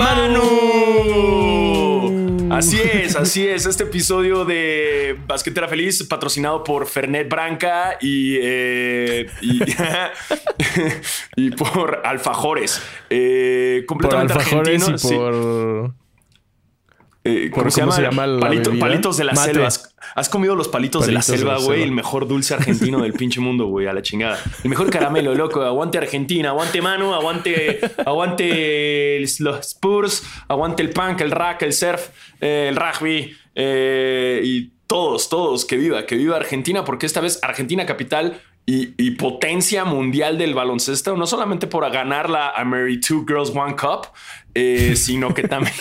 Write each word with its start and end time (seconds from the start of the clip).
Manu. 0.00 0.40
Así 2.50 2.80
es, 2.80 3.16
así 3.16 3.46
es. 3.46 3.66
Este 3.66 3.82
episodio 3.82 4.46
de 4.46 5.18
Basquetera 5.26 5.68
Feliz, 5.68 6.02
patrocinado 6.04 6.64
por 6.64 6.86
Fernet 6.86 7.28
Branca 7.28 7.98
y, 8.00 8.38
eh, 8.40 9.26
y, 11.36 11.50
por 11.56 12.00
Alfajores. 12.02 12.80
Eh, 13.10 13.84
completamente 13.86 14.32
por 14.32 14.42
Alfajores 14.42 14.88
y 14.88 14.92
por... 15.06 15.99
Eh, 17.30 17.50
¿Cómo, 17.50 17.70
se 17.70 17.80
llama? 17.80 17.96
palitos 18.80 19.16
de 19.16 19.24
la 19.24 19.36
selva. 19.36 19.68
¿Has, 20.14 20.28
comido 20.28 20.56
los 20.56 20.68
palitos, 20.68 21.06
de 21.06 21.12
la 21.12 21.22
selva, 21.22 21.58
güey? 21.58 21.82
El 21.82 21.92
mejor 21.92 22.26
dulce 22.26 22.54
argentino 22.54 23.02
del 23.02 23.12
pinche 23.12 23.40
mundo, 23.40 23.66
güey, 23.66 23.86
a 23.86 23.92
la 23.92 24.02
chingada. 24.02 24.38
El 24.64 24.70
mejor 24.70 24.90
caramelo, 24.90 25.34
loco. 25.34 25.62
Aguante 25.62 25.98
Argentina, 25.98 26.50
aguante 26.50 26.82
Manu, 26.82 27.14
aguante, 27.14 27.80
aguante 28.04 29.20
los 29.38 29.66
Spurs, 29.66 30.24
aguante 30.48 30.82
el 30.82 30.90
punk, 30.90 31.20
el 31.20 31.30
rack, 31.30 31.62
el 31.62 31.72
surf, 31.72 32.08
eh, 32.40 32.66
el 32.70 32.76
rugby 32.76 33.32
eh, 33.54 34.40
y 34.42 34.72
todos, 34.86 35.28
todos. 35.28 35.64
Que 35.64 35.76
viva, 35.76 36.04
que 36.06 36.16
viva 36.16 36.36
Argentina, 36.36 36.84
porque 36.84 37.06
esta 37.06 37.20
vez 37.20 37.38
Argentina 37.42 37.86
capital 37.86 38.40
y, 38.66 39.10
potencia 39.12 39.84
mundial 39.84 40.38
del 40.38 40.54
baloncesto, 40.54 41.16
no 41.16 41.26
solamente 41.26 41.66
por 41.66 41.88
ganar 41.90 42.30
la 42.30 42.52
Mary 42.64 43.00
Two 43.00 43.24
Girls 43.26 43.50
One 43.54 43.74
Cup, 43.76 44.08
sino 44.94 45.34
que 45.34 45.42
también. 45.44 45.74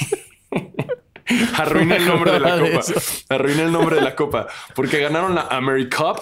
Arruina 1.58 1.96
el 1.98 2.06
nombre 2.06 2.32
de 2.32 2.40
la 2.40 2.60
copa. 2.60 2.82
Arruina 3.30 3.64
el 3.64 3.72
nombre 3.72 3.96
de 3.98 4.02
la 4.02 4.16
copa. 4.16 4.48
Porque 4.76 5.00
ganaron 5.00 5.36
la 5.36 5.48
AmeriCup 5.50 6.18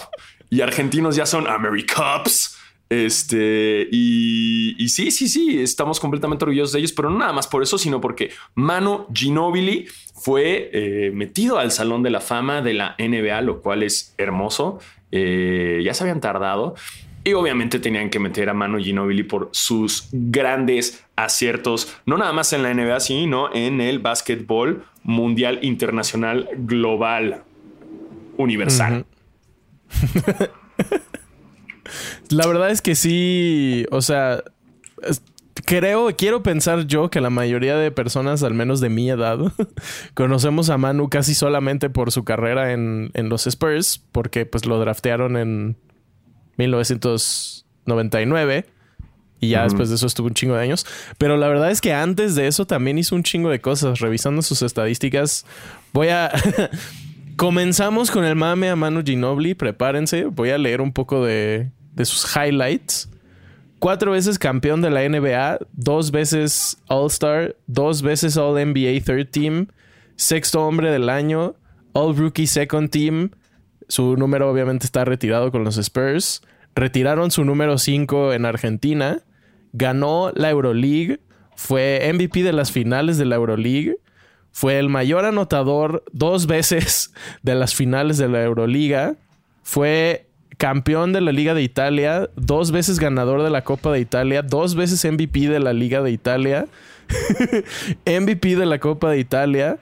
y 0.49 0.61
argentinos 0.61 1.15
ya 1.15 1.25
son 1.25 1.47
AmeriCups. 1.47 2.57
Este, 2.89 3.87
y, 3.91 4.87
sí, 4.87 5.11
sí, 5.11 5.27
sí, 5.27 5.59
estamos 5.61 5.99
completamente 5.99 6.45
orgullosos 6.45 6.71
de 6.71 6.79
ellos, 6.79 6.93
pero 6.93 7.09
no 7.09 7.19
nada 7.19 7.33
más 7.33 7.47
por 7.47 7.61
eso, 7.61 7.77
sino 7.77 7.99
porque 7.99 8.31
Mano 8.55 9.07
Ginobili 9.13 9.87
fue 10.15 10.69
eh, 10.71 11.11
metido 11.13 11.59
al 11.59 11.71
Salón 11.71 12.01
de 12.01 12.11
la 12.11 12.21
Fama 12.21 12.61
de 12.61 12.73
la 12.73 12.95
NBA, 12.97 13.41
lo 13.41 13.61
cual 13.61 13.83
es 13.83 14.13
hermoso. 14.17 14.79
Eh, 15.11 15.81
ya 15.83 15.93
se 15.93 16.03
habían 16.03 16.21
tardado. 16.21 16.75
Y 17.27 17.33
obviamente 17.33 17.79
tenían 17.79 18.09
que 18.09 18.19
meter 18.19 18.47
a 18.47 18.53
Manu 18.53 18.79
Ginobili 18.79 19.23
por 19.23 19.49
sus 19.51 20.07
grandes 20.13 21.03
aciertos, 21.17 21.93
no 22.05 22.17
nada 22.17 22.31
más 22.31 22.53
en 22.53 22.63
la 22.63 22.73
NBA, 22.73 23.01
sino 23.01 23.53
en 23.53 23.81
el 23.81 23.99
básquetbol 23.99 24.85
mundial, 25.03 25.59
internacional, 25.61 26.47
global, 26.55 27.43
universal. 28.37 29.05
la 32.29 32.47
verdad 32.47 32.69
es 32.69 32.81
que 32.81 32.95
sí, 32.95 33.85
o 33.91 34.01
sea, 34.01 34.41
creo, 35.65 36.15
quiero 36.15 36.43
pensar 36.43 36.87
yo 36.87 37.09
que 37.09 37.19
la 37.19 37.29
mayoría 37.29 37.75
de 37.75 37.91
personas, 37.91 38.41
al 38.41 38.53
menos 38.53 38.79
de 38.79 38.87
mi 38.87 39.09
edad, 39.09 39.37
conocemos 40.13 40.69
a 40.69 40.77
Manu 40.77 41.09
casi 41.09 41.35
solamente 41.35 41.89
por 41.89 42.13
su 42.13 42.23
carrera 42.23 42.71
en, 42.71 43.11
en 43.15 43.27
los 43.27 43.47
Spurs, 43.47 44.01
porque 44.13 44.45
pues 44.45 44.65
lo 44.65 44.79
draftearon 44.79 45.35
en 45.35 45.75
1999. 46.57 48.65
Y 49.39 49.49
ya 49.49 49.63
después 49.63 49.89
de 49.89 49.95
eso 49.95 50.07
estuvo 50.07 50.27
un 50.27 50.33
chingo 50.33 50.55
de 50.55 50.63
años. 50.63 50.85
Pero 51.17 51.37
la 51.37 51.47
verdad 51.47 51.69
es 51.69 51.79
que 51.79 51.93
antes 51.93 52.35
de 52.35 52.47
eso 52.47 52.65
también 52.65 52.97
hizo 52.97 53.15
un 53.15 53.23
chingo 53.23 53.49
de 53.49 53.61
cosas. 53.61 53.99
Revisando 53.99 54.41
sus 54.41 54.61
estadísticas, 54.61 55.45
voy 55.93 56.09
a... 56.09 56.31
Comenzamos 57.37 58.09
con 58.09 58.25
el 58.25 58.35
mame 58.35 58.69
a 58.69 58.75
Manu 58.75 59.03
Ginobili. 59.05 59.53
Prepárense. 59.53 60.25
Voy 60.25 60.49
a 60.49 60.57
leer 60.57 60.81
un 60.81 60.91
poco 60.91 61.23
de, 61.23 61.69
de 61.93 62.05
sus 62.05 62.35
highlights. 62.35 63.09
Cuatro 63.79 64.11
veces 64.11 64.39
campeón 64.39 64.81
de 64.81 64.89
la 64.89 65.07
NBA, 65.07 65.59
dos 65.73 66.09
veces 66.09 66.81
All-Star, 66.87 67.55
dos 67.67 68.01
veces 68.01 68.35
All-NBA 68.35 69.03
Third 69.05 69.29
Team, 69.29 69.67
sexto 70.15 70.65
hombre 70.65 70.89
del 70.89 71.09
año, 71.09 71.55
All-Rookie 71.93 72.47
Second 72.47 72.89
Team, 72.89 73.29
su 73.87 74.17
número 74.17 74.49
obviamente 74.49 74.85
está 74.85 75.05
retirado 75.05 75.51
con 75.51 75.63
los 75.63 75.77
Spurs. 75.77 76.41
Retiraron 76.75 77.31
su 77.31 77.43
número 77.43 77.77
5 77.77 78.33
en 78.33 78.45
Argentina. 78.45 79.19
Ganó 79.73 80.31
la 80.35 80.49
Euroleague. 80.49 81.19
Fue 81.55 82.09
MVP 82.13 82.43
de 82.43 82.53
las 82.53 82.71
finales 82.71 83.17
de 83.17 83.25
la 83.25 83.35
Euroleague. 83.35 83.97
Fue 84.51 84.79
el 84.79 84.89
mayor 84.89 85.25
anotador 85.25 86.03
dos 86.11 86.47
veces 86.47 87.13
de 87.43 87.55
las 87.55 87.75
finales 87.75 88.17
de 88.17 88.27
la 88.27 88.43
Euroliga. 88.43 89.15
Fue 89.63 90.27
campeón 90.57 91.13
de 91.13 91.21
la 91.21 91.31
Liga 91.31 91.53
de 91.53 91.61
Italia, 91.61 92.29
dos 92.35 92.71
veces 92.71 92.99
ganador 92.99 93.43
de 93.43 93.49
la 93.49 93.63
Copa 93.63 93.91
de 93.91 93.99
Italia, 93.99 94.41
dos 94.41 94.75
veces 94.75 95.05
MVP 95.05 95.47
de 95.47 95.59
la 95.59 95.73
Liga 95.73 96.01
de 96.01 96.11
Italia, 96.11 96.65
MVP 98.05 98.55
de 98.55 98.65
la 98.65 98.79
Copa 98.79 99.11
de 99.11 99.19
Italia, 99.19 99.77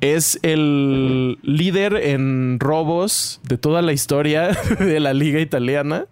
es 0.00 0.38
el 0.42 1.38
líder 1.42 1.94
en 1.94 2.58
robos 2.60 3.40
de 3.44 3.58
toda 3.58 3.82
la 3.82 3.92
historia 3.92 4.48
de 4.78 5.00
la 5.00 5.14
liga 5.14 5.40
italiana. 5.40 6.06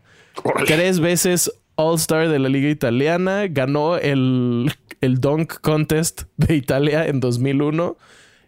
Tres 0.67 1.01
veces 1.01 1.53
All-Star 1.77 2.29
de 2.29 2.39
la 2.39 2.49
liga 2.49 2.69
italiana. 2.69 3.47
Ganó 3.49 3.97
el, 3.97 4.73
el 5.01 5.21
Dunk 5.21 5.61
Contest 5.61 6.23
de 6.37 6.57
Italia 6.57 7.07
en 7.07 7.21
2001. 7.21 7.97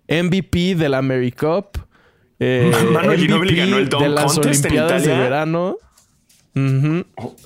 MVP 0.09 0.75
de 0.75 0.89
la 0.89 1.03
Mary 1.03 1.33
Cup. 1.33 1.87
Eh, 2.41 2.71
MVP 2.73 3.55
ganó 3.55 3.79
el 3.79 3.89
Dunk 3.89 4.03
de 4.03 4.09
las 4.09 4.39
Olimpiadas 4.39 5.05
de 5.05 5.17
verano. 5.17 5.77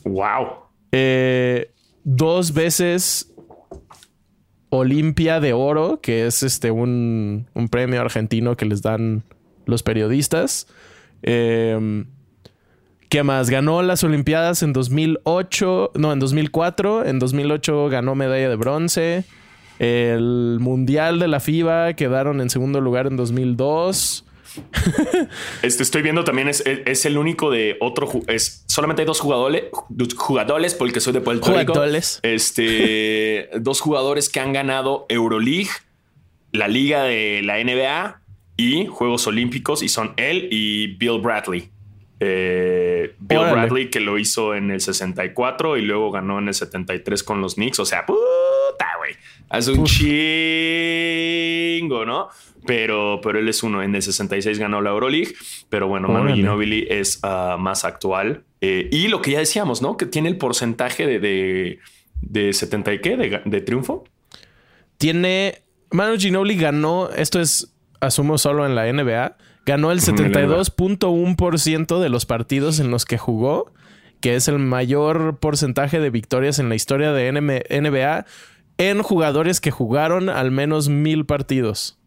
wow. 0.05 0.47
Eh, 0.93 1.71
dos 2.05 2.53
veces 2.53 3.32
Olimpia 4.75 5.39
de 5.39 5.53
Oro, 5.53 6.01
que 6.01 6.27
es 6.27 6.43
este 6.43 6.71
un, 6.71 7.47
premio 7.71 8.01
argentino 8.01 8.57
que 8.57 8.65
les 8.65 8.81
dan 8.81 9.23
los 9.67 9.83
periodistas. 9.83 10.67
Em, 11.23 12.07
¿Qué 13.11 13.23
más? 13.23 13.51
Ganó 13.51 13.83
las 13.83 14.03
Olimpiadas 14.03 14.63
en 14.63 14.73
2008, 14.73 15.93
no, 15.95 16.11
en 16.11 16.19
2004. 16.19 17.05
En 17.05 17.19
2008 17.19 17.91
ganó 17.91 18.15
medalla 18.15 18.49
de 18.49 18.57
bronce. 18.57 19.25
El 19.79 20.57
Mundial 20.59 21.19
de 21.19 21.29
la 21.29 21.41
FIBA 21.41 21.93
quedaron 21.93 22.41
en 22.41 22.49
segundo 22.49 22.81
lugar 22.81 23.07
en 23.07 23.19
2002. 23.19 24.25
este, 25.63 25.83
estoy 25.83 26.03
viendo 26.03 26.25
también 26.25 26.49
es, 26.49 26.63
el 27.07 27.19
único 27.19 27.51
de 27.51 27.77
otro. 27.81 28.11
Es, 28.27 28.65
solamente 28.67 29.03
hay 29.03 29.07
dos 29.07 29.21
jugadores, 29.21 29.65
jugadores, 30.17 30.75
porque 30.75 31.01
soy 31.01 31.13
de 31.13 31.21
Puerto 31.21 31.57
Rico. 31.57 31.75
Este, 32.23 33.49
dos 33.61 33.81
jugadores 33.81 34.29
que 34.29 34.41
han 34.41 34.53
ganado 34.53 35.07
Euroleague, 35.09 35.71
la 36.53 36.69
liga 36.69 37.05
de 37.05 37.43
la 37.43 37.63
NBA 37.63 38.21
y 38.57 38.87
Juegos 38.87 39.27
Olímpicos, 39.27 39.83
y 39.83 39.89
son 39.89 40.15
él 40.17 40.49
y 40.51 40.95
Bill 40.97 41.21
Bradley. 41.21 41.71
Eh, 42.25 43.17
Bill 43.19 43.41
Bradley, 43.51 43.91
que 43.91 43.99
lo 43.99 44.17
hizo 44.17 44.55
en 44.55 44.71
el 44.71 44.81
64 44.81 45.77
y 45.77 45.83
luego 45.83 46.13
ganó 46.13 46.39
en 46.39 46.47
el 46.49 46.55
73 46.55 47.25
con 47.25 47.41
los 47.41 47.57
Knicks. 47.57 47.81
O 47.81 47.85
sea, 47.85 48.07
puta, 48.07 48.87
güey. 48.99 49.17
Hace 49.49 49.73
un 49.73 49.85
chingo, 49.85 50.07
¿no? 52.05 52.29
pero, 52.67 53.21
pero 53.23 53.39
él 53.39 53.49
es 53.49 53.63
uno. 53.63 53.83
En 53.83 53.95
el 53.95 54.03
66 54.03 54.59
ganó 54.59 54.81
la 54.81 54.91
Euroleague, 54.91 55.35
pero 55.69 55.89
bueno, 55.89 56.09
Manu 56.09 56.35
Ginobili 56.35 56.87
es 56.89 57.19
ah, 57.23 57.57
más 57.59 57.85
actual. 57.85 58.45
Eh, 58.61 58.89
y 58.91 59.09
lo 59.09 59.23
que 59.23 59.33
ya 59.33 59.39
decíamos, 59.41 59.83
¿no? 59.83 59.97
Que 59.97 60.07
tiene 60.07 60.29
el 60.29 60.37
porcentaje 60.37 61.07
de, 61.07 61.79
de, 62.21 62.53
70 62.53 62.95
y 62.95 63.01
qué, 63.01 63.43
de, 63.45 63.61
triunfo. 63.61 64.05
Tiene. 64.99 65.63
Manu 65.91 66.19
Ginobili 66.19 66.57
ganó, 66.57 67.11
esto 67.11 67.41
es, 67.41 67.75
asumo 68.01 68.39
solo 68.39 68.65
en 68.65 68.75
la 68.75 68.91
NBA, 68.91 69.37
ganó 69.67 69.93
el 69.93 70.01
72.1% 70.01 72.01
de 72.01 72.09
los 72.09 72.27
partidos 72.27 72.81
en 72.81 72.91
los 72.91 73.05
que 73.05 73.19
jugó, 73.19 73.73
que 74.21 74.35
es 74.37 74.49
el 74.49 74.59
mayor 74.59 75.39
porcentaje 75.39 76.01
de 76.01 76.11
victorias 76.11 76.59
en 76.59 76.69
la 76.69 76.75
historia 76.75 77.13
de 77.13 77.31
NBA 77.33 78.27
en 78.79 79.03
jugadores 79.03 79.61
que 79.61 79.71
jugaron 79.71 80.29
al 80.29 80.51
menos 80.51 80.89
mil 80.89 81.27
partidos. 81.27 81.99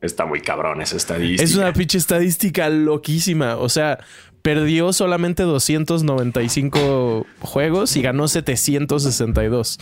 Está 0.00 0.24
muy 0.24 0.40
cabrón 0.40 0.80
esa 0.80 0.96
estadística. 0.96 1.42
Es 1.42 1.56
una 1.56 1.74
pinche 1.74 1.98
estadística 1.98 2.70
loquísima. 2.70 3.56
O 3.56 3.68
sea, 3.68 3.98
perdió 4.40 4.94
solamente 4.94 5.42
295 5.42 7.26
juegos 7.40 7.96
y 7.96 8.02
ganó 8.02 8.26
762. 8.26 9.78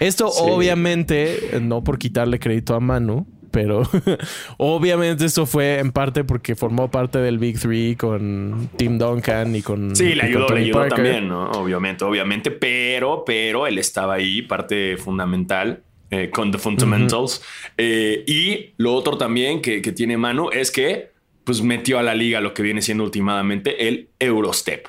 Esto 0.00 0.28
obviamente, 0.28 1.60
no 1.62 1.84
por 1.84 1.98
quitarle 1.98 2.40
crédito 2.40 2.74
a 2.74 2.80
Manu, 2.80 3.28
pero 3.50 3.82
obviamente 4.58 5.24
esto 5.24 5.46
fue 5.46 5.78
en 5.78 5.92
parte 5.92 6.24
porque 6.24 6.54
formó 6.54 6.90
parte 6.90 7.18
del 7.18 7.38
Big 7.38 7.58
Three 7.58 7.96
con 7.96 8.70
Tim 8.76 8.98
Duncan 8.98 9.54
y 9.56 9.62
con. 9.62 9.94
Sí, 9.94 10.14
le 10.14 10.24
ayudó, 10.24 10.48
le 10.48 10.60
ayudó 10.60 10.86
también, 10.88 11.28
¿no? 11.28 11.50
Obviamente, 11.52 12.04
obviamente, 12.04 12.50
pero, 12.50 13.24
pero 13.24 13.66
él 13.66 13.78
estaba 13.78 14.14
ahí, 14.14 14.42
parte 14.42 14.96
fundamental. 14.96 15.82
Eh, 16.12 16.28
con 16.28 16.50
The 16.50 16.58
Fundamentals. 16.58 17.40
Eh, 17.78 18.24
y 18.26 18.72
lo 18.78 18.94
otro 18.94 19.16
también 19.16 19.62
que, 19.62 19.80
tiene 19.80 20.16
mano 20.16 20.50
es 20.50 20.72
que 20.72 21.12
pues 21.44 21.62
metió 21.62 22.00
a 22.00 22.02
la 22.02 22.16
liga 22.16 22.40
lo 22.40 22.52
que 22.52 22.64
viene 22.64 22.82
siendo 22.82 23.04
últimamente 23.04 23.86
el 23.86 24.08
Eurostep. 24.18 24.88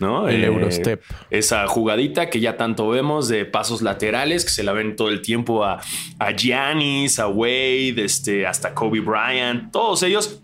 ¿No? 0.00 0.28
El 0.28 0.44
Eurostep. 0.44 1.02
Esa 1.30 1.66
jugadita 1.66 2.30
que 2.30 2.40
ya 2.40 2.56
tanto 2.56 2.88
vemos 2.88 3.28
de 3.28 3.44
pasos 3.44 3.82
laterales 3.82 4.44
que 4.44 4.50
se 4.50 4.62
la 4.62 4.72
ven 4.72 4.96
todo 4.96 5.08
el 5.08 5.22
tiempo 5.22 5.64
a, 5.64 5.80
a 6.18 6.32
Giannis, 6.32 7.18
a 7.18 7.28
Wade, 7.28 8.04
este, 8.04 8.46
hasta 8.46 8.74
Kobe 8.74 9.00
Bryant, 9.00 9.72
todos 9.72 10.02
ellos 10.02 10.40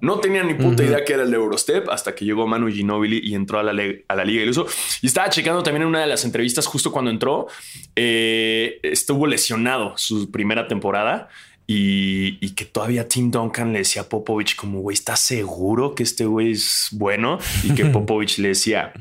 no 0.00 0.18
tenía 0.18 0.42
ni 0.42 0.54
puta 0.54 0.82
idea 0.82 1.04
que 1.04 1.12
era 1.12 1.24
el 1.24 1.34
Eurostep 1.34 1.88
hasta 1.90 2.14
que 2.14 2.24
llegó 2.24 2.46
Manu 2.46 2.68
Ginobili 2.68 3.20
y 3.22 3.34
entró 3.34 3.58
a 3.58 3.62
la, 3.62 3.82
a 4.08 4.16
la 4.16 4.24
Liga. 4.24 4.50
Y 5.02 5.06
estaba 5.06 5.28
checando 5.28 5.62
también 5.62 5.82
en 5.82 5.88
una 5.88 6.00
de 6.00 6.06
las 6.06 6.24
entrevistas 6.24 6.66
justo 6.66 6.90
cuando 6.90 7.10
entró, 7.10 7.48
eh, 7.94 8.80
estuvo 8.82 9.26
lesionado 9.26 9.92
su 9.98 10.30
primera 10.30 10.66
temporada 10.68 11.28
y, 11.72 12.50
que 12.50 12.64
todavía 12.64 13.06
Tim 13.06 13.30
Duncan 13.30 13.72
le 13.72 13.78
decía 13.78 14.02
a 14.02 14.08
Popovich 14.08 14.56
como, 14.56 14.80
güey, 14.80 14.94
¿estás 14.94 15.20
seguro 15.20 15.94
que 15.94 16.02
este 16.02 16.24
güey 16.24 16.50
es 16.50 16.88
bueno? 16.90 17.38
Y 17.62 17.74
que 17.74 17.84
Popovich 17.86 18.38
le 18.38 18.48
decía, 18.48 18.92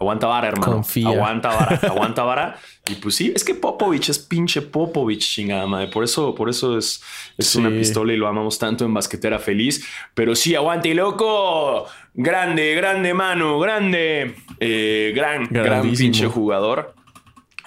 Aguanta 0.00 0.26
vara, 0.26 0.48
hermano. 0.48 0.82
Aguanta 1.06 1.48
vara, 1.50 1.76
aguanta 1.82 2.24
vara. 2.24 2.58
Y 2.88 2.94
pues 2.94 3.14
sí, 3.14 3.30
es 3.34 3.44
que 3.44 3.54
Popovich 3.54 4.08
es 4.08 4.18
pinche 4.18 4.62
Popovich, 4.62 5.34
chingada 5.34 5.66
madre. 5.66 5.88
Por 5.88 6.02
eso, 6.02 6.34
por 6.34 6.48
eso 6.48 6.78
es, 6.78 7.02
es 7.36 7.54
una 7.56 7.68
pistola 7.68 8.14
y 8.14 8.16
lo 8.16 8.26
amamos 8.26 8.58
tanto 8.58 8.86
en 8.86 8.94
Basquetera 8.94 9.38
Feliz. 9.38 9.86
Pero 10.14 10.34
sí, 10.34 10.54
aguante 10.54 10.88
y 10.88 10.94
loco. 10.94 11.86
Grande, 12.14 12.74
grande 12.74 13.12
mano, 13.12 13.58
grande. 13.60 14.34
Eh, 14.60 15.12
gran, 15.14 15.46
gran 15.50 15.92
pinche 15.92 16.26
jugador. 16.26 16.94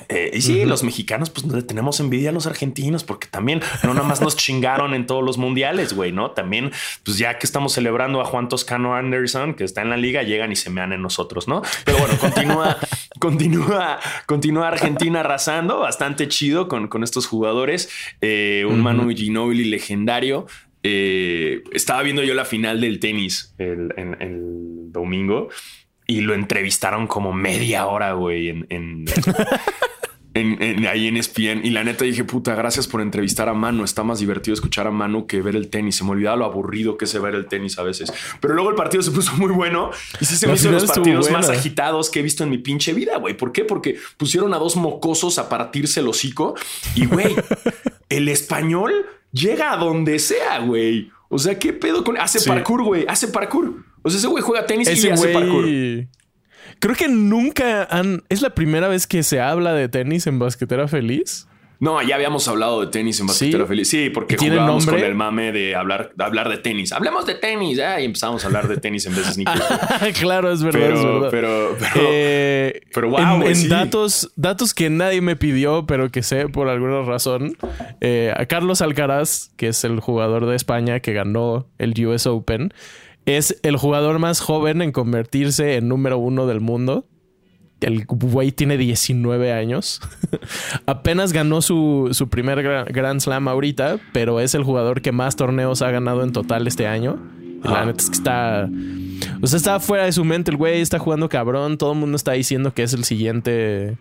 Eh, 0.09 0.31
y 0.33 0.41
sí, 0.41 0.65
los 0.65 0.83
mexicanos, 0.83 1.29
pues 1.29 1.45
le 1.47 1.63
tenemos 1.63 1.99
envidia 1.99 2.29
a 2.29 2.33
los 2.33 2.45
argentinos 2.45 3.03
porque 3.03 3.27
también 3.27 3.61
no 3.83 3.93
nada 3.93 4.07
más 4.07 4.21
nos 4.21 4.37
chingaron 4.37 4.93
en 4.93 5.07
todos 5.07 5.23
los 5.23 5.37
mundiales, 5.37 5.93
güey, 5.93 6.11
¿no? 6.11 6.31
También, 6.31 6.71
pues 7.03 7.17
ya 7.17 7.37
que 7.39 7.45
estamos 7.45 7.73
celebrando 7.73 8.21
a 8.21 8.25
Juan 8.25 8.47
Toscano 8.47 8.95
Anderson, 8.95 9.55
que 9.55 9.63
está 9.63 9.81
en 9.81 9.89
la 9.89 9.97
liga, 9.97 10.23
llegan 10.23 10.51
y 10.51 10.55
se 10.55 10.69
mean 10.69 10.93
en 10.93 11.01
nosotros, 11.01 11.47
¿no? 11.47 11.61
Pero 11.83 11.97
bueno, 11.97 12.17
continúa, 12.19 12.77
continúa, 13.19 13.99
continúa 14.25 14.67
Argentina 14.67 15.21
arrasando, 15.21 15.79
bastante 15.79 16.27
chido 16.27 16.67
con, 16.67 16.87
con 16.87 17.03
estos 17.03 17.25
jugadores. 17.25 17.89
Eh, 18.21 18.65
un 18.69 18.81
Manu 18.81 19.09
Ginobili 19.09 19.65
legendario. 19.65 20.45
Eh, 20.83 21.63
estaba 21.73 22.03
viendo 22.03 22.23
yo 22.23 22.33
la 22.33 22.45
final 22.45 22.79
del 22.79 22.99
tenis 22.99 23.53
el, 23.57 23.93
el 23.97 24.91
domingo 24.91 25.49
y 26.07 26.21
lo 26.21 26.33
entrevistaron 26.33 27.05
como 27.05 27.33
media 27.33 27.85
hora, 27.85 28.13
güey, 28.13 28.49
en, 28.49 29.05
ahí 30.89 31.07
en 31.07 31.17
ESPN. 31.17 31.65
Y 31.65 31.71
la 31.71 31.83
neta 31.83 32.05
dije, 32.05 32.23
puta, 32.23 32.55
gracias 32.55 32.87
por 32.87 33.01
entrevistar 33.01 33.49
a 33.49 33.53
Manu. 33.53 33.83
Está 33.83 34.03
más 34.03 34.19
divertido 34.19 34.53
escuchar 34.53 34.87
a 34.87 34.91
Manu 34.91 35.27
que 35.27 35.41
ver 35.41 35.55
el 35.55 35.69
tenis. 35.69 35.97
Se 35.97 36.05
me 36.05 36.11
olvidaba 36.11 36.37
lo 36.37 36.45
aburrido 36.45 36.97
que 36.97 37.05
es 37.05 37.21
ver 37.21 37.35
el 37.35 37.47
tenis 37.47 37.77
a 37.77 37.83
veces. 37.83 38.13
Pero 38.39 38.53
luego 38.53 38.69
el 38.69 38.75
partido 38.75 39.03
se 39.03 39.11
puso 39.11 39.33
muy 39.33 39.51
bueno 39.51 39.91
y 40.21 40.25
sí 40.25 40.37
se 40.37 40.47
me 40.47 40.53
hizo 40.53 40.71
los 40.71 40.85
partidos 40.85 41.29
más 41.29 41.49
agitados 41.49 42.09
que 42.09 42.19
he 42.19 42.23
visto 42.23 42.43
en 42.43 42.51
mi 42.51 42.57
pinche 42.57 42.93
vida, 42.93 43.17
güey. 43.17 43.35
¿Por 43.35 43.51
qué? 43.51 43.65
Porque 43.65 43.97
pusieron 44.15 44.53
a 44.53 44.57
dos 44.57 44.77
mocosos 44.77 45.39
a 45.39 45.49
partirse 45.49 45.99
el 45.99 46.07
hocico 46.07 46.55
y, 46.95 47.05
güey, 47.05 47.35
el 48.09 48.29
español 48.29 48.93
llega 49.33 49.73
a 49.73 49.77
donde 49.77 50.19
sea, 50.19 50.59
güey. 50.59 51.11
O 51.29 51.37
sea, 51.39 51.57
¿qué 51.59 51.73
pedo 51.73 52.03
con...? 52.03 52.17
Hace 52.17 52.39
parkour, 52.47 52.83
güey. 52.83 53.05
Hace 53.07 53.27
parkour. 53.27 53.83
O 54.01 54.09
sea, 54.09 54.19
ese 54.19 54.27
güey 54.27 54.43
juega 54.43 54.65
tenis 54.65 54.87
y 54.87 55.09
hace 55.09 55.27
parkour. 55.29 55.65
Creo 56.79 56.95
que 56.95 57.07
nunca 57.07 57.83
han. 57.85 58.23
Es 58.29 58.41
la 58.41 58.53
primera 58.53 58.87
vez 58.87 59.07
que 59.07 59.23
se 59.23 59.41
habla 59.41 59.73
de 59.73 59.89
tenis 59.89 60.27
en 60.27 60.37
Basquetera 60.39 60.87
Feliz. 60.87 61.47
No, 61.79 62.01
ya 62.01 62.15
habíamos 62.15 62.47
hablado 62.47 62.81
de 62.81 62.87
tenis 62.87 63.19
en 63.19 63.27
Basquetera 63.27 63.65
Feliz. 63.65 63.89
Sí, 63.89 64.09
porque 64.09 64.37
jugábamos 64.37 64.85
con 64.85 64.99
el 64.99 65.15
mame 65.15 65.51
de 65.51 65.75
hablar, 65.75 66.11
de 66.15 66.23
hablar 66.23 66.49
de 66.49 66.57
tenis. 66.57 66.91
Hablemos 66.91 67.25
de 67.25 67.35
tenis. 67.35 67.77
y 67.77 68.03
empezamos 68.03 68.43
a 68.43 68.47
hablar 68.47 68.67
de 68.67 68.77
tenis 68.77 69.05
en 69.05 69.15
vez 69.15 69.27
de 69.27 69.33
sneakers. 69.33 70.19
claro, 70.19 70.51
es 70.51 70.63
verdad. 70.63 70.79
Pero, 71.29 71.29
pero, 71.31 71.77
pero, 72.93 73.09
wow, 73.09 73.43
eh, 73.43 73.51
En, 73.51 73.69
datos, 73.69 74.31
datos 74.35 74.73
que 74.73 74.89
nadie 74.89 75.21
me 75.21 75.35
pidió, 75.35 75.85
pero 75.85 76.09
que 76.09 76.23
sé 76.23 76.49
por 76.49 76.67
alguna 76.69 77.01
razón. 77.03 77.57
Eh, 78.01 78.33
a 78.35 78.45
Carlos 78.45 78.81
Alcaraz, 78.81 79.51
que 79.57 79.67
es 79.67 79.83
el 79.83 79.99
jugador 79.99 80.45
de 80.45 80.55
España 80.55 80.99
que 80.99 81.13
ganó 81.13 81.67
el 81.77 81.93
US 82.05 82.25
Open 82.27 82.73
es 83.27 83.59
el 83.61 83.75
jugador 83.75 84.19
más 84.19 84.39
joven 84.39 84.81
en 84.81 84.93
convertirse 84.93 85.75
en 85.75 85.89
número 85.89 86.17
uno 86.17 86.47
del 86.47 86.61
mundo. 86.61 87.05
El 87.81 88.05
güey 88.05 88.51
tiene 88.51 88.77
19 88.77 89.53
años. 89.53 90.01
Apenas 90.85 91.31
ganó 91.31 91.61
su, 91.61 92.27
primer 92.29 92.63
Grand 92.63 93.19
Slam 93.19 93.47
ahorita, 93.47 93.99
pero 94.13 94.39
es 94.39 94.55
el 94.55 94.63
jugador 94.63 95.01
que 95.01 95.11
más 95.11 95.35
torneos 95.35 95.81
ha 95.81 95.91
ganado 95.91 96.23
en 96.23 96.31
total 96.31 96.67
este 96.67 96.87
año. 96.87 97.19
La 97.63 97.85
neta 97.85 98.03
es 98.03 98.09
que 98.09 98.15
está. 98.15 98.69
O 99.41 99.47
sea, 99.47 99.57
está 99.57 99.79
fuera 99.79 100.05
de 100.05 100.11
su 100.11 100.23
mente 100.23 100.51
el 100.51 100.57
güey, 100.57 100.81
está 100.81 100.99
jugando 100.99 101.29
cabrón. 101.29 101.77
Todo 101.77 101.93
el 101.93 101.99
mundo 101.99 102.15
está 102.15 102.33
diciendo 102.33 102.73
que 102.73 102.83
es 102.83 102.93
el 102.93 103.03
siguiente. 103.03 103.97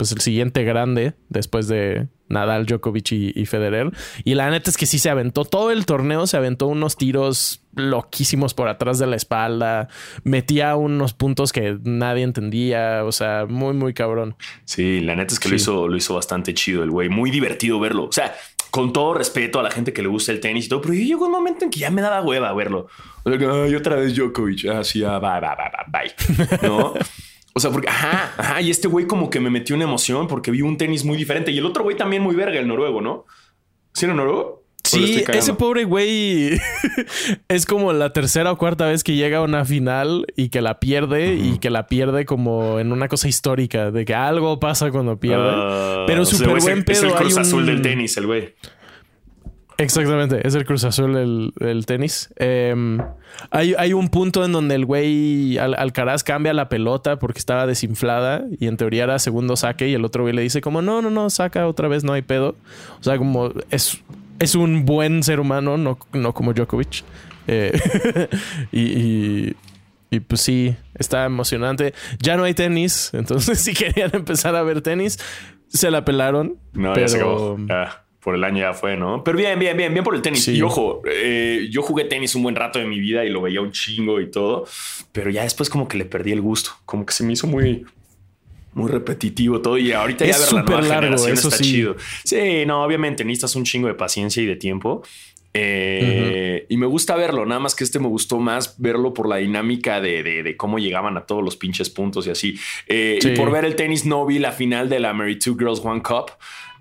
Pues 0.00 0.12
el 0.12 0.22
siguiente 0.22 0.64
grande 0.64 1.12
después 1.28 1.68
de 1.68 2.08
Nadal, 2.30 2.64
Djokovic 2.64 3.12
y, 3.12 3.44
Federer. 3.44 3.90
Y 4.24 4.32
la 4.34 4.48
neta 4.48 4.70
es 4.70 4.78
que 4.78 4.86
sí 4.86 4.98
se 4.98 5.10
aventó 5.10 5.44
todo 5.44 5.70
el 5.70 5.84
torneo, 5.84 6.26
se 6.26 6.38
aventó 6.38 6.68
unos 6.68 6.96
tiros 6.96 7.66
loquísimos 7.74 8.54
por 8.54 8.68
atrás 8.68 8.98
de 8.98 9.06
la 9.06 9.16
espalda, 9.16 9.88
metía 10.24 10.74
unos 10.76 11.12
puntos 11.12 11.52
que 11.52 11.76
nadie 11.82 12.22
entendía, 12.22 13.04
o 13.04 13.12
sea, 13.12 13.44
muy, 13.46 13.74
muy 13.74 13.92
cabrón. 13.92 14.36
Sí, 14.64 15.02
la 15.02 15.16
neta 15.16 15.34
es 15.34 15.38
que 15.38 15.50
lo, 15.50 15.56
hizo, 15.56 15.86
lo 15.86 15.94
hizo 15.98 16.14
bastante 16.14 16.54
chido 16.54 16.82
el 16.82 16.90
güey, 16.90 17.10
muy 17.10 17.30
divertido 17.30 17.78
verlo. 17.78 18.04
O 18.04 18.12
sea, 18.12 18.34
con 18.70 18.94
todo 18.94 19.12
respeto 19.12 19.60
a 19.60 19.62
la 19.62 19.70
gente 19.70 19.92
que 19.92 20.00
le 20.00 20.08
gusta 20.08 20.32
el 20.32 20.40
tenis 20.40 20.64
y 20.64 20.70
todo, 20.70 20.80
pero 20.80 20.94
yo 20.94 21.02
llegó 21.02 21.26
un 21.26 21.32
momento 21.32 21.66
en 21.66 21.70
que 21.70 21.80
ya 21.80 21.90
me 21.90 22.00
daba 22.00 22.22
hueva 22.22 22.54
verlo. 22.54 22.86
O 23.24 23.30
sea, 23.30 23.64
ay, 23.64 23.74
otra 23.74 23.96
vez 23.96 24.16
Djokovic, 24.16 24.64
así, 24.64 25.04
ah, 25.04 25.18
bye, 25.18 25.40
bye, 25.40 25.56
bye, 25.92 26.46
bye, 26.48 26.66
¿no? 26.66 26.94
O 27.52 27.60
sea, 27.60 27.70
porque, 27.70 27.88
ajá, 27.88 28.32
ajá, 28.36 28.60
y 28.60 28.70
este 28.70 28.88
güey 28.88 29.06
como 29.06 29.28
que 29.28 29.40
me 29.40 29.50
metió 29.50 29.74
una 29.74 29.84
emoción 29.84 30.28
porque 30.28 30.50
vi 30.50 30.62
un 30.62 30.76
tenis 30.76 31.04
muy 31.04 31.16
diferente. 31.16 31.50
Y 31.50 31.58
el 31.58 31.66
otro 31.66 31.82
güey 31.82 31.96
también 31.96 32.22
muy 32.22 32.34
verga, 32.34 32.58
el 32.58 32.68
noruego, 32.68 33.00
¿no? 33.00 33.26
¿Sí 33.92 34.04
era 34.04 34.14
noruego? 34.14 34.60
Sí, 34.84 35.22
ese 35.32 35.54
pobre 35.54 35.84
güey 35.84 36.58
es 37.48 37.66
como 37.66 37.92
la 37.92 38.12
tercera 38.12 38.50
o 38.50 38.58
cuarta 38.58 38.86
vez 38.86 39.04
que 39.04 39.14
llega 39.14 39.38
a 39.38 39.42
una 39.42 39.64
final 39.64 40.26
y 40.36 40.48
que 40.48 40.62
la 40.62 40.80
pierde 40.80 41.34
y 41.34 41.58
que 41.58 41.70
la 41.70 41.86
pierde 41.86 42.24
como 42.24 42.80
en 42.80 42.90
una 42.90 43.06
cosa 43.06 43.28
histórica 43.28 43.90
de 43.90 44.04
que 44.04 44.14
algo 44.14 44.58
pasa 44.58 44.90
cuando 44.90 45.20
pierde. 45.20 45.50
Ah, 45.52 46.04
Pero 46.06 46.24
súper 46.24 46.60
buen 46.60 46.84
pedo. 46.84 46.96
Es 46.96 47.02
el 47.02 47.12
cruz 47.12 47.36
azul 47.36 47.66
del 47.66 47.82
tenis, 47.82 48.16
el 48.16 48.26
güey. 48.26 48.54
Exactamente, 49.80 50.46
es 50.46 50.54
el 50.54 50.66
Cruz 50.66 50.84
Azul 50.84 51.52
el, 51.58 51.86
tenis. 51.86 52.32
Em, 52.36 52.98
hay, 53.50 53.92
un 53.94 54.08
punto 54.08 54.44
en 54.44 54.52
donde 54.52 54.74
el 54.74 54.84
güey 54.84 55.56
Alcaraz 55.56 56.22
cambia 56.22 56.52
la 56.52 56.68
pelota 56.68 57.18
porque 57.18 57.38
estaba 57.38 57.66
desinflada 57.66 58.44
y 58.58 58.66
en 58.66 58.76
teoría 58.76 59.04
era 59.04 59.18
segundo 59.18 59.56
saque 59.56 59.88
y 59.88 59.94
el 59.94 60.04
otro 60.04 60.24
güey 60.24 60.34
le 60.34 60.42
dice 60.42 60.60
como 60.60 60.82
no, 60.82 61.00
no, 61.00 61.08
no, 61.08 61.30
saca 61.30 61.66
otra 61.66 61.88
vez, 61.88 62.04
no 62.04 62.12
hay 62.12 62.20
pedo. 62.20 62.56
O 63.00 63.02
sea, 63.02 63.16
como 63.16 63.52
es, 63.70 64.02
es 64.38 64.54
un 64.54 64.84
buen 64.84 65.22
ser 65.22 65.40
humano, 65.40 65.78
no, 65.78 65.98
no 66.12 66.34
como 66.34 66.52
Djokovic. 66.52 67.02
Eh, 67.46 68.28
y, 68.72 69.56
y, 70.10 70.20
pues 70.20 70.42
sí, 70.42 70.76
está 70.94 71.24
emocionante. 71.24 71.94
Ya 72.18 72.36
no 72.36 72.44
hay 72.44 72.52
tenis, 72.52 73.10
entonces 73.14 73.58
si 73.58 73.72
querían 73.72 74.10
empezar 74.12 74.54
a 74.56 74.62
ver 74.62 74.82
tenis, 74.82 75.18
se 75.68 75.90
la 75.90 76.04
pelaron. 76.04 76.58
No, 76.74 76.92
pero 76.92 77.56
por 78.20 78.34
el 78.34 78.44
año 78.44 78.60
ya 78.60 78.74
fue, 78.74 78.96
¿no? 78.96 79.24
Pero 79.24 79.38
bien, 79.38 79.58
bien, 79.58 79.76
bien, 79.76 79.92
bien 79.92 80.04
por 80.04 80.14
el 80.14 80.22
tenis. 80.22 80.46
Y 80.48 80.60
ojo, 80.62 81.02
eh, 81.06 81.68
yo 81.70 81.82
jugué 81.82 82.04
tenis 82.04 82.34
un 82.34 82.42
buen 82.42 82.54
rato 82.54 82.78
de 82.78 82.84
mi 82.84 83.00
vida 83.00 83.24
y 83.24 83.30
lo 83.30 83.40
veía 83.40 83.60
un 83.60 83.72
chingo 83.72 84.20
y 84.20 84.30
todo, 84.30 84.66
pero 85.12 85.30
ya 85.30 85.42
después 85.42 85.70
como 85.70 85.88
que 85.88 85.96
le 85.96 86.04
perdí 86.04 86.32
el 86.32 86.40
gusto, 86.40 86.72
como 86.84 87.06
que 87.06 87.12
se 87.14 87.24
me 87.24 87.32
hizo 87.32 87.46
muy, 87.46 87.86
muy 88.74 88.90
repetitivo 88.90 89.60
todo 89.60 89.78
y 89.78 89.92
ahorita 89.92 90.26
ya 90.26 90.38
ver 90.38 90.52
la 90.52 90.62
nueva 90.62 90.82
largo, 90.82 91.16
generación 91.16 91.52
está 91.52 91.64
chido. 91.64 91.96
Sí, 92.24 92.64
no, 92.66 92.84
obviamente 92.84 93.24
necesitas 93.24 93.56
un 93.56 93.64
chingo 93.64 93.88
de 93.88 93.94
paciencia 93.94 94.42
y 94.42 94.46
de 94.46 94.56
tiempo. 94.56 95.02
Eh, 95.52 96.66
y 96.68 96.76
me 96.76 96.86
gusta 96.86 97.16
verlo, 97.16 97.44
nada 97.44 97.60
más 97.60 97.74
que 97.74 97.82
este 97.82 97.98
me 97.98 98.06
gustó 98.06 98.38
más 98.38 98.76
verlo 98.78 99.12
por 99.12 99.28
la 99.28 99.36
dinámica 99.36 100.00
de, 100.00 100.54
cómo 100.56 100.78
llegaban 100.78 101.16
a 101.16 101.26
todos 101.26 101.42
los 101.42 101.56
pinches 101.56 101.90
puntos 101.90 102.26
y 102.26 102.30
así. 102.30 102.58
Eh, 102.86 103.18
y 103.20 103.30
por 103.30 103.50
ver 103.50 103.64
el 103.64 103.74
tenis 103.74 104.06
no 104.06 104.24
vi 104.26 104.38
la 104.38 104.52
final 104.52 104.88
de 104.88 105.00
la 105.00 105.12
Mary 105.12 105.38
Two 105.38 105.56
Girls 105.58 105.80
One 105.84 106.02
Cup. 106.02 106.32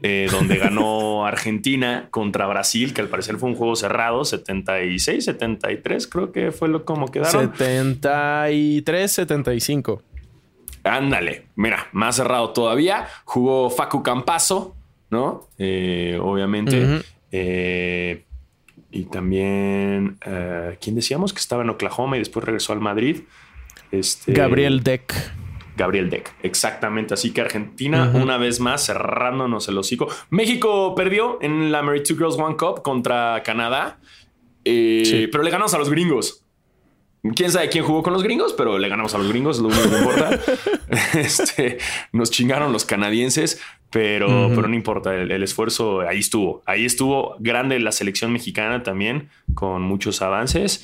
Eh, 0.02 0.30
donde 0.32 0.56
ganó 0.56 1.26
Argentina 1.28 2.08
contra 2.10 2.48
Brasil, 2.48 2.94
que 2.94 3.02
al 3.02 3.10
parecer 3.10 3.36
fue 3.36 3.50
un 3.50 3.56
juego 3.56 3.76
cerrado, 3.76 4.24
76, 4.24 5.26
73, 5.26 6.08
creo 6.08 6.32
que 6.32 6.54
fue 6.54 6.70
lo 6.70 6.86
como 6.86 7.12
quedaron. 7.12 7.52
73, 7.52 9.12
75. 9.12 10.02
Ándale, 10.86 11.48
mira, 11.58 11.90
más 11.92 12.16
cerrado 12.16 12.52
todavía. 12.52 13.10
Jugó 13.26 13.70
Facu 13.70 14.02
Campazo, 14.02 14.74
¿no? 15.10 15.50
Obviamente. 15.58 17.02
Eh, 17.34 18.24
y 18.92 19.06
también, 19.06 20.18
¿quién 20.82 20.96
decíamos 20.96 21.34
que 21.34 21.40
estaba 21.40 21.64
en 21.64 21.70
Oklahoma 21.70 22.16
y 22.18 22.20
después 22.20 22.46
regresó 22.46 22.74
al 22.74 22.82
Madrid? 22.82 23.22
Este, 23.92 24.34
Gabriel 24.34 24.84
Deck. 24.84 25.14
Gabriel 25.80 26.10
Deck. 26.10 26.34
Exactamente. 26.44 27.14
Así 27.14 27.32
que 27.32 27.42
Argentina, 27.42 28.12
una 28.14 28.38
vez 28.38 28.60
más, 28.60 28.86
cerrándonos 28.86 29.68
el 29.70 29.78
hocico. 29.78 30.08
México 30.30 30.94
perdió 30.94 31.40
en 31.42 31.72
la 31.72 31.82
Mary 31.82 32.04
Two 32.04 32.18
Girls 32.18 32.38
One 32.38 32.58
Cup 32.58 32.82
contra 32.84 33.42
Canadá, 33.44 33.98
eh, 34.66 35.30
pero 35.32 35.44
le 35.44 35.50
ganamos 35.50 35.74
a 35.74 35.78
los 35.78 35.90
gringos. 35.90 36.44
Quién 37.36 37.52
sabe 37.52 37.70
quién 37.70 37.84
jugó 37.84 38.04
con 38.04 38.14
los 38.14 38.24
gringos, 38.24 38.54
pero 38.54 38.78
le 38.78 38.90
ganamos 38.90 39.14
a 39.16 39.18
los 39.18 39.28
gringos, 39.28 39.58
es 39.58 39.62
lo 39.62 39.70
único 39.70 39.90
que 39.90 39.98
importa. 39.98 40.40
este, 41.20 41.78
nos 42.12 42.32
chingaron 42.32 42.72
los 42.72 42.86
canadienses, 42.86 43.62
pero, 43.90 44.52
pero 44.54 44.68
no 44.68 44.76
importa, 44.76 45.16
el, 45.16 45.44
esfuerzo 45.44 46.02
ahí 46.02 46.20
estuvo. 46.20 46.62
Ahí 46.66 46.86
estuvo 46.86 47.36
grande 47.40 47.80
la 47.80 47.92
selección 47.92 48.32
mexicana 48.32 48.84
también, 48.84 49.30
con 49.54 49.82
muchos 49.82 50.22
avances. 50.22 50.82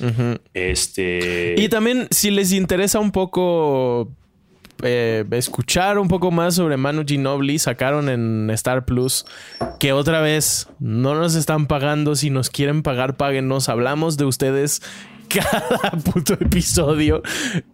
Este. 0.54 1.54
Y 1.56 1.68
también, 1.68 2.08
si 2.10 2.30
les 2.30 2.52
interesa 2.52 2.98
un 2.98 3.12
poco 3.12 4.10
eh, 4.82 5.24
escuchar 5.30 5.98
un 5.98 6.08
poco 6.08 6.30
más 6.30 6.56
sobre 6.56 6.76
Manu 6.76 7.04
Ginobili, 7.06 7.58
sacaron 7.58 8.08
en 8.08 8.50
Star 8.50 8.84
Plus 8.84 9.24
que 9.80 9.92
otra 9.92 10.20
vez 10.20 10.68
no 10.80 11.14
nos 11.14 11.34
están 11.34 11.66
pagando. 11.66 12.16
Si 12.16 12.30
nos 12.30 12.50
quieren 12.50 12.82
pagar, 12.82 13.16
páguenos. 13.16 13.68
Hablamos 13.68 14.16
de 14.16 14.24
ustedes 14.24 14.82
cada 15.28 15.90
puto 16.12 16.34
episodio. 16.34 17.22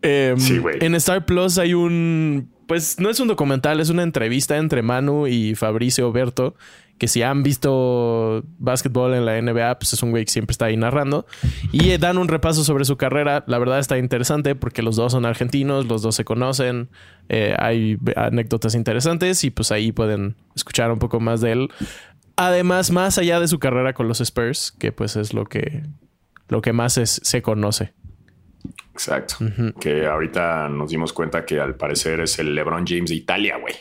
Em, 0.01 0.37
en 0.81 0.95
Star 0.97 1.25
Plus 1.25 1.59
hay 1.59 1.75
un. 1.75 2.51
Pues 2.67 2.99
no 2.99 3.11
es 3.11 3.21
un 3.21 3.29
documental, 3.29 3.81
es 3.81 3.91
una 3.91 4.03
entrevista 4.03 4.57
entre 4.57 4.83
Manu 4.83 5.27
y 5.27 5.55
Fabricio 5.55 6.11
Berto. 6.13 6.55
Que 6.99 7.09
si 7.09 7.23
han 7.23 7.43
visto 7.43 8.45
básquetbol 8.59 9.15
en 9.15 9.25
la 9.27 9.41
NBA, 9.41 9.79
pues 9.79 9.93
es 9.93 10.03
un 10.05 10.13
güey 10.13 10.25
que 10.25 10.31
siempre 10.31 10.53
está 10.53 10.67
ahí 10.67 10.77
narrando. 10.77 11.27
Y 11.73 11.97
dan 11.97 12.17
un 12.17 12.29
repaso 12.29 12.63
sobre 12.63 12.85
su 12.85 12.97
carrera. 12.97 13.45
La 13.49 13.59
verdad 13.59 13.81
está 13.81 13.99
interesante 13.99 14.55
porque 14.55 14.83
los 14.83 14.95
dos 14.95 15.11
son 15.11 15.27
argentinos, 15.27 15.87
los 15.87 16.03
dos 16.03 16.15
se 16.15 16.25
conocen. 16.25 16.91
Eh, 17.29 17.57
hay 17.59 17.99
anécdotas 18.15 18.77
interesantes 18.77 19.43
y 19.43 19.51
pues 19.51 19.73
ahí 19.73 19.91
pueden 19.91 20.37
escuchar 20.55 20.93
un 20.93 21.01
poco 21.01 21.19
más 21.19 21.41
de 21.41 21.53
él. 21.53 21.69
Además, 22.37 22.91
más 22.91 23.19
allá 23.19 23.41
de 23.41 23.49
su 23.49 23.59
carrera 23.59 23.93
con 23.93 24.09
los 24.09 24.21
Spurs, 24.21 24.73
que 24.79 24.93
pues 24.93 25.17
es 25.17 25.35
lo 25.35 25.45
que 25.45 25.83
lo 26.53 26.61
que 26.61 26.75
más 26.75 27.01
se 27.03 27.43
conoce. 27.43 27.95
Exacto. 28.93 29.37
Que 29.81 30.07
ahorita 30.07 30.69
nos 30.69 30.91
dimos 30.91 31.15
cuenta 31.15 31.47
que 31.47 31.59
al 31.59 31.77
parecer 31.77 32.21
es 32.21 32.39
el 32.39 32.55
LeBron 32.55 32.85
James 32.87 33.09
de 33.09 33.17
Italia, 33.17 33.57
güey. 33.57 33.75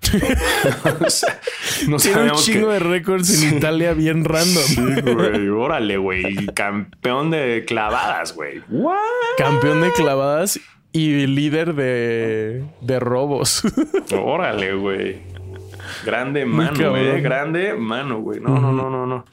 no 1.88 1.96
Tiene 1.96 2.30
un 2.30 2.38
chingo 2.38 2.68
de 2.68 2.78
récords 2.78 3.42
en 3.42 3.56
Italia 3.56 3.94
bien 3.94 4.24
random. 4.24 4.62
Sí, 4.62 4.80
güey. 5.12 5.48
Órale, 5.48 5.96
güey. 5.96 6.46
Campeón 6.54 7.32
de 7.32 7.64
clavadas, 7.66 8.32
güey. 8.32 8.62
Campeón 9.36 9.80
de 9.80 9.92
clavadas 9.92 10.60
y 10.92 11.26
líder 11.26 11.74
de, 11.74 12.64
de 12.80 13.00
robos. 13.00 13.64
Órale, 14.12 14.72
güey. 14.74 15.18
Grande 16.04 16.44
mano, 16.44 16.90
güey. 16.90 17.20
Grande 17.20 17.74
mano, 17.74 18.20
güey. 18.20 18.40
No, 18.40 18.58
no, 18.58 18.72
no, 18.72 18.90
no, 18.90 19.06
no. 19.06 19.24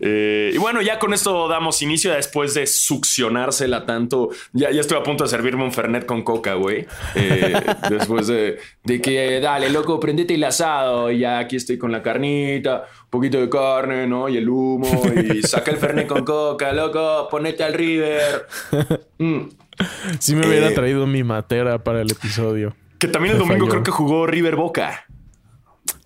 Eh, 0.00 0.52
y 0.54 0.58
bueno, 0.58 0.80
ya 0.80 0.98
con 0.98 1.12
esto 1.12 1.48
damos 1.48 1.82
inicio 1.82 2.12
después 2.12 2.54
de 2.54 2.66
succionársela 2.66 3.84
tanto. 3.84 4.30
Ya, 4.52 4.70
ya 4.70 4.80
estoy 4.80 4.98
a 4.98 5.02
punto 5.02 5.24
de 5.24 5.30
servirme 5.30 5.64
un 5.64 5.72
Fernet 5.72 6.06
con 6.06 6.22
coca, 6.22 6.54
güey. 6.54 6.86
Eh, 7.14 7.54
después 7.90 8.26
de, 8.26 8.58
de, 8.84 9.00
que, 9.00 9.40
dale, 9.40 9.70
loco, 9.70 9.98
prendete 9.98 10.34
el 10.34 10.44
asado. 10.44 11.10
Y 11.10 11.20
ya 11.20 11.38
aquí 11.38 11.56
estoy 11.56 11.78
con 11.78 11.90
la 11.92 12.02
carnita, 12.02 12.84
un 13.04 13.10
poquito 13.10 13.40
de 13.40 13.48
carne, 13.48 14.06
¿no? 14.06 14.28
Y 14.28 14.36
el 14.36 14.48
humo. 14.48 15.02
Y 15.34 15.42
saca 15.42 15.70
el 15.70 15.78
Fernet 15.78 16.06
con 16.06 16.24
coca, 16.24 16.72
loco, 16.72 17.28
ponete 17.30 17.64
al 17.64 17.74
River. 17.74 18.46
Mm. 19.20 19.48
Sí 20.20 20.36
me 20.36 20.46
hubiera 20.46 20.68
eh, 20.68 20.74
traído 20.74 21.04
mi 21.06 21.24
matera 21.24 21.82
para 21.82 22.02
el 22.02 22.10
episodio. 22.10 22.76
Que 22.98 23.08
también 23.08 23.34
el 23.34 23.40
domingo 23.40 23.68
creo 23.68 23.82
que 23.82 23.90
jugó 23.90 24.26
River 24.26 24.56
Boca. 24.56 25.06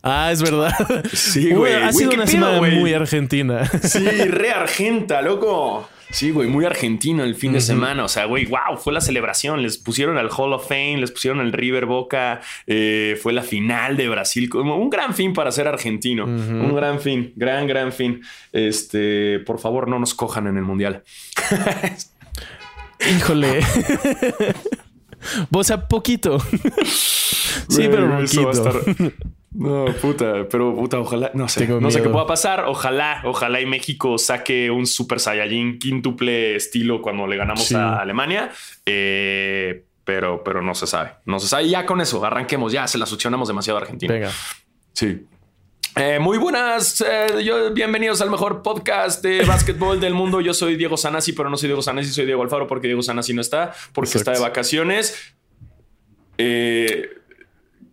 Ah, 0.02 0.30
es 0.32 0.42
verdad. 0.42 0.74
Sí, 1.12 1.52
güey. 1.52 1.74
Ha 1.74 1.92
sido 1.92 2.10
una 2.10 2.26
semana 2.26 2.60
muy 2.60 2.92
argentina. 2.92 3.64
Sí, 3.66 4.06
re 4.06 4.50
argenta, 4.50 5.22
loco. 5.22 5.88
Sí, 6.12 6.30
güey, 6.30 6.46
muy 6.46 6.66
argentino 6.66 7.24
el 7.24 7.34
fin 7.34 7.54
de 7.54 7.60
semana. 7.62 8.04
O 8.04 8.08
sea, 8.08 8.26
güey, 8.26 8.44
wow, 8.44 8.76
fue 8.76 8.92
la 8.92 9.00
celebración. 9.00 9.62
Les 9.62 9.78
pusieron 9.78 10.18
al 10.18 10.28
Hall 10.36 10.52
of 10.52 10.68
Fame, 10.68 10.98
les 10.98 11.10
pusieron 11.10 11.40
el 11.40 11.52
River 11.52 11.86
Boca. 11.86 12.42
Eh, 12.66 13.18
fue 13.22 13.32
la 13.32 13.42
final 13.42 13.96
de 13.96 14.10
Brasil. 14.10 14.50
Como 14.50 14.76
un 14.76 14.90
gran 14.90 15.14
fin 15.14 15.32
para 15.32 15.50
ser 15.50 15.68
argentino. 15.68 16.26
Un 16.26 16.74
gran 16.74 17.00
fin, 17.00 17.32
gran, 17.34 17.66
gran 17.66 17.92
fin. 17.92 18.20
Este, 18.52 19.38
por 19.40 19.58
favor, 19.58 19.88
no 19.88 19.98
nos 19.98 20.12
cojan 20.12 20.46
en 20.48 20.58
el 20.58 20.64
mundial. 20.64 21.02
Híjole. 23.16 23.60
o 25.50 25.64
sea, 25.64 25.88
poquito. 25.88 26.38
sí, 27.68 27.88
pero 27.90 28.18
poquito. 28.18 28.80
No, 29.54 29.84
puta, 30.00 30.48
pero 30.50 30.74
puta, 30.74 30.98
ojalá, 30.98 31.30
no 31.34 31.48
sé, 31.48 31.66
no 31.66 31.90
sé 31.90 32.02
qué 32.02 32.08
pueda 32.08 32.26
pasar. 32.26 32.64
Ojalá, 32.66 33.20
ojalá 33.24 33.60
y 33.60 33.66
México 33.66 34.16
saque 34.16 34.70
un 34.70 34.86
Super 34.86 35.20
Saiyajin 35.20 35.78
quíntuple 35.78 36.56
estilo 36.56 37.02
cuando 37.02 37.26
le 37.26 37.36
ganamos 37.36 37.70
a 37.72 38.00
Alemania. 38.00 38.50
Eh, 38.86 39.84
pero, 40.04 40.42
pero 40.42 40.62
no 40.62 40.74
se 40.74 40.86
sabe, 40.86 41.12
no 41.26 41.38
se 41.38 41.48
sabe. 41.48 41.68
Ya 41.68 41.86
con 41.86 42.00
eso, 42.00 42.24
arranquemos, 42.24 42.72
ya 42.72 42.86
se 42.88 42.98
la 42.98 43.06
succionamos 43.06 43.48
demasiado 43.48 43.78
a 43.78 43.82
Argentina. 43.82 44.14
Venga. 44.14 44.30
Sí. 44.92 45.26
Eh, 45.94 46.18
muy 46.18 46.38
buenas, 46.38 47.02
eh, 47.02 47.70
bienvenidos 47.74 48.22
al 48.22 48.30
mejor 48.30 48.62
podcast 48.62 49.22
de 49.22 49.44
básquetbol 49.44 50.00
del 50.00 50.14
mundo. 50.14 50.40
Yo 50.40 50.54
soy 50.54 50.76
Diego 50.76 50.96
Sanasi, 50.96 51.34
pero 51.34 51.50
no 51.50 51.58
soy 51.58 51.68
Diego 51.68 51.82
Sanasi, 51.82 52.10
soy 52.10 52.24
Diego 52.24 52.42
Alfaro 52.42 52.66
porque 52.66 52.86
Diego 52.86 53.02
Sanasi 53.02 53.34
no 53.34 53.42
está, 53.42 53.74
porque 53.92 54.16
está 54.16 54.32
de 54.32 54.40
vacaciones. 54.40 55.34
Eh, 56.38 57.10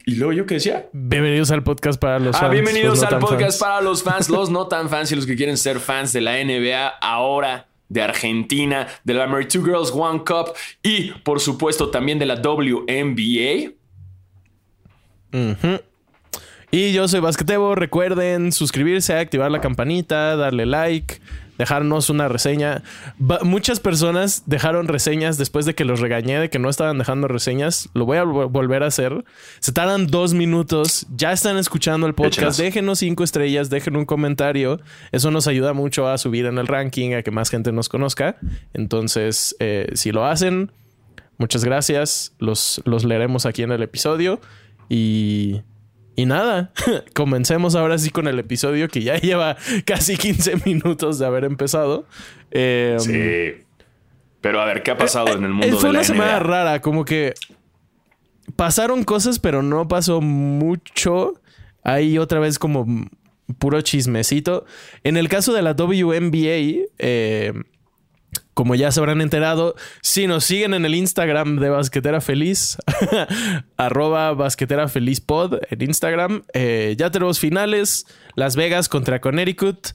¿Y 0.09 0.15
luego 0.15 0.33
yo 0.33 0.47
qué 0.47 0.55
decía? 0.55 0.89
Bienvenidos 0.91 1.51
al 1.51 1.61
podcast 1.61 2.01
para 2.01 2.17
los 2.17 2.35
ah, 2.35 2.39
fans. 2.39 2.51
Bienvenidos 2.51 3.03
al 3.03 3.19
podcast 3.19 3.59
para 3.59 3.79
los 3.79 4.01
fans, 4.01 4.27
los 4.27 4.49
no 4.49 4.65
tan 4.65 4.89
fans 4.89 5.11
y 5.11 5.15
los 5.15 5.27
que 5.27 5.35
quieren 5.35 5.55
ser 5.55 5.79
fans 5.79 6.13
de 6.13 6.21
la 6.21 6.43
NBA 6.43 6.87
ahora 6.87 7.67
de 7.89 8.01
Argentina, 8.01 8.87
de 9.03 9.13
la 9.13 9.27
Mary 9.27 9.47
Two 9.47 9.63
Girls 9.63 9.91
One 9.93 10.23
Cup 10.25 10.53
y 10.81 11.11
por 11.11 11.39
supuesto 11.39 11.91
también 11.91 12.17
de 12.17 12.25
la 12.25 12.37
WNBA. 12.37 13.71
Y 16.71 16.91
yo 16.91 17.07
soy 17.07 17.19
Basquetebo. 17.19 17.75
Recuerden 17.75 18.51
suscribirse, 18.51 19.13
activar 19.13 19.51
la 19.51 19.61
campanita, 19.61 20.35
darle 20.35 20.65
like 20.65 21.21
dejarnos 21.59 22.09
una 22.09 22.29
reseña. 22.29 22.83
muchas 23.43 23.81
personas 23.81 24.43
dejaron 24.45 24.87
reseñas 24.87 25.37
después 25.37 25.65
de 25.65 25.75
que 25.75 25.83
los 25.83 25.99
regañé 25.99 26.39
de 26.39 26.49
que 26.49 26.57
no 26.57 26.69
estaban 26.69 26.97
dejando 26.97 27.27
reseñas. 27.27 27.89
Lo 27.93 28.05
voy 28.05 28.17
a 28.17 28.23
volver 28.23 28.81
a 28.81 28.87
hacer. 28.87 29.25
Se 29.59 29.73
tardan 29.73 30.07
dos 30.07 30.33
minutos. 30.33 31.05
Ya 31.13 31.33
están 31.33 31.57
escuchando 31.57 32.07
el 32.07 32.15
podcast. 32.15 32.57
Déjenos 32.57 32.99
cinco 32.99 33.25
estrellas, 33.25 33.69
dejen 33.69 33.97
un 33.97 34.05
comentario. 34.05 34.79
Eso 35.11 35.31
nos 35.31 35.47
ayuda 35.47 35.73
mucho 35.73 36.07
a 36.07 36.17
subir 36.17 36.45
en 36.45 36.57
el 36.57 36.65
ranking, 36.65 37.13
a 37.13 37.23
que 37.23 37.31
más 37.31 37.49
gente 37.49 37.73
nos 37.73 37.89
conozca. 37.89 38.37
Entonces, 38.73 39.53
eh, 39.59 39.89
si 39.95 40.13
lo 40.13 40.25
hacen, 40.25 40.71
muchas 41.37 41.65
gracias. 41.65 42.33
Los, 42.39 42.81
los 42.85 43.03
leeremos 43.03 43.45
aquí 43.45 43.63
en 43.63 43.73
el 43.73 43.83
episodio. 43.83 44.39
Y 44.87 45.61
y 46.15 46.25
nada, 46.25 46.73
comencemos 47.13 47.75
ahora 47.75 47.97
sí 47.97 48.09
con 48.09 48.27
el 48.27 48.39
episodio 48.39 48.87
que 48.87 49.01
ya 49.01 49.17
lleva 49.19 49.57
casi 49.85 50.17
15 50.17 50.57
minutos 50.65 51.19
de 51.19 51.25
haber 51.25 51.45
empezado. 51.45 52.05
Em, 52.51 52.99
sí. 52.99 53.65
Pero 54.41 54.61
a 54.61 54.65
ver, 54.65 54.83
¿qué 54.83 54.91
ha 54.91 54.97
pasado 54.97 55.29
en 55.35 55.43
el 55.43 55.51
mundo 55.51 55.65
de 55.65 55.73
la 55.73 55.79
Fue 55.79 55.89
una 55.89 56.03
semana 56.03 56.39
rara, 56.39 56.81
como 56.81 57.03
que 57.05 57.33
pasaron 58.55 59.03
cosas, 59.03 59.39
pero 59.39 59.61
no 59.61 59.87
pasó 59.87 60.21
mucho. 60.21 61.33
Ahí 61.83 62.17
otra 62.17 62.39
vez 62.39 62.59
como 62.59 62.85
puro 63.57 63.81
chismecito. 63.81 64.65
En 65.03 65.17
el 65.17 65.27
caso 65.27 65.53
de 65.53 65.61
la 65.61 65.71
WNBA, 65.71 66.87
eh, 66.99 67.53
como 68.53 68.75
ya 68.75 68.91
se 68.91 68.99
habrán 68.99 69.21
enterado, 69.21 69.75
si 70.01 70.27
nos 70.27 70.43
siguen 70.43 70.73
en 70.73 70.85
el 70.85 70.95
Instagram 70.95 71.59
de 71.59 71.69
Basquetera 71.69 72.21
Feliz, 72.21 72.77
arroba 73.77 74.33
Basquetera 74.33 74.87
Feliz 74.87 75.21
Pod 75.21 75.59
en 75.69 75.81
Instagram, 75.81 76.43
eh, 76.53 76.95
ya 76.97 77.11
tenemos 77.11 77.39
finales, 77.39 78.05
Las 78.35 78.55
Vegas 78.55 78.89
contra 78.89 79.21
Connecticut. 79.21 79.89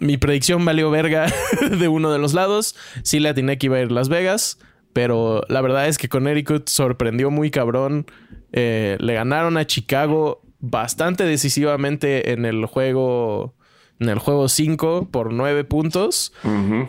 Mi 0.00 0.16
predicción 0.16 0.64
valió 0.64 0.90
verga 0.90 1.26
de 1.78 1.88
uno 1.88 2.10
de 2.10 2.18
los 2.18 2.32
lados. 2.34 2.74
Sí 3.02 3.20
le 3.20 3.28
atiné 3.28 3.58
que 3.58 3.66
iba 3.66 3.76
a 3.76 3.80
ir 3.80 3.92
Las 3.92 4.08
Vegas, 4.08 4.58
pero 4.92 5.42
la 5.48 5.60
verdad 5.60 5.86
es 5.86 5.98
que 5.98 6.08
Connecticut 6.08 6.68
sorprendió 6.68 7.30
muy 7.30 7.50
cabrón. 7.50 8.06
Eh, 8.52 8.96
le 9.00 9.14
ganaron 9.14 9.56
a 9.56 9.66
Chicago 9.66 10.42
bastante 10.58 11.24
decisivamente 11.24 12.32
en 12.32 12.46
el 12.46 12.64
juego 12.66 13.54
en 14.00 14.08
el 14.08 14.18
juego 14.18 14.48
5 14.48 15.08
por 15.10 15.32
9 15.32 15.64
puntos. 15.64 16.32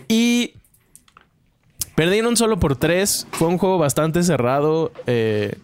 Y 0.07 0.53
Perdieron 1.95 2.35
solo 2.35 2.59
por 2.59 2.75
tres. 2.75 3.25
Fue 3.31 3.47
un 3.47 3.57
juego 3.57 3.77
bastante 3.77 4.21
cerrado. 4.23 4.91
Eh, 5.07 5.55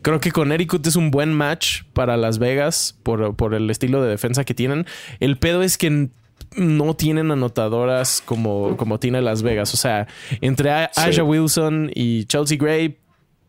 creo 0.00 0.20
que 0.20 0.32
con 0.32 0.44
Connecticut 0.44 0.86
es 0.86 0.96
un 0.96 1.10
buen 1.10 1.32
match 1.32 1.82
para 1.92 2.16
Las 2.16 2.38
Vegas 2.38 2.98
por, 3.02 3.54
el 3.54 3.70
estilo 3.70 4.02
de 4.02 4.08
defensa 4.08 4.44
que 4.44 4.54
tienen. 4.54 4.86
El 5.20 5.36
pedo 5.36 5.62
es 5.62 5.76
que 5.76 6.08
no 6.56 6.94
tienen 6.94 7.30
anotadoras 7.30 8.22
como, 8.24 8.76
como 8.78 8.98
tiene 8.98 9.20
Las 9.20 9.42
Vegas. 9.42 9.74
O 9.74 9.76
sea, 9.76 10.08
entre 10.40 10.70
Aja 10.70 11.22
Wilson 11.22 11.90
y 11.94 12.24
Chelsea 12.24 12.56
Gray, 12.58 12.98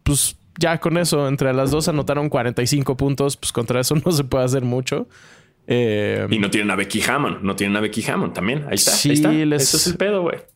pues 0.03 0.35
ya 0.59 0.79
con 0.79 0.97
eso, 0.97 1.27
entre 1.27 1.53
las 1.53 1.71
dos 1.71 1.87
anotaron 1.87 2.27
45 2.27 2.97
puntos. 2.97 3.37
Pues 3.37 3.53
contra 3.53 3.79
eso 3.79 3.95
no 4.05 4.11
se 4.11 4.25
puede 4.25 4.43
hacer 4.43 4.63
mucho. 4.63 5.07
Eh, 5.67 6.27
y 6.29 6.39
no 6.39 6.49
tienen 6.49 6.69
a 6.69 6.75
Becky 6.75 7.01
Hammond. 7.01 7.41
No 7.43 7.55
tienen 7.55 7.77
a 7.77 7.79
Becky 7.79 8.03
Hammond 8.03 8.33
también. 8.33 8.65
Ahí 8.67 8.75
está. 8.75 8.91
Sí, 8.91 9.09
ahí 9.09 9.15
está. 9.15 9.55
Eso 9.55 9.77
es 9.77 9.87
el 9.87 9.95
pedo, 9.95 10.21
güey 10.21 10.52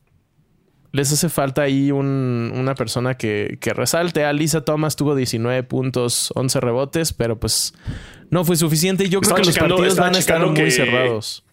les 0.98 1.14
hace 1.14 1.30
falta 1.30 1.62
ahí 1.62 1.92
una 1.92 2.74
persona 2.74 3.14
que, 3.14 3.60
que 3.62 3.72
resalte. 3.72 4.26
Alisa 4.26 4.66
Thomas 4.66 4.96
tuvo 4.96 5.14
19 5.14 5.62
puntos, 5.62 6.34
11 6.34 6.60
rebotes, 6.60 7.14
pero 7.14 7.40
pues 7.40 7.76
no 8.32 8.44
fue 8.44 8.56
suficiente. 8.56 9.08
Yo 9.08 9.22
creo 9.22 9.36
que 9.36 9.44
los 9.44 9.60
partidos 9.60 9.96
van 9.96 10.16
a 10.16 10.18
estar 10.18 10.44
muy 10.44 10.72
cerrados. 10.72 11.46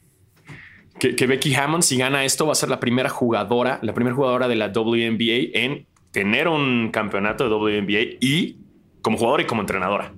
Que, 0.99 1.27
Becky 1.27 1.55
Hammond, 1.55 1.83
si 1.83 1.99
gana 1.99 2.25
esto, 2.25 2.47
va 2.47 2.53
a 2.53 2.55
ser 2.55 2.71
la 2.71 2.81
primera 2.81 3.11
jugadora, 3.11 3.81
la 3.83 3.93
primera 3.93 4.17
jugadora 4.17 4.49
de 4.49 4.57
la 4.57 4.69
WNBA 4.69 5.51
en 5.53 5.87
tener 6.11 6.49
un 6.49 6.89
campeonato 6.91 7.45
de 7.45 7.55
WNBA 7.55 8.17
y 8.21 8.57
como 9.03 9.19
jugadora 9.19 9.43
y 9.43 9.47
como 9.47 9.61
entrenadora. 9.61 10.15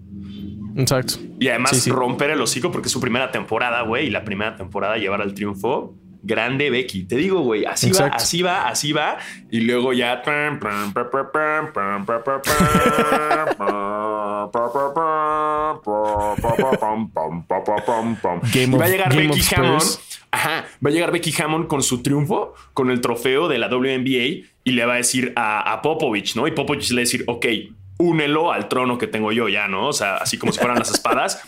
Exacto. 0.77 1.15
Y 1.41 1.49
además 1.49 1.85
romper 1.89 2.31
el 2.31 2.41
hocico 2.41 2.71
porque 2.71 2.87
es 2.87 2.93
su 2.93 3.01
primera 3.01 3.33
temporada, 3.33 3.83
güey, 3.83 4.07
y 4.07 4.11
la 4.11 4.23
primera 4.23 4.55
temporada 4.55 4.99
llevar 4.99 5.21
al 5.21 5.35
triunfo. 5.35 5.97
Grande 6.27 6.71
Becky. 6.71 7.05
Te 7.05 7.17
digo, 7.17 7.41
güey, 7.41 7.65
así 7.65 7.93
va, 7.93 8.07
así 8.09 8.43
va, 8.43 8.69
así 8.69 8.93
va. 8.93 9.19
Y 9.51 9.61
luego 9.61 9.93
ya. 9.93 10.23
va 18.77 18.85
a 18.85 18.89
llegar 18.89 19.15
Becky 19.15 19.41
Hammond. 19.55 19.83
Ajá, 20.33 20.65
va 20.85 20.91
a 20.91 20.93
llegar 20.93 21.13
Becky 21.13 21.33
Hammond 21.41 21.69
con 21.69 21.83
su 21.83 22.03
triunfo, 22.03 22.55
con 22.75 22.91
el 22.91 23.01
trofeo 23.01 23.49
de 23.49 23.59
la 23.59 23.69
WNBA 23.69 24.49
y 24.65 24.73
le 24.73 24.85
va 24.85 24.95
a 24.95 24.97
decir 24.97 25.33
a, 25.37 25.73
a 25.73 25.81
Popovich, 25.81 26.35
¿no? 26.35 26.49
Y 26.49 26.51
Popovich 26.51 26.91
le 26.91 26.97
va 26.97 27.01
a 27.01 27.05
decir, 27.05 27.25
ok, 27.27 27.47
únelo 27.99 28.53
al 28.53 28.69
trono 28.69 28.99
que 28.99 29.07
tengo 29.07 29.33
yo 29.33 29.49
ya, 29.49 29.69
¿no? 29.69 29.89
O 29.89 29.93
sea, 29.93 30.17
así 30.17 30.39
como 30.39 30.53
si 30.53 30.59
fueran 30.59 30.79
las 30.79 30.91
espadas, 30.91 31.43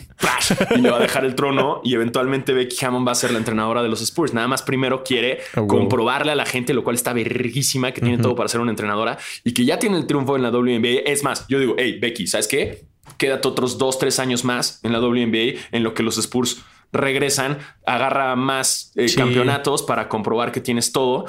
y 0.75 0.81
le 0.81 0.90
va 0.90 0.97
a 0.97 1.00
dejar 1.00 1.25
el 1.25 1.35
trono 1.35 1.81
y 1.85 1.95
eventualmente 1.95 2.52
Becky 2.52 2.85
Hammond 2.85 3.07
va 3.07 3.12
a 3.12 3.14
ser 3.14 3.33
la 3.33 3.38
entrenadora 3.38 3.83
de 3.83 3.88
los 3.88 4.00
Spurs. 4.00 4.33
Nada 4.33 4.49
más 4.49 4.62
primero 4.62 5.05
quiere 5.05 5.40
comprobarle 5.67 6.33
a 6.33 6.35
la 6.35 6.47
gente, 6.47 6.73
lo 6.75 6.85
cual 6.85 6.97
está 6.97 7.12
verguísima, 7.12 7.93
que 7.93 8.00
tiene 8.00 8.19
todo 8.19 8.35
para 8.35 8.49
ser 8.49 8.61
una 8.61 8.71
entrenadora 8.71 9.19
y 9.45 9.52
que 9.52 9.64
ya 9.64 9.78
tiene 9.78 9.97
el 9.97 10.07
triunfo 10.07 10.37
en 10.37 10.43
la 10.43 10.50
WNBA. 10.50 11.02
Es 11.07 11.23
más, 11.23 11.47
yo 11.49 11.61
digo, 11.61 11.75
hey, 11.78 11.99
Becky, 12.00 12.26
¿sabes 12.26 12.49
qué? 12.49 12.85
Quédate 13.17 13.49
otros 13.49 13.78
dos, 13.78 13.99
tres 13.99 14.19
años 14.19 14.45
más 14.45 14.81
en 14.83 14.93
la 14.93 15.00
WNBA 15.00 15.61
en 15.73 15.83
lo 15.83 15.95
que 15.95 16.02
los 16.02 16.19
Spurs 16.19 16.62
regresan, 16.93 17.59
agarra 17.85 18.35
más 18.37 18.93
eh, 18.97 19.07
campeonatos 19.14 19.83
para 19.83 20.09
comprobar 20.09 20.52
que 20.52 20.61
tienes 20.61 20.93
todo 20.93 21.26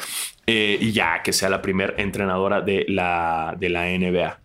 eh, 0.47 0.77
y 0.79 0.91
ya 0.93 1.21
que 1.21 1.33
sea 1.33 1.49
la 1.49 1.61
primera 1.61 1.93
entrenadora 1.97 2.61
de 2.61 2.85
la, 2.88 3.55
de 3.59 3.69
la 3.69 3.85
NBA. 3.85 4.39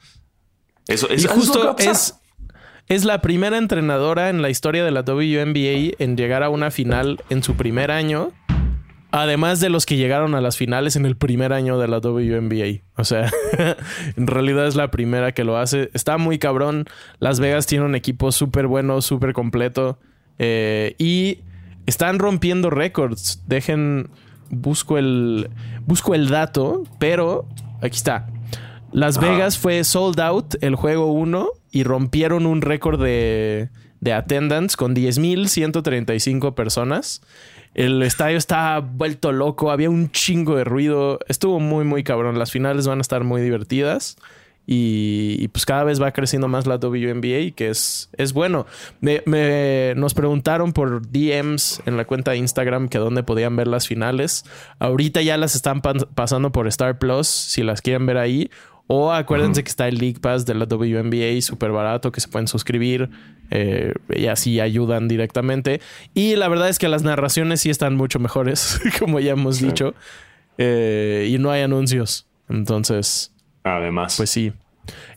Eso, 0.87 1.09
es 1.09 1.27
justo 1.27 1.77
es, 1.79 2.15
es 2.89 3.05
la 3.05 3.23
primera 3.23 3.57
entrenadora 3.57 4.29
en 4.29 4.43
la 4.43 4.51
historia 4.51 4.85
de 4.85 4.91
la 4.91 5.01
WNBA 5.01 5.95
en 5.99 6.17
llegar 6.17 6.43
a 6.43 6.51
una 6.51 6.71
final 6.71 7.23
en 7.31 7.43
su 7.43 7.55
primer 7.55 7.91
año. 7.91 8.33
Además 9.11 9.61
de 9.61 9.71
los 9.71 9.87
que 9.87 9.97
llegaron 9.97 10.35
a 10.35 10.41
las 10.41 10.57
finales 10.57 10.97
en 10.97 11.07
el 11.07 11.17
primer 11.17 11.53
año 11.53 11.79
de 11.79 11.87
la 11.87 11.99
WNBA. 11.99 12.83
O 12.97 13.05
sea, 13.05 13.31
en 14.17 14.27
realidad 14.27 14.67
es 14.67 14.75
la 14.75 14.91
primera 14.91 15.33
que 15.33 15.45
lo 15.45 15.57
hace. 15.57 15.89
Está 15.95 16.19
muy 16.19 16.39
cabrón. 16.39 16.87
Las 17.21 17.39
Vegas 17.39 17.67
tiene 17.67 17.85
un 17.85 17.95
equipo 17.95 18.33
súper 18.33 18.67
bueno, 18.67 19.01
súper 19.03 19.33
completo. 19.33 20.01
Eh, 20.41 20.97
y 20.99 21.39
están 21.87 22.19
rompiendo 22.19 22.71
récords. 22.71 23.43
Dejen, 23.47 24.11
busco 24.51 24.99
el, 24.99 25.49
busco 25.87 26.15
el 26.15 26.29
dato, 26.29 26.83
pero 26.99 27.47
aquí 27.81 27.97
está. 27.97 28.27
Las 28.95 29.19
Vegas 29.19 29.59
fue 29.59 29.83
sold 29.83 30.21
out 30.21 30.55
el 30.61 30.77
juego 30.77 31.07
1 31.13 31.49
y 31.73 31.83
rompieron 31.83 32.47
un 32.47 32.63
récord 32.63 33.03
de, 33.03 33.69
de 34.01 34.13
attendance 34.13 34.77
con 34.77 34.95
10.135 34.95 36.55
personas. 36.55 37.21
El 37.75 38.01
estadio 38.05 38.39
está 38.39 38.79
vuelto 38.79 39.33
loco, 39.33 39.73
había 39.73 39.91
un 39.91 40.13
chingo 40.13 40.55
de 40.55 40.63
ruido. 40.63 41.19
Estuvo 41.27 41.59
muy, 41.59 41.85
muy 41.85 42.05
cabrón. 42.05 42.39
Las 42.39 42.53
finales 42.53 42.87
van 42.87 42.99
a 42.99 43.01
estar 43.01 43.25
muy 43.25 43.43
divertidas. 43.43 44.17
Y, 44.67 45.49
pues 45.49 45.67
cada 45.67 45.85
vez 45.85 46.01
va 46.01 46.13
creciendo 46.13 46.49
más 46.49 46.67
la 46.67 46.77
WNBA, 46.77 47.55
que 47.55 47.69
es, 47.69 48.09
es 48.17 48.33
bueno. 48.33 48.65
Me, 49.01 49.23
nos 49.97 50.15
preguntaron 50.15 50.73
por 50.73 51.03
DMs 51.11 51.83
en 51.85 51.97
la 51.97 52.05
cuenta 52.05 52.31
de 52.31 52.39
Instagram 52.39 52.89
que 52.89 52.99
dónde 52.99 53.25
podían 53.25 53.57
ver 53.57 53.67
las 53.67 53.87
finales. 53.89 54.45
Ahorita 54.79 55.21
ya 55.21 55.37
las 55.37 55.55
están 55.55 55.83
pasando 55.83 56.53
por 56.53 56.69
Star 56.69 56.99
Plus, 56.99 57.27
si 57.27 57.63
las 57.63 57.83
quieren 57.83 58.07
ver 58.07 58.19
ahí. 58.19 58.51
O 58.87 59.13
acuérdense 59.13 59.65
que 59.65 59.71
está 59.71 59.89
el 59.89 59.97
League 59.97 60.21
Pass 60.21 60.45
de 60.45 60.55
la 60.55 60.67
WNBA 60.67 61.41
súper 61.41 61.73
barato 61.73 62.13
que 62.13 62.21
se 62.21 62.29
pueden 62.29 62.49
suscribir 62.49 63.09
eh, 63.51 63.95
y 64.15 64.27
así 64.27 64.61
ayudan 64.61 65.09
directamente. 65.09 65.81
Y 66.13 66.37
la 66.37 66.49
verdad 66.49 66.69
es 66.69 66.79
que 66.79 66.89
las 66.89 67.03
narraciones 67.03 67.63
sí 67.63 67.71
están 67.71 67.97
mucho 67.97 68.19
mejores, 68.19 68.81
como 68.99 69.21
ya 69.21 69.33
hemos 69.33 69.61
dicho. 69.61 69.95
Eh, 70.59 71.29
y 71.31 71.39
no 71.39 71.51
hay 71.51 71.63
anuncios. 71.63 72.27
Entonces, 72.49 73.33
además, 73.63 74.17
pues 74.19 74.31
sí. 74.31 74.53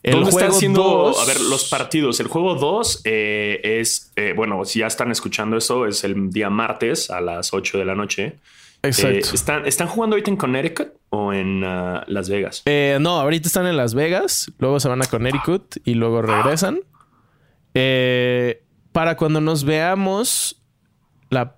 El 0.01 0.13
¿Dónde 0.13 0.31
juego 0.31 0.39
están 0.39 0.55
haciendo, 0.55 1.19
a 1.19 1.25
ver, 1.25 1.41
los 1.41 1.65
partidos? 1.65 2.21
El 2.21 2.27
juego 2.27 2.55
2 2.55 3.01
eh, 3.03 3.59
es, 3.63 4.13
bueno, 4.37 4.63
si 4.63 4.79
ya 4.79 4.87
están 4.87 5.11
escuchando 5.11 5.57
eso, 5.57 5.85
es 5.85 6.05
el 6.05 6.29
día 6.29 6.49
martes 6.49 7.09
a 7.09 7.19
las 7.19 7.53
8 7.53 7.77
de 7.77 7.85
la 7.85 7.95
noche. 7.95 8.37
Exacto. 8.83 9.29
¿están, 9.33 9.65
¿Están 9.65 9.87
jugando 9.87 10.15
ahorita 10.15 10.31
en 10.31 10.37
Connecticut? 10.37 10.97
o 11.09 11.33
en 11.33 11.63
uh, 11.63 12.01
Las 12.07 12.29
Vegas? 12.29 12.63
Eh, 12.65 12.97
no, 13.01 13.19
ahorita 13.19 13.47
están 13.47 13.67
en 13.67 13.77
Las 13.77 13.93
Vegas, 13.93 14.51
luego 14.59 14.79
se 14.79 14.89
van 14.89 15.01
a 15.01 15.05
Connecticut 15.05 15.77
y 15.85 15.93
luego 15.93 16.21
regresan. 16.21 16.79
Eh, 17.73 18.63
para 18.91 19.15
cuando 19.15 19.41
nos 19.41 19.63
veamos, 19.63 20.61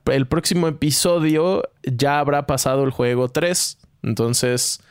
el 0.05 0.27
próximo 0.27 0.67
episodio 0.67 1.63
ya 1.83 2.19
habrá 2.19 2.45
pasado 2.45 2.83
el 2.83 2.91
juego 2.91 3.29
3. 3.29 3.77
Entonces, 4.03 4.81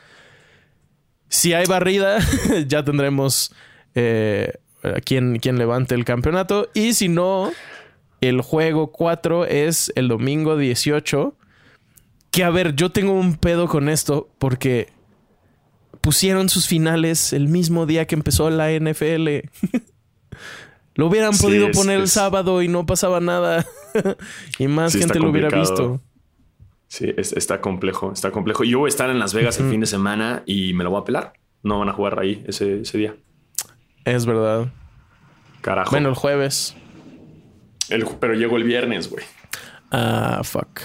si 1.27 1.53
hay 1.53 1.65
barrida, 1.65 2.19
ya 2.67 2.83
tendremos 2.83 3.53
eh, 3.95 4.53
quien, 5.05 5.39
quien 5.39 5.57
levante 5.57 5.95
el 5.95 6.05
campeonato. 6.05 6.69
Y 6.73 6.93
si 6.93 7.07
no, 7.07 7.51
el 8.21 8.41
juego 8.41 8.91
4 8.91 9.45
es 9.45 9.91
el 9.95 10.07
domingo 10.07 10.57
18 10.57 11.35
que 12.31 12.43
a 12.43 12.49
ver, 12.49 12.75
yo 12.75 12.91
tengo 12.91 13.13
un 13.13 13.35
pedo 13.35 13.67
con 13.67 13.89
esto 13.89 14.29
porque 14.37 14.89
pusieron 16.01 16.49
sus 16.49 16.67
finales 16.67 17.33
el 17.33 17.47
mismo 17.47 17.85
día 17.85 18.05
que 18.05 18.15
empezó 18.15 18.49
la 18.49 18.71
NFL. 18.71 19.49
lo 20.95 21.07
hubieran 21.07 21.37
podido 21.37 21.71
poner 21.71 21.99
el 21.99 22.07
sábado 22.07 22.61
y 22.61 22.67
no 22.67 22.85
pasaba 22.85 23.19
nada. 23.19 23.65
y 24.59 24.67
más 24.67 24.95
gente 24.95 25.19
lo 25.19 25.29
hubiera 25.29 25.49
visto. 25.49 26.01
Sí, 26.87 27.13
está 27.17 27.61
complejo, 27.61 28.11
está 28.11 28.31
complejo. 28.31 28.63
Yo 28.63 28.79
voy 28.79 28.87
a 28.87 28.89
estar 28.89 29.09
en 29.09 29.19
Las 29.19 29.33
Vegas 29.33 29.59
el 29.59 29.69
fin 29.69 29.79
de 29.79 29.85
semana 29.85 30.43
y 30.45 30.73
me 30.73 30.83
lo 30.83 30.89
voy 30.89 31.01
a 31.01 31.03
pelar. 31.05 31.33
No 31.61 31.79
van 31.79 31.89
a 31.89 31.93
jugar 31.93 32.19
ahí 32.19 32.43
ese, 32.47 32.81
ese 32.81 32.97
día. 32.97 33.15
Es 34.05 34.25
verdad. 34.25 34.71
Carajo. 35.61 35.91
Bueno, 35.91 36.09
el 36.09 36.15
jueves. 36.15 36.75
El, 37.89 38.05
pero 38.19 38.33
llego 38.33 38.57
el 38.57 38.63
viernes, 38.63 39.09
güey. 39.09 39.23
Ah, 39.91 40.41
fuck. 40.43 40.79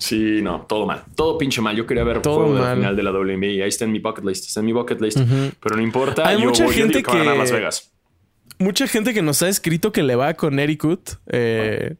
Sí, 0.00 0.40
no, 0.40 0.62
todo 0.62 0.86
mal. 0.86 1.04
Todo 1.14 1.36
pinche 1.36 1.60
mal. 1.60 1.76
Yo 1.76 1.86
quería 1.86 2.02
ver 2.04 2.22
todo 2.22 2.46
juego 2.46 2.54
de 2.54 2.74
final 2.74 2.96
de 2.96 3.02
la 3.02 3.12
WNBA. 3.12 3.62
Ahí 3.62 3.68
está 3.68 3.84
en 3.84 3.92
mi 3.92 3.98
bucket 3.98 4.24
list. 4.24 4.46
Está 4.46 4.60
en 4.60 4.66
mi 4.66 4.72
bucket 4.72 4.98
list. 5.00 5.18
Pero 5.60 5.76
no 5.76 5.82
importa. 5.82 6.26
Hay 6.26 6.38
mucha 6.38 6.68
gente 6.72 7.02
que, 7.02 7.22
Las 7.22 7.52
Vegas. 7.52 7.92
Mucha 8.58 8.86
gente 8.86 9.12
que 9.12 9.20
nos 9.20 9.42
ha 9.42 9.48
escrito 9.48 9.92
que 9.92 10.02
le 10.02 10.16
va 10.16 10.32
con 10.34 10.58
Ericut. 10.58 11.10
Eh, 11.28 11.96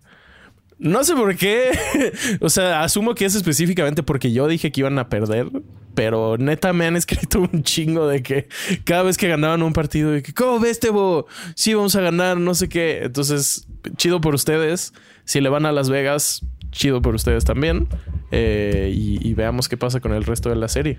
no 0.78 1.04
sé 1.04 1.14
por 1.14 1.36
qué. 1.36 1.78
o 2.40 2.48
sea, 2.48 2.82
asumo 2.82 3.14
que 3.14 3.26
es 3.26 3.34
específicamente 3.34 4.02
porque 4.02 4.32
yo 4.32 4.48
dije 4.48 4.72
que 4.72 4.80
iban 4.80 4.98
a 4.98 5.10
perder. 5.10 5.48
Pero 5.94 6.38
neta 6.38 6.72
me 6.72 6.86
han 6.86 6.96
escrito 6.96 7.40
un 7.52 7.62
chingo 7.62 8.08
de 8.08 8.22
que 8.22 8.48
cada 8.84 9.02
vez 9.02 9.18
que 9.18 9.28
ganaban 9.28 9.62
un 9.62 9.74
partido, 9.74 10.10
de 10.10 10.22
que, 10.22 10.32
¿cómo 10.32 10.58
ves, 10.58 10.80
Tebo? 10.80 11.26
Sí, 11.54 11.74
vamos 11.74 11.94
a 11.96 12.00
ganar, 12.00 12.38
no 12.38 12.54
sé 12.54 12.70
qué. 12.70 13.00
Entonces, 13.02 13.66
chido 13.96 14.22
por 14.22 14.34
ustedes. 14.34 14.94
Si 15.26 15.42
le 15.42 15.50
van 15.50 15.66
a 15.66 15.72
Las 15.72 15.90
Vegas, 15.90 16.42
chido 16.70 17.02
por 17.02 17.14
ustedes 17.14 17.44
también. 17.44 17.88
Eh, 18.30 18.92
y, 18.94 19.34
veamos 19.34 19.68
qué 19.68 19.76
pasa 19.76 20.00
con 20.00 20.12
el 20.12 20.24
resto 20.24 20.48
de 20.48 20.56
la 20.56 20.68
serie. 20.68 20.98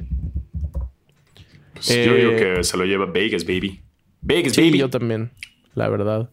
Pues 1.74 2.06
yo 2.06 2.14
digo 2.14 2.32
eh, 2.32 2.56
que 2.56 2.64
se 2.64 2.78
lo 2.78 2.86
lleva 2.86 3.06
Vegas, 3.06 3.46
baby. 3.46 3.82
Vegas, 4.22 4.56
baby. 4.56 4.78
Yo 4.78 4.90
también, 4.90 5.32
la 5.74 5.90
verdad. 5.90 6.30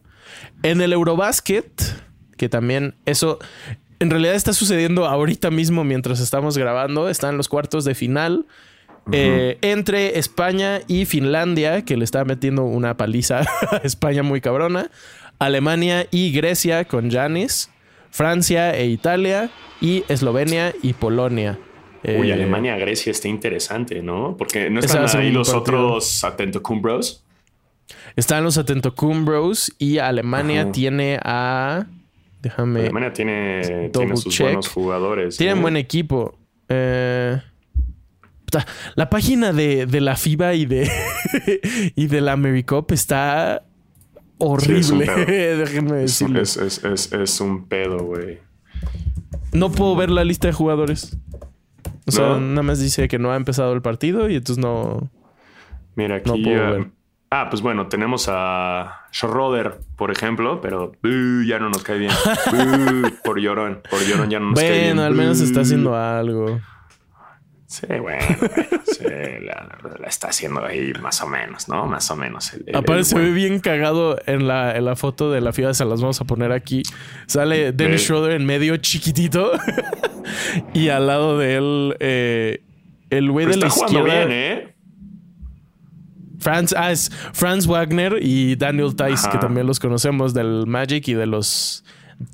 En 0.63 0.81
el 0.81 0.93
Eurobasket, 0.93 1.81
que 2.37 2.49
también 2.49 2.95
eso 3.05 3.39
en 3.99 4.09
realidad 4.09 4.35
está 4.35 4.53
sucediendo 4.53 5.05
ahorita 5.05 5.51
mismo 5.51 5.83
mientras 5.83 6.19
estamos 6.19 6.57
grabando. 6.57 7.09
Están 7.09 7.37
los 7.37 7.49
cuartos 7.49 7.85
de 7.85 7.95
final. 7.95 8.45
Eh, 9.11 9.57
entre 9.61 10.19
España 10.19 10.81
y 10.87 11.05
Finlandia, 11.05 11.83
que 11.83 11.97
le 11.97 12.03
está 12.03 12.25
metiendo 12.25 12.63
una 12.63 12.95
paliza 12.95 13.39
a 13.71 13.77
España 13.83 14.23
muy 14.23 14.39
cabrona. 14.39 14.91
Alemania 15.39 16.07
y 16.11 16.31
Grecia 16.31 16.85
con 16.85 17.09
Janis. 17.09 17.71
Francia 18.09 18.75
e 18.75 18.87
Italia 18.87 19.49
y 19.81 20.03
Eslovenia 20.07 20.73
y 20.81 20.93
Polonia. 20.93 21.59
Uy, 22.03 22.29
eh, 22.29 22.33
Alemania, 22.33 22.77
Grecia 22.77 23.11
está 23.11 23.27
interesante, 23.27 24.01
¿no? 24.01 24.35
Porque 24.37 24.69
no 24.69 24.79
están 24.79 25.05
ahí 25.17 25.31
los 25.31 25.49
otros 25.53 26.23
Atentocumbros. 26.23 27.23
Están 28.15 28.43
los 28.43 28.57
Atentocumbros 28.57 29.73
y 29.77 29.97
Alemania 29.97 30.71
tiene 30.71 31.19
a. 31.23 31.85
Déjame. 32.41 32.81
Alemania 32.81 33.11
tiene, 33.11 33.89
tiene 33.89 34.15
sus 34.15 34.39
buenos 34.39 34.69
jugadores. 34.69 35.37
Tienen 35.37 35.61
buen 35.61 35.75
equipo. 35.75 36.37
Eh, 36.69 37.41
La 38.95 39.09
página 39.09 39.53
de, 39.53 39.87
la 40.01 40.15
FIBA 40.15 40.53
y 40.55 40.65
de, 40.65 40.89
y 41.95 42.07
de 42.07 42.21
la 42.21 42.33
AmeriCup 42.33 42.91
está 42.91 43.63
horrible. 44.39 45.05
Déjenme 45.57 45.97
decirlo. 45.97 46.41
Es, 46.41 46.57
es, 46.57 47.41
un 47.41 47.67
pedo, 47.67 47.99
güey. 47.99 48.39
No 49.51 49.71
puedo 49.71 49.95
ver 49.95 50.09
la 50.09 50.23
lista 50.23 50.47
de 50.47 50.53
jugadores. 50.53 51.17
O 52.07 52.11
sea, 52.11 52.37
nada 52.39 52.63
más 52.63 52.79
dice 52.79 53.07
que 53.07 53.19
no 53.19 53.31
ha 53.31 53.35
empezado 53.35 53.73
el 53.73 53.81
partido 53.81 54.29
y 54.29 54.35
entonces 54.35 54.63
no. 54.63 55.11
Mira, 55.95 56.15
aquí. 56.15 56.55
Ah, 57.31 57.47
pues 57.51 57.61
bueno, 57.61 57.87
tenemos 57.87 58.27
a 58.27 59.05
Schroeder, 59.13 59.79
por 59.95 60.09
ejemplo, 60.09 60.61
pero 60.61 60.93
ya 61.03 61.59
no 61.59 61.69
nos 61.69 61.83
cae 61.83 61.99
bien. 61.99 62.11
por 63.23 63.39
llorón, 63.39 63.81
por 63.87 64.01
llorón 64.01 64.31
ya 64.31 64.39
no 64.39 64.47
nos 64.51 64.59
cae 64.59 64.71
bien. 64.71 64.95
Bueno, 64.95 65.03
al 65.03 65.13
menos 65.13 65.39
está 65.39 65.61
haciendo 65.61 65.95
algo. 65.95 66.59
Sí, 67.69 67.85
bueno, 68.01 68.25
sí, 68.97 69.03
la, 69.03 70.07
está 70.07 70.29
haciendo 70.29 70.65
ahí 70.65 70.91
más 71.03 71.21
o 71.21 71.27
menos, 71.27 71.69
¿no? 71.69 71.85
Más 71.85 72.09
o 72.09 72.15
menos. 72.15 72.51
Aparte, 72.73 73.03
se 73.03 73.15
ve 73.15 73.31
bien 73.31 73.59
cagado 73.59 74.17
en 74.25 74.47
la, 74.47 74.75
en 74.75 74.85
la 74.85 74.95
foto 74.95 75.31
de 75.31 75.39
la 75.39 75.53
FIBA, 75.53 75.75
se 75.75 75.85
las 75.85 76.01
vamos 76.01 76.19
a 76.19 76.23
poner 76.23 76.51
aquí. 76.51 76.81
Sale 77.27 77.71
Dennis 77.71 78.01
Schroeder 78.01 78.31
en 78.31 78.47
medio 78.47 78.75
chiquitito 78.77 79.51
y 80.73 80.89
al 80.89 81.05
lado 81.05 81.37
de 81.37 81.55
él, 81.57 81.95
eh, 81.99 82.63
el 83.11 83.29
güey 83.29 83.45
de 83.45 83.57
la 83.57 83.67
izquierda. 83.67 84.25
Bien, 84.25 84.31
¿eh? 84.31 84.75
Franz, 86.39 86.73
ah, 86.75 86.91
es 86.91 87.11
Franz 87.33 87.67
Wagner 87.67 88.17
y 88.19 88.55
Daniel 88.55 88.95
Tice, 88.95 89.29
que 89.29 89.37
también 89.37 89.67
los 89.67 89.79
conocemos 89.79 90.33
del 90.33 90.65
Magic 90.65 91.07
y 91.07 91.13
de 91.13 91.27
los 91.27 91.83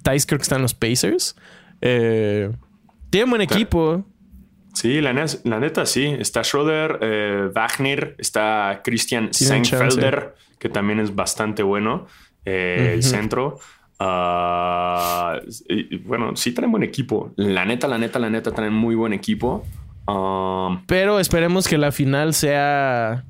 Tice, 0.02 0.28
creo 0.28 0.39
que 0.39 0.43
están 0.43 0.62
los 0.62 0.74
Pacers. 0.74 1.36
Eh, 1.82 2.54
tiene 3.10 3.30
buen 3.30 3.41
equipo. 3.41 4.06
Sí, 4.76 5.00
la, 5.00 5.14
neta 5.14 5.86
sí. 5.86 6.16
Está 6.20 6.44
Schroeder, 6.44 7.00
eh, 7.02 7.50
Wagner, 7.54 8.16
está 8.18 8.82
Christian 8.84 9.34
Seinfelder, 9.34 10.36
que 10.60 10.70
también 10.70 11.00
es 11.00 11.16
bastante 11.16 11.64
bueno. 11.64 12.08
Eh, 12.44 12.92
el 12.96 13.04
centro. 13.04 13.58
Ah, 14.00 15.40
bueno, 16.04 16.36
sí 16.36 16.52
traen 16.52 16.72
buen 16.72 16.84
equipo. 16.84 17.32
La 17.38 17.64
neta, 17.66 17.88
la 17.88 17.98
neta, 17.98 18.20
la 18.20 18.30
neta, 18.30 18.52
traen 18.52 18.74
muy 18.74 18.96
buen 18.96 19.14
equipo. 19.14 19.66
Ah, 20.08 20.82
Pero 20.88 21.20
esperemos 21.20 21.68
que 21.68 21.78
la 21.78 21.94
final 21.94 22.34
sea. 22.34 23.24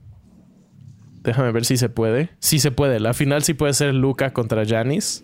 Déjame 1.21 1.51
ver 1.51 1.65
si 1.65 1.77
se 1.77 1.89
puede. 1.89 2.29
Sí 2.39 2.58
se 2.58 2.71
puede. 2.71 2.99
La 2.99 3.13
final 3.13 3.43
sí 3.43 3.53
puede 3.53 3.73
ser 3.73 3.93
Luca 3.93 4.34
contra 4.34 4.65
Janis. 4.65 5.23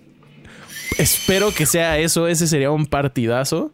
Espero 0.99 1.51
que 1.51 1.65
sea 1.65 1.97
eso. 1.97 2.27
Ese 2.27 2.47
sería 2.47 2.69
un 2.69 2.85
partidazo. 2.85 3.73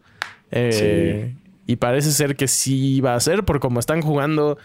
Eh, 0.50 1.34
sí. 1.34 1.47
Y 1.68 1.76
parece 1.76 2.12
ser 2.12 2.34
que 2.34 2.48
sí 2.48 3.02
va 3.02 3.14
a 3.14 3.20
ser, 3.20 3.44
porque 3.44 3.60
como 3.60 3.78
están 3.78 4.00
jugando, 4.00 4.56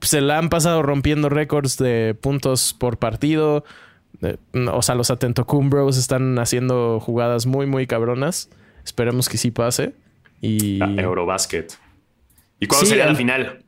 se 0.00 0.22
la 0.22 0.38
han 0.38 0.48
pasado 0.48 0.82
rompiendo 0.82 1.28
récords 1.28 1.76
de 1.76 2.16
puntos 2.18 2.72
por 2.72 2.98
partido. 2.98 3.62
o 4.72 4.80
sea, 4.80 4.94
los 4.94 5.10
Atento 5.10 5.44
Cumbros 5.44 5.98
están 5.98 6.38
haciendo 6.38 6.98
jugadas 6.98 7.44
muy, 7.44 7.66
muy 7.66 7.86
cabronas. 7.86 8.48
Esperemos 8.82 9.28
que 9.28 9.36
sí 9.36 9.50
pase. 9.50 9.92
Y... 10.40 10.82
Eurobasket. 10.82 11.78
¿Y 12.58 12.66
cuándo 12.68 12.86
sería 12.86 13.04
la 13.04 13.14
final? 13.14 13.62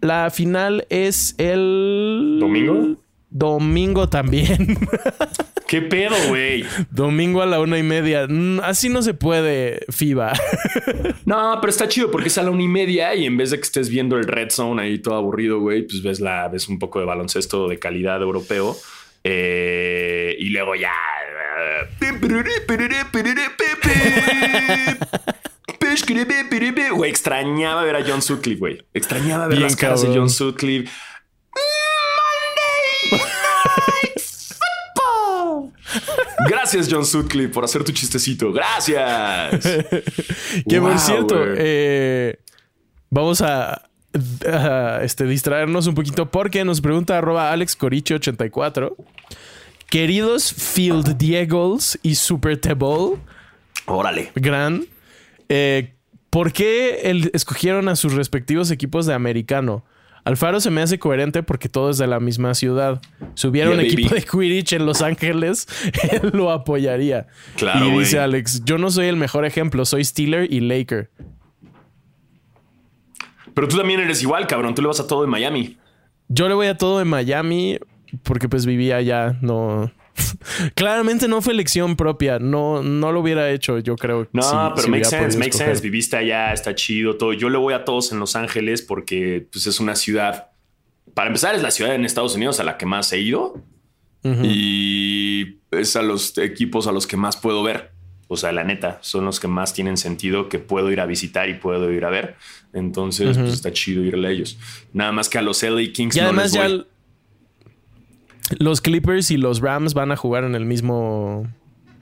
La 0.00 0.30
final 0.30 0.86
es 0.88 1.34
el... 1.36 2.38
¿Domingo? 2.40 2.96
Domingo 3.28 4.08
también. 4.08 4.78
¿Qué 5.68 5.82
pedo, 5.82 6.14
güey? 6.28 6.64
Domingo 6.90 7.42
a 7.42 7.46
la 7.46 7.60
una 7.60 7.78
y 7.78 7.82
media. 7.82 8.26
Mm, 8.28 8.60
así 8.60 8.88
no 8.88 9.02
se 9.02 9.14
puede, 9.14 9.84
FIBA. 9.90 10.32
No, 11.24 11.58
pero 11.60 11.70
está 11.70 11.88
chido 11.88 12.12
porque 12.12 12.28
es 12.28 12.38
a 12.38 12.44
la 12.44 12.50
una 12.52 12.62
y 12.62 12.68
media 12.68 13.12
y 13.16 13.26
en 13.26 13.36
vez 13.36 13.50
de 13.50 13.56
que 13.56 13.64
estés 13.64 13.88
viendo 13.88 14.16
el 14.16 14.28
Red 14.28 14.50
Zone 14.50 14.80
ahí 14.80 15.00
todo 15.00 15.16
aburrido, 15.16 15.58
güey, 15.58 15.82
pues 15.82 16.00
ves, 16.00 16.20
la, 16.20 16.46
ves 16.46 16.68
un 16.68 16.78
poco 16.78 17.00
de 17.00 17.04
baloncesto 17.04 17.66
de 17.66 17.80
calidad 17.80 18.22
europeo. 18.22 18.76
Eh, 19.24 20.36
y 20.38 20.50
luego 20.50 20.76
ya. 20.76 20.92
Güey, 26.94 27.10
extrañaba 27.10 27.82
ver 27.82 27.96
a 27.96 28.04
John 28.06 28.22
Sutcliffe, 28.22 28.60
güey. 28.60 28.86
Extrañaba 28.94 29.48
ver 29.48 29.58
las 29.58 29.74
caras 29.74 30.02
de 30.02 30.16
John 30.16 30.30
Sutcliffe. 30.30 30.90
Gracias, 36.48 36.88
John 36.90 37.04
Sutcliffe, 37.04 37.52
por 37.52 37.64
hacer 37.64 37.84
tu 37.84 37.92
chistecito. 37.92 38.52
Gracias. 38.52 39.60
que 40.68 40.80
por 40.80 40.98
cierto, 40.98 41.36
eh, 41.56 42.38
vamos 43.10 43.40
a, 43.42 43.88
este, 45.02 45.24
distraernos 45.24 45.86
un 45.86 45.94
poquito 45.94 46.30
porque 46.30 46.64
nos 46.64 46.80
pregunta 46.80 47.18
arroba 47.18 47.54
AlexCoricho84. 47.54 48.94
Queridos 49.88 50.52
Field 50.52 51.16
Diegos 51.16 51.98
y 52.02 52.16
Super 52.16 52.60
Tebol. 52.60 53.20
Órale. 53.86 54.32
Gran. 54.34 54.84
Eh, 55.48 55.92
¿Por 56.30 56.52
qué 56.52 57.30
escogieron 57.32 57.88
a 57.88 57.96
sus 57.96 58.14
respectivos 58.14 58.70
equipos 58.70 59.06
de 59.06 59.14
americano? 59.14 59.84
Alfaro 60.26 60.58
se 60.58 60.70
me 60.70 60.82
hace 60.82 60.98
coherente 60.98 61.44
porque 61.44 61.68
todo 61.68 61.88
es 61.88 61.98
de 61.98 62.08
la 62.08 62.18
misma 62.18 62.52
ciudad. 62.54 63.00
Si 63.34 63.46
hubiera 63.46 63.70
un 63.70 63.78
equipo 63.78 64.12
de 64.12 64.22
Quidditch 64.22 64.72
en 64.72 64.84
Los 64.84 65.00
Ángeles, 65.00 65.68
él 66.10 66.32
lo 66.34 66.50
apoyaría. 66.50 67.28
Claro, 67.54 67.86
y 67.86 67.98
dice 68.00 68.18
Alex, 68.18 68.64
yo 68.64 68.76
no 68.76 68.90
soy 68.90 69.06
el 69.06 69.14
mejor 69.14 69.44
ejemplo, 69.44 69.84
soy 69.84 70.04
Steeler 70.04 70.52
y 70.52 70.58
Laker. 70.58 71.10
Pero 73.54 73.68
tú 73.68 73.76
también 73.76 74.00
eres 74.00 74.20
igual, 74.20 74.48
cabrón. 74.48 74.74
Tú 74.74 74.82
le 74.82 74.88
vas 74.88 74.98
a 74.98 75.06
todo 75.06 75.22
en 75.22 75.30
Miami. 75.30 75.76
Yo 76.26 76.48
le 76.48 76.54
voy 76.54 76.66
a 76.66 76.76
todo 76.76 77.00
en 77.00 77.06
Miami 77.06 77.78
porque 78.24 78.48
pues 78.48 78.66
vivía 78.66 78.96
allá, 78.96 79.38
no... 79.42 79.92
Claramente 80.74 81.28
no 81.28 81.42
fue 81.42 81.52
elección 81.52 81.96
propia. 81.96 82.38
No, 82.38 82.82
no 82.82 83.12
lo 83.12 83.20
hubiera 83.20 83.50
hecho, 83.50 83.78
yo 83.78 83.96
creo. 83.96 84.28
No, 84.32 84.72
pero 84.74 84.88
make 84.88 85.04
sense, 85.04 85.38
make 85.38 85.52
sense. 85.52 85.82
Viviste 85.82 86.16
allá, 86.16 86.52
está 86.52 86.74
chido, 86.74 87.16
todo. 87.16 87.32
Yo 87.32 87.50
le 87.50 87.58
voy 87.58 87.74
a 87.74 87.84
todos 87.84 88.12
en 88.12 88.18
Los 88.18 88.36
Ángeles 88.36 88.82
porque 88.82 89.46
pues, 89.50 89.66
es 89.66 89.80
una 89.80 89.94
ciudad. 89.94 90.48
Para 91.14 91.28
empezar, 91.28 91.54
es 91.54 91.62
la 91.62 91.70
ciudad 91.70 91.94
en 91.94 92.04
Estados 92.04 92.34
Unidos 92.34 92.60
a 92.60 92.64
la 92.64 92.76
que 92.76 92.86
más 92.86 93.12
he 93.12 93.20
ido. 93.20 93.62
Y 94.42 95.58
es 95.70 95.94
a 95.94 96.02
los 96.02 96.36
equipos 96.38 96.88
a 96.88 96.92
los 96.92 97.06
que 97.06 97.16
más 97.16 97.36
puedo 97.36 97.62
ver. 97.62 97.92
O 98.26 98.36
sea, 98.36 98.50
la 98.50 98.64
neta, 98.64 98.98
son 99.02 99.24
los 99.24 99.38
que 99.38 99.46
más 99.46 99.72
tienen 99.72 99.96
sentido 99.96 100.48
que 100.48 100.58
puedo 100.58 100.90
ir 100.90 101.00
a 101.00 101.06
visitar 101.06 101.48
y 101.48 101.54
puedo 101.54 101.92
ir 101.92 102.04
a 102.04 102.10
ver. 102.10 102.34
Entonces, 102.72 103.38
pues 103.38 103.52
está 103.52 103.72
chido 103.72 104.02
irle 104.02 104.26
a 104.26 104.30
ellos. 104.32 104.58
Nada 104.92 105.12
más 105.12 105.28
que 105.28 105.38
a 105.38 105.42
los 105.42 105.62
LA 105.62 105.92
Kings. 105.92 106.16
Y 106.16 106.20
además 106.20 106.52
ya 106.52 106.68
los 108.58 108.80
Clippers 108.80 109.30
y 109.30 109.36
los 109.36 109.60
Rams 109.60 109.94
van 109.94 110.12
a 110.12 110.16
jugar 110.16 110.44
en 110.44 110.54
el 110.54 110.64
mismo 110.64 111.46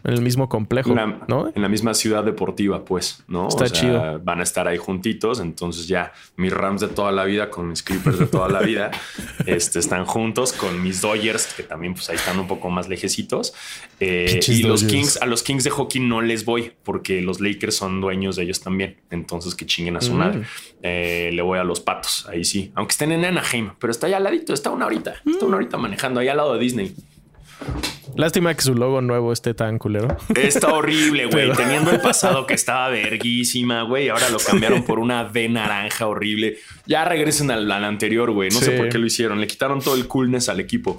en 0.04 0.12
el 0.12 0.20
mismo 0.20 0.50
complejo, 0.50 0.94
¿no? 1.28 1.50
En 1.54 1.62
la 1.62 1.68
misma 1.68 1.94
ciudad 1.94 2.24
deportiva, 2.24 2.84
pues, 2.84 3.24
¿no? 3.26 3.48
Está 3.48 3.70
chido. 3.70 4.20
Van 4.22 4.40
a 4.40 4.42
estar 4.42 4.68
ahí 4.68 4.76
juntitos, 4.76 5.40
entonces 5.40 5.88
ya 5.88 6.12
mis 6.36 6.52
Rams 6.52 6.82
de 6.82 6.88
toda 6.88 7.10
la 7.10 7.24
vida 7.24 7.48
con 7.48 7.68
mis 7.68 7.82
Clippers 7.82 8.18
de 8.18 8.26
toda 8.26 8.50
la 8.50 8.60
vida 8.60 8.90
este, 9.46 9.78
están 9.78 10.04
juntos 10.04 10.52
con 10.52 10.82
mis 10.82 11.00
Dodgers, 11.00 11.54
que 11.54 11.62
también 11.62 11.94
pues 11.94 12.10
ahí 12.10 12.16
están 12.16 12.38
un 12.38 12.46
poco 12.46 12.68
más 12.68 12.86
lejecitos. 12.86 13.54
Eh, 13.98 14.40
y 14.46 14.62
los 14.64 14.84
Kings, 14.84 15.16
a 15.22 15.26
los 15.26 15.42
Kings 15.42 15.64
de 15.64 15.70
hockey 15.70 16.02
no 16.02 16.20
les 16.20 16.44
voy 16.44 16.72
porque 16.82 17.22
los 17.22 17.40
Lakers 17.40 17.74
son 17.74 18.02
dueños 18.02 18.36
de 18.36 18.42
ellos 18.42 18.60
también, 18.60 18.96
entonces 19.10 19.54
que 19.54 19.64
chinguen 19.64 19.96
a 19.96 20.02
su 20.02 20.12
mm. 20.12 20.18
madre. 20.18 20.42
Eh, 20.82 21.30
le 21.32 21.40
voy 21.40 21.58
a 21.58 21.64
los 21.64 21.80
Patos, 21.80 22.26
ahí 22.28 22.44
sí, 22.44 22.72
aunque 22.74 22.92
estén 22.92 23.10
en 23.10 23.24
Anaheim, 23.24 23.70
pero 23.78 23.90
está 23.90 24.06
allá 24.06 24.18
al 24.18 24.24
ladito, 24.24 24.52
está 24.52 24.70
una 24.70 24.84
horita, 24.84 25.14
está 25.24 25.46
una 25.46 25.56
horita 25.56 25.78
manejando 25.78 26.20
ahí 26.20 26.28
al 26.28 26.36
lado 26.36 26.52
de 26.52 26.60
Disney. 26.60 26.94
Lástima 28.16 28.54
que 28.54 28.62
su 28.62 28.74
logo 28.74 29.00
nuevo 29.00 29.32
esté 29.32 29.54
tan 29.54 29.78
culero. 29.78 30.16
Está 30.36 30.72
horrible, 30.72 31.26
güey. 31.26 31.52
Teniendo 31.52 31.90
el 31.90 32.00
pasado 32.00 32.46
que 32.46 32.54
estaba 32.54 32.88
verguísima, 32.88 33.82
güey. 33.82 34.08
Ahora 34.08 34.30
lo 34.30 34.38
cambiaron 34.38 34.84
por 34.84 34.98
una 34.98 35.24
V 35.24 35.48
naranja 35.48 36.06
horrible. 36.06 36.58
Ya 36.86 37.04
regresen 37.04 37.50
al, 37.50 37.70
anterior, 37.70 38.30
güey. 38.30 38.50
No 38.50 38.60
sé 38.60 38.72
por 38.72 38.88
qué 38.88 38.98
lo 38.98 39.06
hicieron. 39.06 39.40
Le 39.40 39.46
quitaron 39.46 39.80
todo 39.80 39.96
el 39.96 40.06
coolness 40.06 40.48
al 40.48 40.60
equipo. 40.60 40.98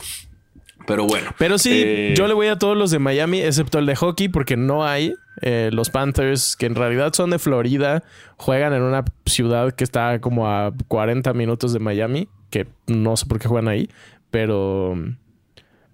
Pero 0.86 1.06
bueno. 1.06 1.34
Pero 1.38 1.58
sí, 1.58 1.72
eh, 1.74 2.14
yo 2.16 2.28
le 2.28 2.34
voy 2.34 2.48
a 2.48 2.58
todos 2.58 2.78
los 2.78 2.92
de 2.92 3.00
Miami, 3.00 3.42
excepto 3.42 3.80
el 3.80 3.86
de 3.86 3.96
hockey, 3.96 4.30
porque 4.30 4.58
no 4.58 4.86
hay. 4.86 5.14
Eh, 5.42 5.70
los 5.74 5.90
Panthers, 5.90 6.56
que 6.56 6.66
en 6.66 6.76
realidad 6.76 7.14
son 7.14 7.30
de 7.30 7.40
Florida, 7.40 8.04
juegan 8.38 8.74
en 8.74 8.84
una 8.84 9.04
ciudad 9.26 9.74
que 9.74 9.84
está 9.84 10.22
como 10.22 10.48
a 10.48 10.74
40 10.88 11.34
minutos 11.34 11.74
de 11.74 11.80
Miami, 11.80 12.30
que 12.50 12.68
no 12.88 13.18
sé 13.18 13.26
por 13.26 13.40
qué 13.40 13.50
juegan 13.50 13.68
ahí, 13.68 13.90
pero 14.32 14.96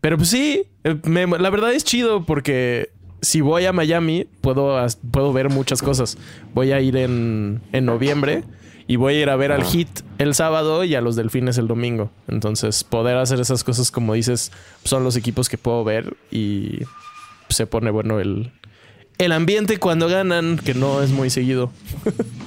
pero 0.01 0.17
pues 0.17 0.29
sí, 0.29 0.63
eh, 0.83 1.27
la 1.39 1.49
verdad 1.49 1.73
es 1.73 1.83
chido 1.83 2.25
porque 2.25 2.91
si 3.21 3.41
voy 3.41 3.65
a 3.65 3.73
Miami 3.73 4.27
puedo, 4.41 4.77
puedo 5.11 5.33
ver 5.33 5.49
muchas 5.49 5.81
cosas. 5.81 6.17
Voy 6.53 6.71
a 6.71 6.81
ir 6.81 6.97
en, 6.97 7.61
en 7.71 7.85
noviembre 7.85 8.43
y 8.87 8.95
voy 8.95 9.15
a 9.15 9.21
ir 9.21 9.29
a 9.29 9.35
ver 9.35 9.51
al 9.51 9.63
Hit 9.63 9.87
el 10.17 10.33
sábado 10.33 10.83
y 10.83 10.95
a 10.95 11.01
los 11.01 11.15
Delfines 11.15 11.57
el 11.57 11.67
domingo. 11.67 12.11
Entonces, 12.27 12.83
poder 12.83 13.17
hacer 13.17 13.39
esas 13.39 13.63
cosas, 13.63 13.91
como 13.91 14.13
dices, 14.13 14.51
son 14.83 15.03
los 15.03 15.15
equipos 15.15 15.49
que 15.49 15.57
puedo 15.57 15.83
ver 15.83 16.15
y 16.31 16.79
se 17.49 17.67
pone 17.67 17.91
bueno 17.91 18.19
el, 18.19 18.51
el 19.17 19.31
ambiente 19.31 19.77
cuando 19.77 20.07
ganan, 20.07 20.57
que 20.57 20.73
no 20.73 21.01
es 21.01 21.11
muy 21.11 21.29
seguido. 21.29 21.71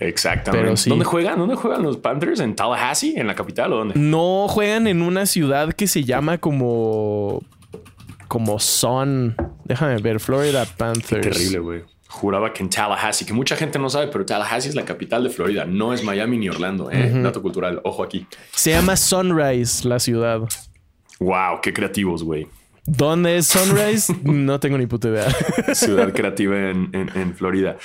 Exactamente. 0.00 0.88
¿Dónde 0.88 1.04
juegan? 1.04 1.38
¿Dónde 1.38 1.54
juegan 1.54 1.82
los 1.82 1.96
Panthers? 1.98 2.40
¿En 2.40 2.54
Tallahassee? 2.54 3.14
¿En 3.16 3.26
la 3.26 3.34
capital 3.34 3.72
o 3.72 3.76
dónde? 3.76 3.94
No, 3.96 4.46
juegan 4.48 4.86
en 4.86 5.02
una 5.02 5.26
ciudad 5.26 5.72
que 5.72 5.86
se 5.86 6.04
llama 6.04 6.38
como. 6.38 7.42
como 8.28 8.58
Son. 8.58 9.36
Déjame 9.64 9.96
ver, 9.98 10.20
Florida 10.20 10.66
Panthers. 10.76 11.22
terrible, 11.22 11.58
güey. 11.58 11.82
Juraba 12.08 12.52
que 12.52 12.62
en 12.62 12.70
Tallahassee, 12.70 13.26
que 13.26 13.32
mucha 13.32 13.56
gente 13.56 13.78
no 13.78 13.90
sabe, 13.90 14.06
pero 14.06 14.24
Tallahassee 14.24 14.68
es 14.68 14.76
la 14.76 14.84
capital 14.84 15.24
de 15.24 15.30
Florida, 15.30 15.64
no 15.64 15.92
es 15.92 16.04
Miami 16.04 16.38
ni 16.38 16.48
Orlando. 16.48 16.88
¿eh? 16.92 17.10
Dato 17.22 17.42
cultural, 17.42 17.80
ojo 17.82 18.04
aquí. 18.04 18.26
Se 18.52 18.70
llama 18.70 18.96
Sunrise, 18.96 19.88
la 19.88 19.98
ciudad. 19.98 20.42
Wow, 21.18 21.60
qué 21.60 21.72
creativos, 21.72 22.22
güey. 22.22 22.46
¿Dónde 22.86 23.38
es 23.38 23.46
Sunrise? 23.46 24.14
no 24.24 24.60
tengo 24.60 24.76
ni 24.76 24.86
puta 24.86 25.08
idea. 25.08 25.30
Ciudad 25.74 26.12
creativa 26.12 26.70
en, 26.70 27.34
Florida. 27.34 27.76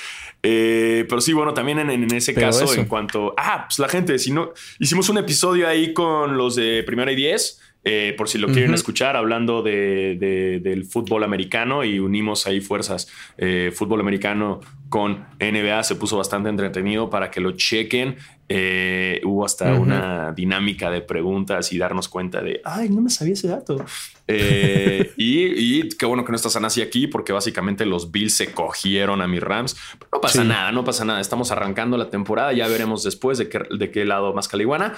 Eh, 0.42 1.06
pero 1.08 1.20
sí, 1.20 1.32
bueno, 1.32 1.54
también 1.54 1.78
en, 1.78 2.14
ese 2.14 2.34
caso, 2.34 2.74
en 2.74 2.84
cuanto. 2.84 3.34
Ah, 3.36 3.64
pues 3.66 3.78
la 3.78 3.88
gente, 3.88 4.18
si 4.18 4.30
no. 4.30 4.52
Hicimos 4.78 5.08
un 5.08 5.18
episodio 5.18 5.66
ahí 5.66 5.94
con 5.94 6.36
los 6.36 6.56
de 6.56 6.82
Primera 6.84 7.12
y 7.12 7.16
Diez. 7.16 7.60
Eh, 7.82 8.14
por 8.18 8.28
si 8.28 8.36
lo 8.36 8.48
quieren 8.48 8.74
escuchar, 8.74 9.16
hablando 9.16 9.62
de, 9.62 10.60
del 10.62 10.84
fútbol 10.84 11.24
americano 11.24 11.82
y 11.82 11.98
unimos 11.98 12.46
ahí 12.46 12.60
fuerzas. 12.60 13.08
Eh, 13.38 13.72
fútbol 13.74 14.00
americano 14.00 14.60
con 14.90 15.24
NBA 15.40 15.82
se 15.84 15.94
puso 15.94 16.18
bastante 16.18 16.50
entretenido 16.50 17.08
para 17.08 17.30
que 17.30 17.40
lo 17.40 17.52
chequen. 17.52 18.16
Eh, 18.52 19.20
hubo 19.22 19.44
hasta 19.44 19.74
una 19.74 20.32
dinámica 20.32 20.90
de 20.90 21.02
preguntas 21.02 21.72
y 21.72 21.78
darnos 21.78 22.08
cuenta 22.08 22.42
de, 22.42 22.60
ay, 22.64 22.88
no 22.88 23.00
me 23.00 23.08
sabía 23.08 23.34
ese 23.34 23.46
dato. 23.46 23.84
y, 24.26 25.88
qué 25.90 26.04
bueno 26.04 26.24
que 26.24 26.32
no 26.32 26.36
estás 26.36 26.56
así 26.56 26.82
aquí 26.82 27.06
porque 27.06 27.32
básicamente 27.32 27.86
los 27.86 28.10
Bills 28.10 28.34
se 28.34 28.52
cogieron 28.52 29.22
a 29.22 29.28
mis 29.28 29.40
Rams. 29.40 29.76
no 30.12 30.20
pasa 30.20 30.42
nada, 30.42 30.72
no 30.72 30.82
pasa 30.82 31.04
nada. 31.04 31.20
Estamos 31.20 31.52
arrancando 31.52 31.96
la 31.96 32.10
temporada, 32.10 32.52
ya 32.52 32.66
veremos 32.66 33.04
después 33.04 33.38
de 33.38 33.48
qué, 33.48 33.60
de 33.70 33.92
qué 33.92 34.04
lado 34.04 34.34
más 34.34 34.48
caliguana. 34.48 34.96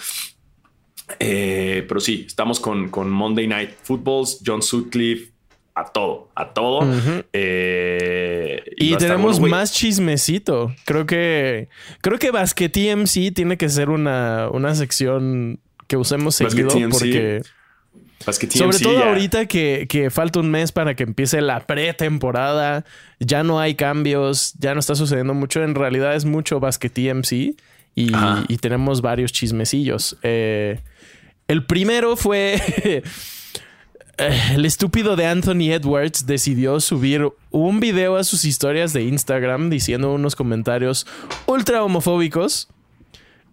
Eh, 1.19 1.85
pero 1.87 2.01
sí, 2.01 2.25
estamos 2.27 2.59
con, 2.59 2.89
con, 2.89 3.11
Monday 3.11 3.47
Night 3.47 3.73
Footballs, 3.83 4.41
John 4.47 4.63
Sutcliffe, 4.63 5.32
a 5.75 5.85
todo, 5.85 6.31
a 6.35 6.53
todo. 6.53 6.81
Eh, 7.33 8.63
y, 8.77 8.97
tenemos 8.97 9.41
más 9.41 9.73
chismecito. 9.73 10.75
Creo 10.85 11.07
que 11.07 11.69
creo 12.01 12.19
que 12.19 12.31
Basket 12.31 12.69
TMC 12.69 13.33
tiene 13.35 13.57
que 13.57 13.69
ser 13.69 13.89
una, 13.89 14.49
una 14.51 14.75
sección 14.75 15.61
que 15.87 15.97
usemos 15.97 16.35
seguido 16.37 16.69
porque 16.91 17.43
sobre 18.51 18.79
todo 18.79 19.03
ahorita 19.03 19.47
que, 19.47 19.87
que, 19.89 20.11
falta 20.11 20.41
un 20.41 20.51
mes 20.51 20.73
para 20.73 20.95
que 20.95 21.03
empiece 21.03 21.41
la 21.41 21.67
pretemporada, 21.67 22.85
ya 23.19 23.43
no 23.43 23.59
hay 23.59 23.75
cambios, 23.75 24.55
ya 24.59 24.75
no 24.75 24.81
está 24.81 24.95
sucediendo 24.95 25.35
mucho. 25.35 25.63
En 25.63 25.75
realidad 25.75 26.15
es 26.15 26.25
mucho 26.25 26.61
Basket 26.61 26.91
TMC 26.91 27.33
y, 27.95 28.13
y 28.49 28.57
tenemos 28.59 29.01
varios 29.01 29.33
chismecillos. 29.33 30.19
Eh, 30.23 30.81
el 31.49 31.67
primero 31.67 32.17
fue... 32.17 33.03
El 34.19 34.67
estúpido 34.67 35.17
de 35.17 35.27
Anthony 35.27 35.73
Edwards 35.73 36.27
decidió 36.27 36.81
subir 36.81 37.29
un 37.51 37.81
video 37.81 38.17
a 38.17 38.25
sus 38.25 38.45
historias 38.45 38.93
de 38.93 39.05
Instagram 39.05 39.71
diciendo 39.71 40.13
unos 40.13 40.37
comentarios 40.37 41.07
ultra 41.47 41.83
homofóbicos. 41.83 42.69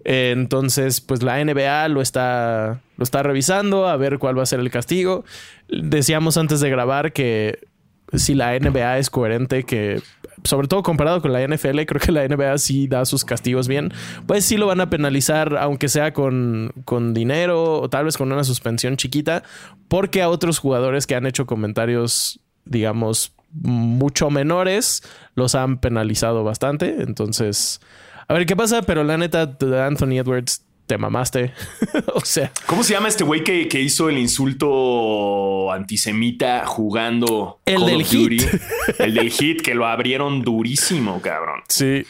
Entonces, 0.03 1.01
pues 1.01 1.23
la 1.23 1.43
NBA 1.43 1.87
lo 1.89 2.01
está, 2.01 2.81
lo 2.97 3.03
está 3.03 3.23
revisando 3.23 3.87
a 3.87 3.95
ver 3.97 4.19
cuál 4.19 4.37
va 4.37 4.43
a 4.43 4.47
ser 4.47 4.59
el 4.59 4.69
castigo. 4.69 5.23
Decíamos 5.69 6.37
antes 6.37 6.59
de 6.59 6.69
grabar 6.69 7.13
que 7.13 7.68
si 8.13 8.35
la 8.35 8.57
NBA 8.57 8.97
es 8.97 9.09
coherente, 9.09 9.63
que 9.63 10.01
sobre 10.43 10.67
todo 10.67 10.83
comparado 10.83 11.21
con 11.21 11.33
la 11.33 11.45
NFL, 11.45 11.81
creo 11.81 12.01
que 12.01 12.11
la 12.11 12.27
NBA 12.27 12.57
sí 12.57 12.87
da 12.87 13.05
sus 13.05 13.25
castigos 13.25 13.67
bien, 13.67 13.91
pues 14.25 14.45
sí 14.45 14.57
lo 14.57 14.67
van 14.67 14.81
a 14.81 14.89
penalizar, 14.89 15.57
aunque 15.57 15.89
sea 15.89 16.13
con, 16.13 16.71
con 16.85 17.13
dinero 17.13 17.81
o 17.81 17.89
tal 17.89 18.05
vez 18.05 18.17
con 18.17 18.31
una 18.31 18.43
suspensión 18.43 18.97
chiquita, 18.97 19.43
porque 19.87 20.21
a 20.21 20.29
otros 20.29 20.59
jugadores 20.59 21.07
que 21.07 21.15
han 21.15 21.25
hecho 21.25 21.45
comentarios, 21.45 22.39
digamos, 22.65 23.33
mucho 23.51 24.29
menores, 24.29 25.03
los 25.35 25.55
han 25.55 25.79
penalizado 25.79 26.43
bastante. 26.43 27.01
Entonces, 27.01 27.81
a 28.27 28.33
ver 28.33 28.45
qué 28.45 28.55
pasa, 28.55 28.81
pero 28.83 29.03
la 29.03 29.17
neta, 29.17 29.57
Anthony 29.85 30.19
Edwards 30.19 30.63
te 30.89 30.97
mamaste. 30.97 31.53
o 32.15 32.25
sea. 32.25 32.51
¿Cómo 32.65 32.83
se 32.83 32.93
llama 32.93 33.09
este 33.09 33.23
güey 33.23 33.43
que, 33.43 33.79
hizo 33.79 34.09
el 34.09 34.17
insulto 34.17 35.71
antisemita 35.71 36.65
jugando? 36.65 37.59
El 37.63 37.85
del 37.85 38.03
hit. 38.03 38.43
el 38.97 39.13
del 39.13 39.29
hit, 39.29 39.61
que 39.61 39.75
lo 39.75 39.85
abrieron 39.85 40.41
durísimo, 40.41 41.21
cabrón. 41.21 41.61
Sí. 41.67 42.05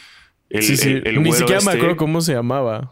sí, 0.60 0.78
sí. 0.78 0.94
Ni 0.94 1.30
siquiera 1.32 1.60
me 1.60 1.72
este. 1.72 1.76
acuerdo 1.76 1.96
cómo 1.96 2.22
se 2.22 2.32
llamaba. 2.32 2.90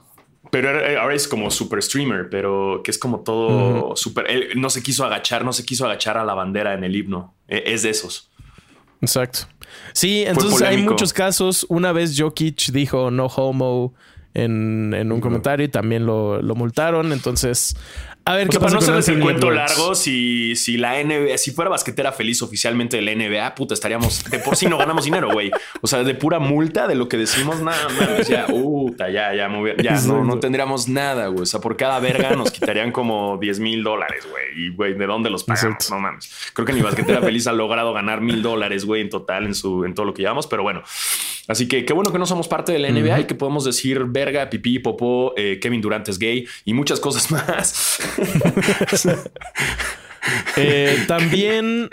Pero 0.50 0.68
ahora 1.00 1.14
es 1.14 1.26
como 1.26 1.50
super 1.50 1.82
streamer, 1.82 2.28
pero 2.30 2.82
que 2.84 2.90
es 2.90 2.98
como 2.98 3.20
todo 3.20 3.96
super. 3.96 4.30
Él 4.30 4.50
no 4.56 4.68
se 4.68 4.82
quiso 4.82 5.06
agachar, 5.06 5.42
no 5.42 5.54
se 5.54 5.64
quiso 5.64 5.86
agachar 5.86 6.18
a 6.18 6.24
la 6.24 6.34
bandera 6.34 6.74
en 6.74 6.84
el 6.84 6.94
himno. 6.94 7.34
E, 7.48 7.62
es 7.66 7.82
de 7.82 7.90
esos. 7.90 8.30
Exacto. 9.00 9.40
Sí, 9.94 10.24
entonces 10.26 10.60
hay 10.60 10.82
muchos 10.82 11.14
casos. 11.14 11.64
Una 11.70 11.92
vez 11.92 12.14
Jokic 12.18 12.72
dijo 12.72 13.10
no 13.10 13.26
homo 13.26 13.94
en, 14.34 15.12
un 15.12 15.20
comentario 15.20 15.66
y 15.66 15.68
también 15.68 16.06
lo, 16.06 16.40
lo 16.42 16.54
multaron. 16.54 17.12
Entonces, 17.12 17.76
a 18.28 18.34
ver, 18.34 18.50
¿qué 18.50 18.60
pasa? 18.60 18.78
Para 18.78 18.90
no 18.90 18.98
el 18.98 19.20
cuento 19.20 19.50
largo, 19.50 19.94
si, 19.94 20.54
si 20.54 20.76
la 20.76 21.02
NBA, 21.02 21.38
si 21.38 21.50
fuera 21.50 21.70
basquetera 21.70 22.12
feliz 22.12 22.42
oficialmente 22.42 22.98
de 22.98 23.02
la 23.02 23.14
NBA, 23.14 23.54
puta, 23.54 23.72
estaríamos 23.72 24.22
de 24.24 24.38
por 24.40 24.54
sí 24.54 24.66
no 24.66 24.76
ganamos 24.76 25.06
dinero, 25.06 25.32
güey. 25.32 25.50
O 25.80 25.86
sea, 25.86 26.04
de 26.04 26.14
pura 26.14 26.38
multa 26.38 26.86
de 26.86 26.94
lo 26.94 27.08
que 27.08 27.16
decimos, 27.16 27.62
nada 27.62 27.88
más. 27.88 28.28
Ya, 28.28 28.46
puta, 28.46 29.08
ya, 29.08 29.34
ya, 29.34 29.48
ya, 29.78 30.00
no, 30.02 30.24
no 30.24 30.40
tendríamos 30.40 30.88
nada, 30.88 31.28
güey. 31.28 31.44
O 31.44 31.46
sea, 31.46 31.60
por 31.60 31.78
cada 31.78 32.00
verga 32.00 32.36
nos 32.36 32.50
quitarían 32.50 32.92
como 32.92 33.38
10 33.38 33.60
mil 33.60 33.82
dólares, 33.82 34.26
güey. 34.30 34.44
Y, 34.66 34.74
güey, 34.74 34.92
¿de 34.92 35.06
dónde 35.06 35.30
los 35.30 35.44
pagamos? 35.44 35.90
No 35.90 35.98
mames. 35.98 36.30
Creo 36.52 36.66
que 36.66 36.74
ni 36.74 36.82
basquetera 36.82 37.22
feliz 37.22 37.46
ha 37.46 37.52
logrado 37.52 37.94
ganar 37.94 38.20
mil 38.20 38.42
dólares, 38.42 38.84
güey, 38.84 39.00
en 39.00 39.08
total 39.08 39.46
en 39.46 39.54
su, 39.54 39.86
en 39.86 39.94
todo 39.94 40.04
lo 40.04 40.12
que 40.12 40.20
llevamos, 40.20 40.46
pero 40.46 40.62
bueno. 40.62 40.82
Así 41.48 41.66
que 41.66 41.84
qué 41.84 41.92
bueno 41.92 42.12
que 42.12 42.18
no 42.18 42.26
somos 42.26 42.46
parte 42.46 42.72
de 42.72 42.78
la 42.78 42.90
NBA 42.90 43.20
y 43.20 43.24
que 43.24 43.34
podemos 43.34 43.64
decir 43.64 44.04
verga, 44.04 44.48
pipí, 44.50 44.78
popó, 44.78 45.32
eh, 45.36 45.58
Kevin 45.60 45.80
Durant 45.80 46.08
es 46.08 46.18
gay 46.18 46.46
y 46.64 46.74
muchas 46.74 47.00
cosas 47.00 47.30
más. 47.32 47.98
Eh, 50.56 51.04
también 51.06 51.88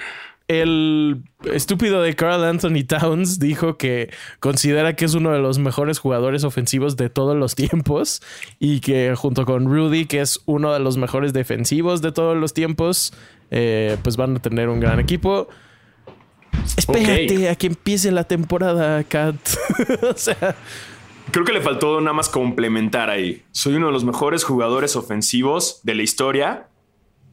el 0.48 1.24
estúpido 1.52 2.02
de 2.02 2.16
Carl 2.16 2.44
Anthony 2.44 2.84
Towns 2.88 3.40
dijo 3.40 3.78
que 3.78 4.12
considera 4.40 4.96
que 4.96 5.06
es 5.06 5.16
uno 5.16 5.32
de 5.32 5.40
los 5.40 5.58
mejores 5.58 5.98
jugadores 5.98 6.44
ofensivos 6.44 6.98
de 6.98 7.10
todos 7.10 7.36
los 7.36 7.56
tiempos 7.56 8.22
y 8.60 8.80
que 8.80 9.16
junto 9.16 9.46
con 9.46 9.66
Rudy, 9.66 10.06
que 10.06 10.22
es 10.22 10.42
uno 10.46 10.74
de 10.74 10.80
los 10.80 10.98
mejores 10.98 11.34
defensivos 11.34 12.02
de 12.02 12.12
todos 12.12 12.38
los 12.38 12.54
tiempos, 12.54 13.14
eh, 13.50 13.98
pues 14.04 14.18
van 14.18 14.36
a 14.36 14.40
tener 14.40 14.70
un 14.70 14.80
gran 14.80 15.00
equipo. 15.00 15.48
Espérate 16.78 17.50
a 17.50 17.56
que 17.56 17.68
empiece 17.68 18.12
la 18.12 18.24
temporada, 18.24 19.04
Kat. 19.04 19.36
o 20.04 20.18
sea. 20.18 20.56
Creo 21.32 21.44
que 21.44 21.54
le 21.54 21.62
faltó 21.62 22.00
nada 22.02 22.14
más 22.14 22.30
complementar 22.30 23.10
ahí. 23.10 23.44
Soy 23.52 23.76
uno 23.76 23.88
de 23.88 23.94
los 23.94 24.04
mejores 24.04 24.44
jugadores 24.44 24.96
ofensivos 24.96 25.80
de 25.84 25.96
la 25.96 26.04
historia 26.04 26.68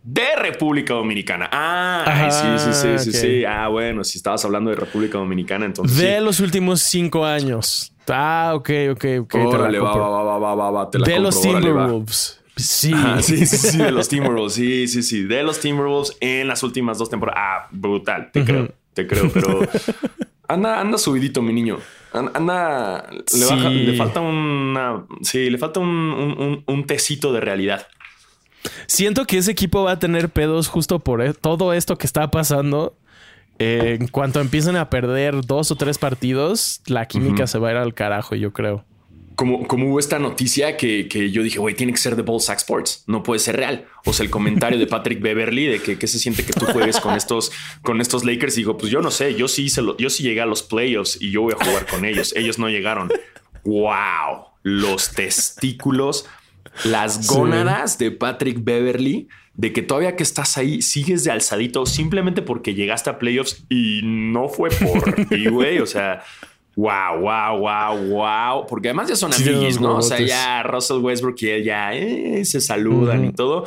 de 0.03 0.35
República 0.37 0.95
Dominicana. 0.95 1.49
Ah, 1.53 2.31
sí, 2.31 2.73
sí, 2.73 2.73
sí, 2.73 2.99
sí, 2.99 3.13
sí. 3.13 3.45
Ah, 3.45 3.69
bueno, 3.69 4.03
si 4.05 4.19
estabas 4.19 4.45
hablando 4.45 4.71
de 4.71 4.77
República 4.77 5.19
Dominicana, 5.19 5.67
entonces. 5.67 5.97
De 5.97 6.21
los 6.21 6.41
últimos 6.41 6.81
cinco 6.81 7.25
años. 7.25 7.95
Ah, 8.09 8.53
ok, 8.55 8.71
ok, 8.93 9.05
ok. 9.21 9.35
Órale, 9.35 9.79
va, 9.79 9.97
va, 9.97 10.23
va, 10.23 10.39
va, 10.39 10.55
va, 10.55 10.71
va, 10.71 10.91
te 10.91 10.99
la 10.99 11.07
De 11.07 11.21
los 11.21 11.41
Timberwolves. 11.41 12.41
Sí. 12.57 12.93
sí, 13.21 13.47
sí, 13.47 13.57
sí, 13.57 13.79
de 13.79 13.93
los 13.93 14.09
Timberwolves. 14.11 14.55
Sí, 14.55 14.89
sí, 14.89 15.03
sí. 15.03 15.23
De 15.23 15.43
los 15.43 15.61
Timberwolves 15.61 16.17
en 16.21 16.49
las 16.49 16.63
últimas 16.63 16.99
dos 16.99 17.09
temporadas. 17.09 17.41
Ah, 17.41 17.69
brutal. 17.71 18.31
Te 18.33 18.45
creo, 18.45 18.75
te 18.95 19.07
creo, 19.07 19.31
pero 19.33 19.61
anda, 20.49 20.81
anda 20.81 20.99
subidito, 20.99 21.43
mi 21.43 21.53
niño. 21.53 21.79
Anda, 22.13 23.09
le, 23.11 23.97
falta 23.97 24.21
una. 24.21 25.07
Sí, 25.23 25.49
le 25.49 25.57
falta 25.57 25.81
un, 25.81 26.63
un, 26.67 26.87
tecito 26.87 27.33
de 27.33 27.41
realidad. 27.41 27.87
Siento 28.87 29.25
que 29.25 29.39
ese 29.39 29.51
equipo 29.51 29.85
va 29.85 29.93
a 29.93 29.99
tener 29.99 30.29
pedos 30.29 30.69
justo 30.69 30.99
por 30.99 31.23
e, 31.23 31.33
todo 31.33 31.73
esto 31.73 31.97
que 31.97 32.07
está 32.07 32.31
pasando. 32.31 32.95
Eh, 33.59 33.97
en 34.01 34.09
cuanto 34.09 34.41
empiecen 34.41 34.77
a 34.77 34.91
perder 34.91 35.47
dos 35.47 35.71
o 35.71 35.77
tres 35.77 35.97
partidos, 35.97 36.83
la 36.87 37.07
química 37.07 37.47
se 37.47 37.59
va 37.59 37.69
a 37.69 37.73
ir 37.73 37.77
al 37.79 37.95
carajo, 37.95 38.35
yo 38.35 38.53
creo 38.53 38.85
como, 39.37 39.67
como 39.67 39.89
hubo 39.89 39.99
esta 39.99 40.19
noticia 40.19 40.77
que, 40.77 41.09
que 41.09 41.31
yo 41.31 41.43
dije, 41.43 41.59
güey, 41.59 41.75
tiene 41.75 41.93
que 41.93 41.99
ser 41.99 42.17
de 42.17 42.23
Ball 42.23 42.41
Sack 42.41 42.59
Sports, 42.59 43.05
no 43.07 43.23
puede 43.23 43.39
ser 43.39 43.57
real. 43.57 43.87
O 44.05 44.13
sea, 44.13 44.25
el 44.25 44.31
comentario 44.31 44.79
de 44.79 44.87
Patrick 44.87 45.21
Beverly 45.21 45.67
de 45.67 45.81
que, 45.81 46.07
se 46.07 46.19
siente 46.19 46.45
que 46.45 46.53
tú 46.53 46.67
juegues 46.67 47.01
con 47.01 47.15
estos, 47.15 47.53
con 47.83 48.01
estos 48.01 48.25
Lakers. 48.25 48.55
Y 48.55 48.61
digo, 48.61 48.77
pues 48.77 48.91
yo 48.91 49.01
no 49.01 49.11
sé, 49.11 49.35
yo 49.35 49.49
sí, 49.49 49.69
se 49.69 49.83
lo, 49.83 49.97
yo 49.97 50.11
sí 50.11 50.23
llegué 50.23 50.41
a 50.41 50.47
los 50.47 50.63
playoffs 50.63 51.21
y 51.21 51.31
yo 51.31 51.43
voy 51.43 51.55
a 51.59 51.65
jugar 51.65 51.87
con 51.87 52.05
ellos. 52.05 52.35
Ellos 52.37 52.59
no 52.59 52.69
llegaron. 52.69 53.11
Wow, 53.65 54.47
los 54.63 55.13
testículos, 55.13 56.27
las 56.85 57.27
gónadas 57.27 57.99
de 57.99 58.11
Patrick 58.11 58.63
Beverly 58.63 59.29
de 59.55 59.73
que 59.73 59.83
todavía 59.83 60.17
que 60.17 60.23
estás 60.23 60.57
ahí 60.57 60.81
sigues 60.81 61.25
de 61.25 61.31
alzadito 61.31 61.85
simplemente 61.85 62.43
porque 62.43 62.75
llegaste 62.75 63.11
a 63.11 63.19
playoffs 63.19 63.65
y 63.69 64.01
no 64.03 64.49
fue 64.49 64.71
por 64.71 65.27
ti, 65.27 65.47
güey. 65.49 65.79
O 65.79 65.87
sea, 65.87 66.23
Wow, 66.75 67.21
wow, 67.21 67.59
wow, 67.59 67.97
wow. 68.09 68.67
Porque 68.67 68.89
además 68.89 69.09
ya 69.09 69.17
son 69.17 69.33
amigos, 69.33 69.81
¿no? 69.81 69.97
O 69.99 70.03
sea, 70.03 70.21
ya 70.21 70.63
Russell 70.63 70.99
Westbrook 70.99 71.37
y 71.41 71.49
él 71.49 71.65
ya 71.65 71.95
eh, 71.95 72.45
se 72.45 72.61
saludan 72.61 73.25
y 73.27 73.33
todo. 73.33 73.65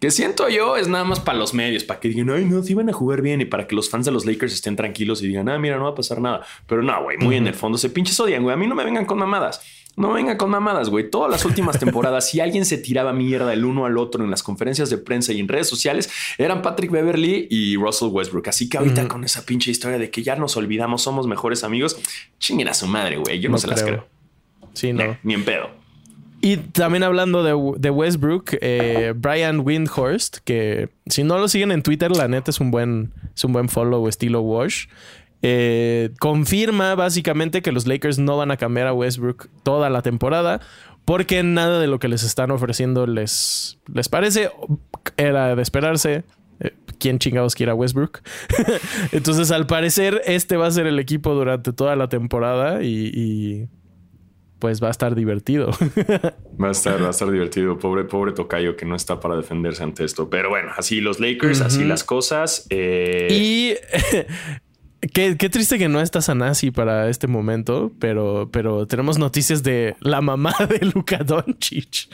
Que 0.00 0.10
siento 0.10 0.48
yo 0.50 0.76
es 0.76 0.86
nada 0.86 1.04
más 1.04 1.20
para 1.20 1.38
los 1.38 1.54
medios, 1.54 1.82
para 1.84 1.98
que 1.98 2.08
digan, 2.08 2.28
ay, 2.28 2.44
no, 2.44 2.62
si 2.62 2.74
van 2.74 2.90
a 2.90 2.92
jugar 2.92 3.22
bien 3.22 3.40
y 3.40 3.46
para 3.46 3.66
que 3.66 3.74
los 3.74 3.88
fans 3.88 4.04
de 4.04 4.12
los 4.12 4.26
Lakers 4.26 4.52
estén 4.52 4.76
tranquilos 4.76 5.22
y 5.22 5.28
digan, 5.28 5.48
ah, 5.48 5.58
mira, 5.58 5.78
no 5.78 5.84
va 5.84 5.90
a 5.90 5.94
pasar 5.94 6.20
nada. 6.20 6.44
Pero 6.66 6.82
no, 6.82 7.02
güey, 7.02 7.16
muy 7.16 7.36
en 7.36 7.46
el 7.46 7.54
fondo 7.54 7.78
se 7.78 7.88
pinches 7.88 8.20
odian, 8.20 8.42
güey. 8.42 8.52
A 8.52 8.56
mí 8.58 8.66
no 8.66 8.74
me 8.74 8.84
vengan 8.84 9.06
con 9.06 9.16
mamadas. 9.18 9.62
No 9.96 10.12
vengan 10.12 10.36
con 10.36 10.50
mamadas, 10.50 10.90
güey. 10.90 11.08
Todas 11.08 11.30
las 11.30 11.44
últimas 11.44 11.78
temporadas, 11.80 12.28
si 12.28 12.40
alguien 12.40 12.64
se 12.64 12.78
tiraba 12.78 13.12
mierda 13.12 13.52
el 13.52 13.64
uno 13.64 13.86
al 13.86 13.96
otro 13.98 14.24
en 14.24 14.30
las 14.30 14.42
conferencias 14.42 14.90
de 14.90 14.98
prensa 14.98 15.32
y 15.32 15.40
en 15.40 15.48
redes 15.48 15.68
sociales, 15.68 16.10
eran 16.38 16.62
Patrick 16.62 16.90
Beverly 16.90 17.46
y 17.50 17.76
Russell 17.76 18.08
Westbrook. 18.08 18.48
Así 18.48 18.68
que 18.68 18.78
ahorita 18.78 19.06
con 19.08 19.24
esa 19.24 19.44
pinche 19.46 19.70
historia 19.70 19.98
de 19.98 20.10
que 20.10 20.22
ya 20.22 20.36
nos 20.36 20.56
olvidamos, 20.56 21.02
somos 21.02 21.26
mejores 21.26 21.64
amigos, 21.64 21.98
chinguen 22.38 22.68
a 22.68 22.74
su 22.74 22.86
madre, 22.86 23.16
güey. 23.16 23.40
Yo 23.40 23.50
no, 23.50 23.58
se 23.58 23.68
las 23.68 23.82
creo. 23.82 24.06
Sí, 24.72 24.92
no. 24.92 25.16
ni 25.22 25.34
en 25.34 25.44
pedo. 25.44 25.84
Y 26.44 26.58
también 26.58 27.02
hablando 27.04 27.42
de, 27.42 27.90
Westbrook, 27.90 28.58
eh, 28.60 29.14
Brian 29.16 29.60
Windhorst, 29.60 30.40
que 30.44 30.90
si 31.06 31.24
no 31.24 31.38
lo 31.38 31.48
siguen 31.48 31.72
en 31.72 31.82
Twitter, 31.82 32.14
la 32.14 32.28
neta 32.28 32.50
es 32.50 32.60
un 32.60 32.70
buen, 32.70 33.12
es 33.34 33.44
un 33.44 33.54
buen 33.54 33.70
follow 33.70 34.06
estilo 34.08 34.42
Wash. 34.42 34.88
Eh, 35.46 36.08
confirma 36.20 36.94
básicamente 36.94 37.60
que 37.60 37.70
los 37.70 37.86
Lakers 37.86 38.18
no 38.18 38.38
van 38.38 38.50
a 38.50 38.56
cambiar 38.56 38.86
a 38.86 38.94
Westbrook 38.94 39.50
toda 39.62 39.90
la 39.90 40.00
temporada 40.00 40.62
porque 41.04 41.42
nada 41.42 41.80
de 41.80 41.86
lo 41.86 41.98
que 41.98 42.08
les 42.08 42.22
están 42.22 42.50
ofreciendo 42.50 43.06
les, 43.06 43.78
les 43.92 44.08
parece. 44.08 44.50
Era 45.18 45.54
de 45.54 45.62
esperarse. 45.62 46.24
Eh, 46.60 46.72
¿Quién 46.98 47.18
chingados 47.18 47.54
quiera 47.54 47.74
Westbrook? 47.74 48.20
Entonces, 49.12 49.50
al 49.50 49.66
parecer, 49.66 50.22
este 50.24 50.56
va 50.56 50.66
a 50.66 50.70
ser 50.70 50.86
el 50.86 50.98
equipo 50.98 51.34
durante 51.34 51.74
toda 51.74 51.94
la 51.94 52.08
temporada 52.08 52.82
y, 52.82 53.68
pues 54.60 54.82
va 54.82 54.88
a 54.88 54.92
estar 54.92 55.14
divertido. 55.14 55.72
va 56.62 56.68
a 56.68 56.70
estar, 56.70 57.02
va 57.02 57.08
a 57.08 57.10
estar 57.10 57.30
divertido. 57.30 57.78
Pobre, 57.78 58.04
pobre 58.04 58.32
Tocayo 58.32 58.76
que 58.76 58.86
no 58.86 58.96
está 58.96 59.20
para 59.20 59.36
defenderse 59.36 59.82
ante 59.82 60.04
esto. 60.04 60.30
Pero 60.30 60.48
bueno, 60.48 60.70
así 60.74 61.02
los 61.02 61.20
Lakers, 61.20 61.60
así 61.60 61.84
las 61.84 62.02
cosas. 62.02 62.66
Eh, 62.70 63.28
y 63.30 63.74
Qué, 65.12 65.34
triste 65.34 65.78
que 65.78 65.88
no 65.88 66.00
está 66.00 66.22
Sanasi 66.22 66.70
para 66.70 67.08
este 67.08 67.26
momento, 67.26 67.92
pero, 67.98 68.48
pero 68.50 68.86
tenemos 68.86 69.18
noticias 69.18 69.62
de 69.62 69.96
la 70.00 70.20
mamá 70.20 70.54
de 70.68 70.86
Luka 70.86 71.18
Doncic. 71.18 72.08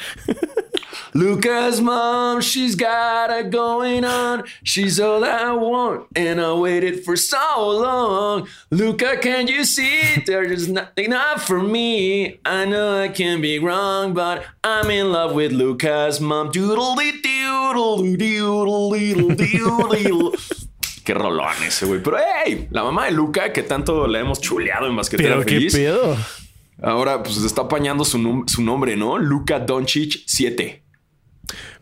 Luca's 1.12 1.80
mom, 1.80 2.40
she's 2.40 2.74
got 2.74 3.30
it 3.30 3.50
going 3.50 4.04
on. 4.04 4.44
She's 4.62 5.00
all 5.00 5.24
I 5.24 5.52
want, 5.52 6.06
and 6.14 6.40
I 6.40 6.52
waited 6.52 7.04
for 7.04 7.16
so 7.16 7.36
long. 7.70 8.48
Luca, 8.70 9.16
can 9.18 9.48
you 9.48 9.64
see? 9.64 10.22
There's 10.24 10.68
nothing 10.68 11.06
enough 11.06 11.46
for 11.46 11.60
me. 11.60 12.38
I 12.44 12.64
know 12.64 13.02
I 13.02 13.08
can 13.08 13.40
be 13.40 13.58
wrong, 13.58 14.14
but 14.14 14.44
I'm 14.62 14.90
in 14.90 15.12
love 15.12 15.34
with 15.34 15.52
Luca's 15.52 16.20
mom. 16.20 16.50
Doodle 16.50 16.94
dee 16.96 17.20
doodle 17.22 18.16
doodle 18.16 18.90
doodle 18.90 19.34
doodle. 19.34 20.34
Qué 21.10 21.14
rolón 21.14 21.48
ese, 21.66 21.86
güey. 21.86 22.00
Pero, 22.00 22.18
hey, 22.44 22.68
la 22.70 22.84
mamá 22.84 23.06
de 23.06 23.10
Luca, 23.10 23.52
que 23.52 23.64
tanto 23.64 24.06
le 24.06 24.20
hemos 24.20 24.40
chuleado 24.40 24.86
en 24.86 24.94
Basquetera 24.94 25.38
Pero 25.38 25.42
Feliz. 25.42 25.74
¿Qué 25.74 25.80
pedo? 25.80 26.16
Ahora, 26.80 27.20
pues 27.20 27.36
está 27.38 27.62
apañando 27.62 28.04
su, 28.04 28.44
su 28.46 28.62
nombre, 28.62 28.94
¿no? 28.96 29.18
Luca 29.18 29.58
Doncic 29.58 30.22
7. 30.24 30.84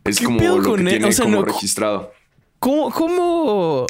Es 0.04 0.20
como 0.22 0.40
lo 0.40 0.74
que 0.74 0.82
tiene 0.82 1.14
como 1.14 1.42
registrado. 1.42 2.10
¿Cómo, 2.58 2.90
¿Cómo, 2.90 3.86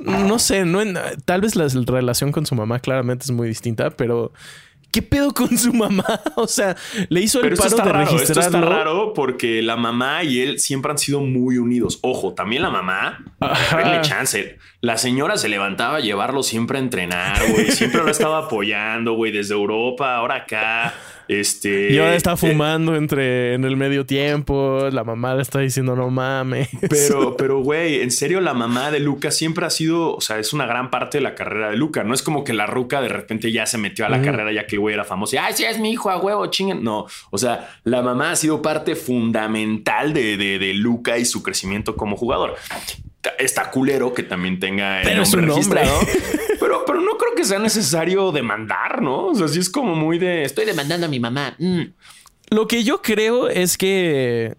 No 0.00 0.40
sé, 0.40 0.64
no 0.64 0.80
tal 1.24 1.42
vez 1.42 1.54
la 1.54 1.68
relación 1.68 2.32
con 2.32 2.44
su 2.44 2.56
mamá 2.56 2.80
claramente 2.80 3.26
es 3.26 3.30
muy 3.30 3.46
distinta, 3.46 3.90
pero 3.90 4.32
¿Qué 4.94 5.02
pedo 5.02 5.34
con 5.34 5.58
su 5.58 5.72
mamá? 5.72 6.04
O 6.36 6.46
sea, 6.46 6.76
le 7.08 7.20
hizo 7.20 7.42
el 7.42 7.56
paro 7.56 7.76
de 7.76 7.82
raro, 7.82 8.16
Esto 8.16 8.38
está 8.38 8.60
raro 8.60 9.12
porque 9.12 9.60
la 9.60 9.76
mamá 9.76 10.22
y 10.22 10.40
él 10.40 10.60
siempre 10.60 10.92
han 10.92 10.98
sido 10.98 11.20
muy 11.20 11.58
unidos. 11.58 11.98
Ojo, 12.02 12.32
también 12.34 12.62
la 12.62 12.70
mamá, 12.70 13.24
denle 13.76 14.02
chance. 14.02 14.56
La 14.80 14.96
señora 14.96 15.36
se 15.36 15.48
levantaba 15.48 15.96
a 15.96 16.00
llevarlo 16.00 16.44
siempre 16.44 16.78
a 16.78 16.80
entrenar, 16.80 17.40
güey. 17.50 17.72
Siempre 17.72 18.04
lo 18.04 18.10
estaba 18.10 18.38
apoyando, 18.38 19.14
güey, 19.14 19.32
desde 19.32 19.54
Europa, 19.54 20.14
ahora 20.14 20.36
acá. 20.36 20.94
Este. 21.28 21.92
Y 21.92 21.98
ahora 21.98 22.14
está 22.14 22.32
eh, 22.32 22.36
fumando 22.36 22.96
entre 22.96 23.54
en 23.54 23.64
el 23.64 23.76
medio 23.76 24.06
tiempo. 24.06 24.88
La 24.90 25.04
mamá 25.04 25.34
le 25.34 25.42
está 25.42 25.60
diciendo 25.60 25.96
no 25.96 26.10
mames. 26.10 26.68
Pero, 26.88 27.36
pero, 27.38 27.60
güey, 27.60 28.00
en 28.00 28.10
serio, 28.10 28.40
la 28.40 28.54
mamá 28.54 28.90
de 28.90 29.00
Luca 29.00 29.30
siempre 29.30 29.66
ha 29.66 29.70
sido, 29.70 30.14
o 30.14 30.20
sea, 30.20 30.38
es 30.38 30.52
una 30.52 30.66
gran 30.66 30.90
parte 30.90 31.18
de 31.18 31.22
la 31.22 31.34
carrera 31.34 31.70
de 31.70 31.76
Luca. 31.76 32.04
No 32.04 32.14
es 32.14 32.22
como 32.22 32.44
que 32.44 32.52
la 32.52 32.66
ruca 32.66 33.00
de 33.00 33.08
repente 33.08 33.52
ya 33.52 33.66
se 33.66 33.78
metió 33.78 34.06
a 34.06 34.08
la 34.08 34.22
carrera 34.22 34.52
ya 34.52 34.66
que 34.66 34.76
el 34.76 34.80
güey 34.80 34.94
era 34.94 35.04
famoso. 35.04 35.36
Y, 35.36 35.38
Ay, 35.38 35.54
sí, 35.54 35.64
es 35.64 35.78
mi 35.78 35.92
hijo 35.92 36.10
a 36.10 36.18
huevo, 36.18 36.46
chinguen. 36.46 36.82
No, 36.82 37.06
o 37.30 37.38
sea, 37.38 37.78
la 37.84 38.02
mamá 38.02 38.32
ha 38.32 38.36
sido 38.36 38.62
parte 38.62 38.96
fundamental 38.96 40.12
de, 40.12 40.36
de, 40.36 40.58
de 40.58 40.74
Luca 40.74 41.18
y 41.18 41.24
su 41.24 41.42
crecimiento 41.42 41.96
como 41.96 42.16
jugador 42.16 42.56
está 43.38 43.70
culero 43.70 44.12
que 44.12 44.22
también 44.22 44.58
tenga 44.60 45.02
el 45.02 45.16
nombre, 45.16 45.40
registrado. 45.42 46.00
pero, 46.60 46.84
pero 46.86 47.00
no 47.00 47.16
creo 47.16 47.34
que 47.34 47.44
sea 47.44 47.58
necesario 47.58 48.32
demandar, 48.32 49.02
¿no? 49.02 49.26
O 49.26 49.34
sea, 49.34 49.48
sí 49.48 49.58
es 49.58 49.70
como 49.70 49.94
muy 49.94 50.18
de 50.18 50.42
estoy 50.44 50.64
demandando 50.64 51.06
a 51.06 51.08
mi 51.08 51.20
mamá. 51.20 51.54
Mm. 51.58 51.82
Lo 52.50 52.68
que 52.68 52.84
yo 52.84 53.02
creo 53.02 53.48
es 53.48 53.78
que 53.78 54.56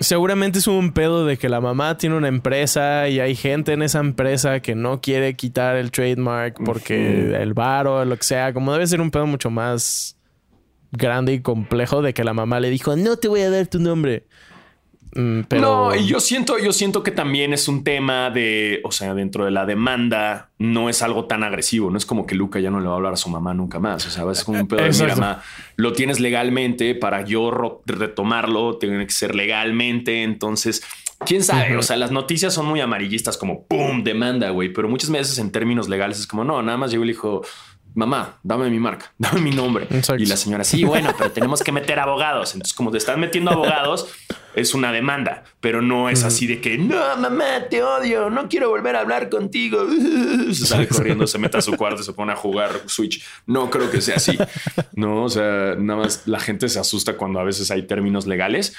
seguramente 0.00 0.58
es 0.58 0.66
un 0.66 0.92
pedo 0.92 1.24
de 1.24 1.36
que 1.36 1.48
la 1.48 1.60
mamá 1.60 1.96
tiene 1.98 2.16
una 2.16 2.28
empresa 2.28 3.08
y 3.08 3.20
hay 3.20 3.34
gente 3.34 3.72
en 3.72 3.82
esa 3.82 4.00
empresa 4.00 4.60
que 4.60 4.74
no 4.74 5.00
quiere 5.00 5.34
quitar 5.34 5.76
el 5.76 5.90
trademark 5.90 6.62
porque 6.64 7.34
el 7.40 7.54
bar 7.54 7.86
o 7.86 8.04
lo 8.04 8.16
que 8.16 8.24
sea, 8.24 8.52
como 8.52 8.72
debe 8.72 8.86
ser 8.86 9.00
un 9.00 9.10
pedo 9.10 9.26
mucho 9.26 9.50
más 9.50 10.16
grande 10.92 11.34
y 11.34 11.40
complejo 11.40 12.02
de 12.02 12.14
que 12.14 12.24
la 12.24 12.32
mamá 12.32 12.60
le 12.60 12.70
dijo, 12.70 12.96
no 12.96 13.16
te 13.16 13.28
voy 13.28 13.40
a 13.40 13.50
dar 13.50 13.66
tu 13.66 13.78
nombre. 13.78 14.26
Mm, 15.18 15.40
no, 15.60 15.96
y 15.96 16.06
yo 16.06 16.20
siento, 16.20 16.60
yo 16.60 16.72
siento 16.72 17.02
que 17.02 17.10
también 17.10 17.52
es 17.52 17.66
un 17.66 17.82
tema 17.82 18.30
de, 18.30 18.80
o 18.84 18.92
sea, 18.92 19.14
dentro 19.14 19.44
de 19.44 19.50
la 19.50 19.66
demanda 19.66 20.50
no 20.58 20.88
es 20.88 21.02
algo 21.02 21.24
tan 21.24 21.42
agresivo. 21.42 21.90
No 21.90 21.98
es 21.98 22.06
como 22.06 22.24
que 22.24 22.36
Luca 22.36 22.60
ya 22.60 22.70
no 22.70 22.78
le 22.78 22.86
va 22.86 22.92
a 22.92 22.96
hablar 22.98 23.14
a 23.14 23.16
su 23.16 23.28
mamá 23.28 23.52
nunca 23.52 23.80
más. 23.80 24.06
O 24.06 24.10
sea, 24.10 24.30
es 24.30 24.44
como 24.44 24.60
un 24.60 24.68
pedo 24.68 24.84
de 24.84 24.90
mira, 24.90 25.16
mamá, 25.16 25.42
lo 25.74 25.92
tienes 25.92 26.20
legalmente 26.20 26.94
para 26.94 27.24
yo 27.24 27.82
retomarlo, 27.84 28.78
tiene 28.78 29.04
que 29.04 29.12
ser 29.12 29.34
legalmente. 29.34 30.22
Entonces, 30.22 30.84
quién 31.26 31.42
sabe. 31.42 31.76
O 31.76 31.82
sea, 31.82 31.96
las 31.96 32.12
noticias 32.12 32.54
son 32.54 32.66
muy 32.66 32.80
amarillistas, 32.80 33.36
como 33.36 33.66
pum, 33.66 34.04
demanda, 34.04 34.50
güey. 34.50 34.72
Pero 34.72 34.88
muchas 34.88 35.10
veces 35.10 35.36
en 35.40 35.50
términos 35.50 35.88
legales 35.88 36.20
es 36.20 36.28
como 36.28 36.44
no, 36.44 36.62
nada 36.62 36.78
más 36.78 36.92
llegó 36.92 37.04
y 37.04 37.08
dijo, 37.08 37.42
mamá, 37.94 38.38
dame 38.42 38.70
mi 38.70 38.78
marca, 38.78 39.12
dame 39.18 39.40
mi 39.40 39.50
nombre. 39.50 39.86
Y 40.18 40.26
la 40.26 40.36
señora, 40.36 40.64
sí, 40.64 40.84
bueno, 40.84 41.12
pero 41.16 41.30
tenemos 41.32 41.62
que 41.62 41.72
meter 41.72 41.98
abogados. 41.98 42.54
Entonces, 42.54 42.74
como 42.74 42.90
te 42.90 42.98
están 42.98 43.20
metiendo 43.20 43.50
abogados, 43.50 44.08
es 44.54 44.74
una 44.74 44.92
demanda, 44.92 45.44
pero 45.60 45.82
no 45.82 46.08
es 46.08 46.24
así 46.24 46.46
de 46.46 46.60
que, 46.60 46.78
no, 46.78 47.16
mamá, 47.16 47.68
te 47.70 47.82
odio, 47.82 48.30
no 48.30 48.48
quiero 48.48 48.70
volver 48.70 48.96
a 48.96 49.00
hablar 49.00 49.28
contigo. 49.28 49.86
Se 50.52 50.66
sale 50.66 50.88
corriendo, 50.88 51.26
se 51.26 51.38
mete 51.38 51.58
a 51.58 51.62
su 51.62 51.76
cuarto, 51.76 52.02
se 52.02 52.12
pone 52.12 52.32
a 52.32 52.36
jugar 52.36 52.70
Switch. 52.86 53.24
No 53.46 53.70
creo 53.70 53.90
que 53.90 54.00
sea 54.00 54.16
así. 54.16 54.38
No, 54.94 55.24
o 55.24 55.28
sea, 55.28 55.74
nada 55.76 56.00
más 56.00 56.26
la 56.26 56.40
gente 56.40 56.68
se 56.68 56.78
asusta 56.78 57.16
cuando 57.16 57.38
a 57.38 57.44
veces 57.44 57.70
hay 57.70 57.82
términos 57.82 58.26
legales. 58.26 58.74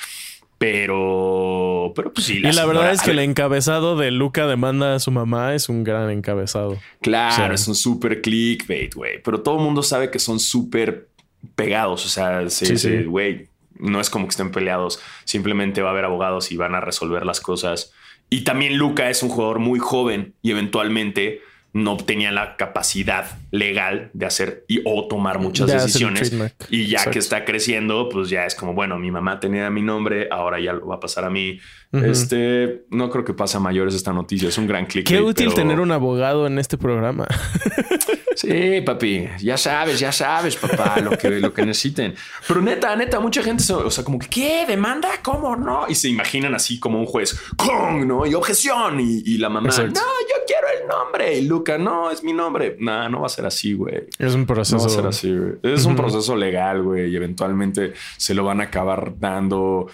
Pero, 0.60 1.94
pero 1.96 2.12
pues 2.12 2.28
sí. 2.28 2.40
y 2.40 2.52
la 2.52 2.66
verdad 2.66 2.92
es 2.92 3.02
que 3.02 3.12
el 3.12 3.20
encabezado 3.20 3.96
de 3.96 4.12
Luca 4.12 4.46
demanda 4.46 4.94
a 4.94 5.00
su 5.00 5.10
mamá 5.10 5.56
es 5.56 5.70
un 5.70 5.86
gran 5.86 6.10
encabezado. 6.12 6.78
Claro, 7.02 7.56
es 7.56 7.66
un 7.70 7.76
súper 7.76 8.22
clickbait, 8.22 8.94
güey. 8.94 9.22
Pero 9.24 9.42
todo 9.42 9.56
el 9.58 9.64
mundo 9.64 9.82
sabe 9.84 10.12
que 10.12 10.20
son 10.20 10.38
súper 10.38 11.08
pegados. 11.56 12.06
O 12.06 12.10
sea, 12.10 12.50
sí, 12.50 13.04
güey, 13.06 13.48
no 13.80 14.02
es 14.02 14.10
como 14.10 14.26
que 14.26 14.32
estén 14.32 14.52
peleados, 14.52 15.02
simplemente 15.24 15.82
va 15.82 15.90
a 15.90 15.92
haber 15.94 16.04
abogados 16.04 16.52
y 16.52 16.58
van 16.58 16.76
a 16.76 16.82
resolver 16.82 17.26
las 17.26 17.40
cosas. 17.40 17.94
Y 18.30 18.44
también 18.44 18.78
Luca 18.78 19.10
es 19.10 19.24
un 19.24 19.30
jugador 19.30 19.60
muy 19.60 19.80
joven 19.80 20.34
y 20.42 20.52
eventualmente 20.52 21.42
no 21.74 21.98
tenía 21.98 22.32
la 22.32 22.56
capacidad 22.56 23.26
legal 23.52 24.10
de 24.14 24.26
hacer 24.26 24.66
y 24.68 24.82
o 24.86 25.08
tomar 25.08 25.40
muchas 25.40 25.68
decisiones. 25.68 26.34
Y 26.70 26.88
ya 26.88 27.10
que 27.12 27.20
está 27.20 27.46
creciendo, 27.46 28.10
pues 28.10 28.30
ya 28.30 28.46
es 28.46 28.56
como, 28.56 28.74
bueno, 28.74 28.98
mi 28.98 29.12
mamá 29.12 29.40
tenía 29.40 29.70
mi 29.70 29.82
nombre, 29.82 30.28
ahora 30.32 30.60
ya 30.60 30.74
lo 30.74 30.88
va 30.88 30.96
a 30.96 31.00
pasar 31.00 31.26
a 31.26 31.30
mí. 31.30 31.60
Este, 31.92 32.86
no 32.90 33.10
creo 33.10 33.26
que 33.26 33.34
pase 33.34 33.58
a 33.58 33.60
mayores 33.60 33.96
esta 33.96 34.14
noticia, 34.14 34.50
es 34.50 34.58
un 34.58 34.68
gran 34.68 34.86
clic. 34.86 35.08
Qué 35.08 35.22
útil 35.22 35.54
tener 35.54 35.80
un 35.80 35.92
abogado 35.92 36.48
en 36.48 36.60
este 36.60 36.78
programa. 36.78 37.28
sí, 38.40 38.82
papi, 38.82 39.28
ya 39.40 39.58
sabes, 39.58 40.00
ya 40.00 40.12
sabes, 40.12 40.56
papá, 40.56 41.00
lo 41.02 41.18
que, 41.18 41.30
lo 41.40 41.54
que 41.54 41.66
necesiten. 41.66 42.16
Pero 42.48 42.62
neta, 42.62 42.96
neta, 42.96 43.20
mucha 43.20 43.44
gente, 43.44 43.64
o 43.74 43.92
sea, 43.92 44.04
como 44.04 44.18
que, 44.18 44.28
¿qué? 44.28 44.66
¿Demanda? 44.68 45.10
¿Cómo 45.22 45.56
no? 45.56 45.86
Y 45.88 45.96
se 45.96 46.08
imaginan 46.08 46.56
así 46.56 46.80
como 46.80 47.00
un 47.00 47.06
juez, 47.06 47.38
con, 47.58 48.08
¿no? 48.08 48.26
Y 48.26 48.34
objeción. 48.34 49.00
Y, 49.00 49.38
la 49.38 49.50
mamá, 49.50 49.70
no, 49.70 49.84
yo 49.84 50.36
quiero 50.48 50.68
el 50.82 50.88
nombre. 50.88 51.38
Y 51.38 51.48
Luca, 51.48 51.78
no, 51.78 52.12
es 52.12 52.24
mi 52.24 52.34
nombre. 52.34 52.78
No, 52.80 53.10
no 53.10 53.22
va 53.22 53.28
a 53.28 53.30
ser 53.30 53.46
así, 53.46 53.74
güey. 53.74 54.04
Es 54.18 54.34
un 54.34 54.46
proceso. 54.46 54.78
No 54.78 54.84
va 54.84 54.88
a 54.88 54.96
ser 54.96 55.08
así, 55.08 55.36
güey. 55.36 55.54
Es 55.64 55.86
un 55.86 55.96
proceso 55.96 56.36
legal, 56.36 56.82
güey. 56.82 57.12
Y 57.12 57.16
eventualmente 57.16 57.94
se 58.18 58.34
lo 58.34 58.44
van 58.44 58.62
a 58.62 58.66
acabar 58.66 59.14
dando 59.18 59.88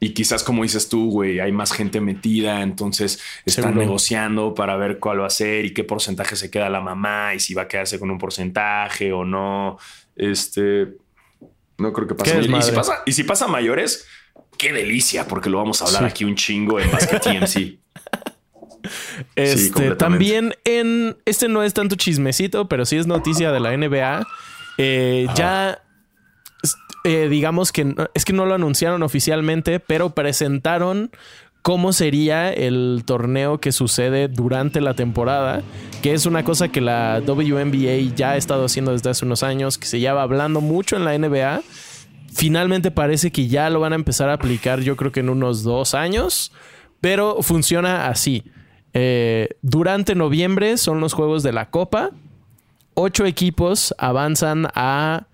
Y 0.00 0.14
quizás, 0.14 0.44
como 0.44 0.62
dices 0.62 0.88
tú, 0.88 1.10
güey, 1.10 1.40
hay 1.40 1.50
más 1.50 1.72
gente 1.72 2.00
metida, 2.00 2.62
entonces 2.62 3.20
están 3.44 3.76
negociando 3.76 4.54
para 4.54 4.76
ver 4.76 5.00
cuál 5.00 5.22
va 5.22 5.26
a 5.26 5.30
ser 5.30 5.64
y 5.64 5.74
qué 5.74 5.82
porcentaje 5.82 6.36
se 6.36 6.50
queda 6.50 6.68
la 6.68 6.80
mamá 6.80 7.34
y 7.34 7.40
si 7.40 7.52
va 7.52 7.62
a 7.62 7.68
quedarse 7.68 7.98
con 7.98 8.10
un 8.10 8.18
porcentaje 8.18 9.12
o 9.12 9.24
no. 9.24 9.76
Este, 10.14 10.88
no 11.78 11.92
creo 11.92 12.06
que 12.06 12.14
pase. 12.14 12.40
Y 12.40 12.62
si 12.62 12.72
pasa, 12.72 13.02
y 13.06 13.12
si 13.12 13.24
pasa 13.24 13.48
mayores, 13.48 14.06
qué 14.56 14.72
delicia, 14.72 15.26
porque 15.26 15.50
lo 15.50 15.58
vamos 15.58 15.82
a 15.82 15.86
hablar 15.86 16.04
aquí 16.04 16.24
un 16.24 16.36
chingo 16.36 16.78
en 16.78 16.90
Basket 16.92 17.18
TMC. 17.22 17.78
Este, 19.34 19.96
también 19.96 20.54
en 20.64 21.16
este 21.24 21.48
no 21.48 21.64
es 21.64 21.74
tanto 21.74 21.96
chismecito, 21.96 22.68
pero 22.68 22.86
sí 22.86 22.96
es 22.96 23.08
noticia 23.08 23.50
de 23.50 23.58
la 23.58 23.76
NBA. 23.76 24.26
Eh, 24.78 25.26
ya 25.34 25.82
eh, 27.08 27.30
digamos 27.30 27.72
que 27.72 27.94
es 28.12 28.26
que 28.26 28.34
no 28.34 28.44
lo 28.44 28.54
anunciaron 28.54 29.02
oficialmente, 29.02 29.80
pero 29.80 30.10
presentaron 30.10 31.10
cómo 31.62 31.94
sería 31.94 32.52
el 32.52 33.02
torneo 33.06 33.60
que 33.60 33.72
sucede 33.72 34.28
durante 34.28 34.82
la 34.82 34.92
temporada, 34.92 35.62
que 36.02 36.12
es 36.12 36.26
una 36.26 36.44
cosa 36.44 36.68
que 36.68 36.82
la 36.82 37.22
WNBA 37.26 38.14
ya 38.14 38.32
ha 38.32 38.36
estado 38.36 38.66
haciendo 38.66 38.92
desde 38.92 39.08
hace 39.08 39.24
unos 39.24 39.42
años, 39.42 39.78
que 39.78 39.86
se 39.86 40.00
lleva 40.00 40.20
hablando 40.20 40.60
mucho 40.60 40.96
en 40.96 41.06
la 41.06 41.16
NBA. 41.16 41.62
Finalmente 42.30 42.90
parece 42.90 43.32
que 43.32 43.48
ya 43.48 43.70
lo 43.70 43.80
van 43.80 43.94
a 43.94 43.96
empezar 43.96 44.28
a 44.28 44.34
aplicar, 44.34 44.80
yo 44.80 44.94
creo 44.94 45.10
que 45.10 45.20
en 45.20 45.30
unos 45.30 45.62
dos 45.62 45.94
años, 45.94 46.52
pero 47.00 47.40
funciona 47.40 48.08
así. 48.08 48.44
Eh, 48.92 49.48
durante 49.62 50.14
noviembre 50.14 50.76
son 50.76 51.00
los 51.00 51.14
juegos 51.14 51.42
de 51.42 51.54
la 51.54 51.70
Copa. 51.70 52.10
Ocho 52.92 53.24
equipos 53.24 53.94
avanzan 53.96 54.68
a 54.74 55.27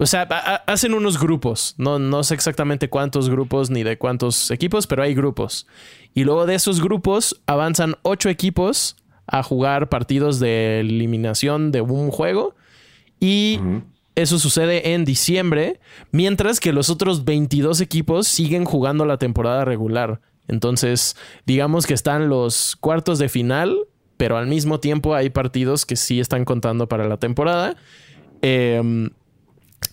o 0.00 0.06
sea, 0.06 0.22
hacen 0.66 0.94
unos 0.94 1.20
grupos. 1.20 1.74
No, 1.76 1.98
no 1.98 2.24
sé 2.24 2.32
exactamente 2.32 2.88
cuántos 2.88 3.28
grupos 3.28 3.68
ni 3.68 3.82
de 3.82 3.98
cuántos 3.98 4.50
equipos, 4.50 4.86
pero 4.86 5.02
hay 5.02 5.14
grupos. 5.14 5.66
Y 6.14 6.24
luego 6.24 6.46
de 6.46 6.54
esos 6.54 6.80
grupos 6.80 7.42
avanzan 7.44 7.96
ocho 8.00 8.30
equipos 8.30 8.96
a 9.26 9.42
jugar 9.42 9.90
partidos 9.90 10.40
de 10.40 10.80
eliminación 10.80 11.70
de 11.70 11.82
un 11.82 12.10
juego. 12.10 12.54
Y 13.20 13.60
eso 14.14 14.38
sucede 14.38 14.94
en 14.94 15.04
diciembre, 15.04 15.80
mientras 16.12 16.60
que 16.60 16.72
los 16.72 16.88
otros 16.88 17.26
22 17.26 17.82
equipos 17.82 18.26
siguen 18.26 18.64
jugando 18.64 19.04
la 19.04 19.18
temporada 19.18 19.66
regular. 19.66 20.22
Entonces, 20.48 21.14
digamos 21.44 21.86
que 21.86 21.92
están 21.92 22.30
los 22.30 22.74
cuartos 22.76 23.18
de 23.18 23.28
final, 23.28 23.76
pero 24.16 24.38
al 24.38 24.46
mismo 24.46 24.80
tiempo 24.80 25.14
hay 25.14 25.28
partidos 25.28 25.84
que 25.84 25.96
sí 25.96 26.20
están 26.20 26.46
contando 26.46 26.88
para 26.88 27.06
la 27.06 27.18
temporada. 27.18 27.76
Eh, 28.40 29.10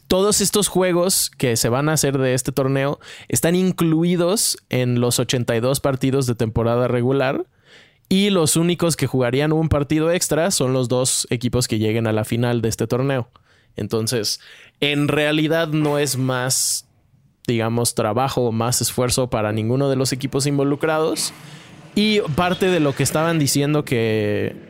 todos 0.08 0.42
estos 0.42 0.68
juegos 0.68 1.30
que 1.38 1.58
se 1.58 1.70
van 1.70 1.90
a 1.90 1.94
hacer 1.94 2.18
de 2.18 2.34
este 2.34 2.52
torneo 2.52 3.00
están 3.28 3.56
incluidos 3.56 4.58
en 4.70 5.00
los 5.02 5.20
82 5.20 5.80
partidos 5.80 6.26
de 6.28 6.36
temporada 6.36 6.88
regular. 6.88 7.46
Y 8.10 8.30
los 8.30 8.56
únicos 8.56 8.96
que 8.96 9.06
jugarían 9.06 9.52
un 9.52 9.68
partido 9.68 10.12
extra 10.12 10.50
son 10.52 10.72
los 10.72 10.88
dos 10.88 11.28
equipos 11.30 11.68
que 11.68 11.78
lleguen 11.78 12.08
a 12.08 12.14
la 12.14 12.24
final 12.24 12.62
de 12.62 12.70
este 12.70 12.88
torneo. 12.88 13.30
Entonces, 13.76 14.40
en 14.80 15.10
realidad 15.10 15.68
no 15.68 16.00
es 16.00 16.18
más, 16.18 16.88
digamos, 17.46 17.96
trabajo 17.96 18.44
o 18.44 18.52
más 18.54 18.80
esfuerzo 18.80 19.30
para 19.30 19.52
ninguno 19.52 19.90
de 19.90 19.98
los 19.98 20.14
equipos 20.14 20.48
involucrados. 20.48 21.34
Y 21.96 22.22
parte 22.36 22.68
de 22.68 22.80
lo 22.80 22.96
que 22.96 23.04
estaban 23.04 23.40
diciendo 23.40 23.84
que 23.84 24.67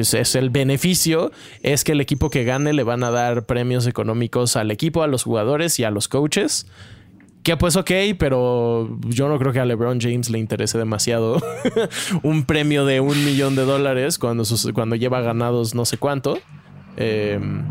es 0.00 0.34
el 0.34 0.50
beneficio, 0.50 1.32
es 1.62 1.84
que 1.84 1.92
el 1.92 2.00
equipo 2.00 2.30
que 2.30 2.44
gane 2.44 2.72
le 2.72 2.82
van 2.82 3.04
a 3.04 3.10
dar 3.10 3.46
premios 3.46 3.86
económicos 3.86 4.56
al 4.56 4.70
equipo, 4.70 5.02
a 5.02 5.06
los 5.06 5.24
jugadores 5.24 5.78
y 5.78 5.84
a 5.84 5.90
los 5.90 6.08
coaches. 6.08 6.66
Que 7.42 7.56
pues 7.56 7.76
ok, 7.76 7.90
pero 8.18 8.98
yo 9.06 9.28
no 9.28 9.38
creo 9.38 9.52
que 9.52 9.60
a 9.60 9.64
LeBron 9.64 10.00
James 10.00 10.28
le 10.28 10.38
interese 10.38 10.76
demasiado 10.76 11.40
un 12.22 12.44
premio 12.44 12.84
de 12.84 13.00
un 13.00 13.24
millón 13.24 13.56
de 13.56 13.64
dólares 13.64 14.18
cuando, 14.18 14.44
cuando 14.74 14.96
lleva 14.96 15.20
ganados 15.20 15.74
no 15.74 15.84
sé 15.84 15.98
cuánto. 15.98 16.38
Em, 16.96 17.64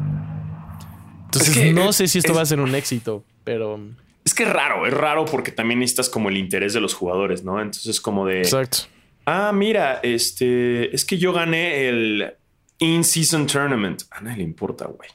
entonces 1.25 1.73
no 1.73 1.93
sé 1.93 2.07
si 2.07 2.19
esto 2.19 2.33
va 2.33 2.41
a 2.41 2.45
ser 2.45 2.59
un 2.59 2.73
éxito, 2.73 3.23
pero... 3.43 3.79
Es 4.25 4.33
que 4.33 4.43
es 4.43 4.49
raro, 4.49 4.85
es 4.87 4.93
raro 4.93 5.25
porque 5.25 5.51
también 5.51 5.79
necesitas 5.79 6.09
como 6.09 6.29
el 6.29 6.37
interés 6.37 6.73
de 6.73 6.81
los 6.81 6.93
jugadores, 6.93 7.43
¿no? 7.43 7.61
Entonces 7.61 8.01
como 8.01 8.25
de... 8.25 8.39
Exacto 8.39 8.96
ah, 9.27 9.51
mira, 9.53 9.99
este, 10.01 10.95
es 10.95 11.05
que 11.05 11.19
yo 11.19 11.33
gané 11.33 11.87
el 11.87 12.33
in-season 12.79 13.45
tournament. 13.45 14.03
A 14.09 14.21
nadie 14.21 14.37
le 14.37 14.43
importa, 14.43 14.85
güey. 14.85 15.09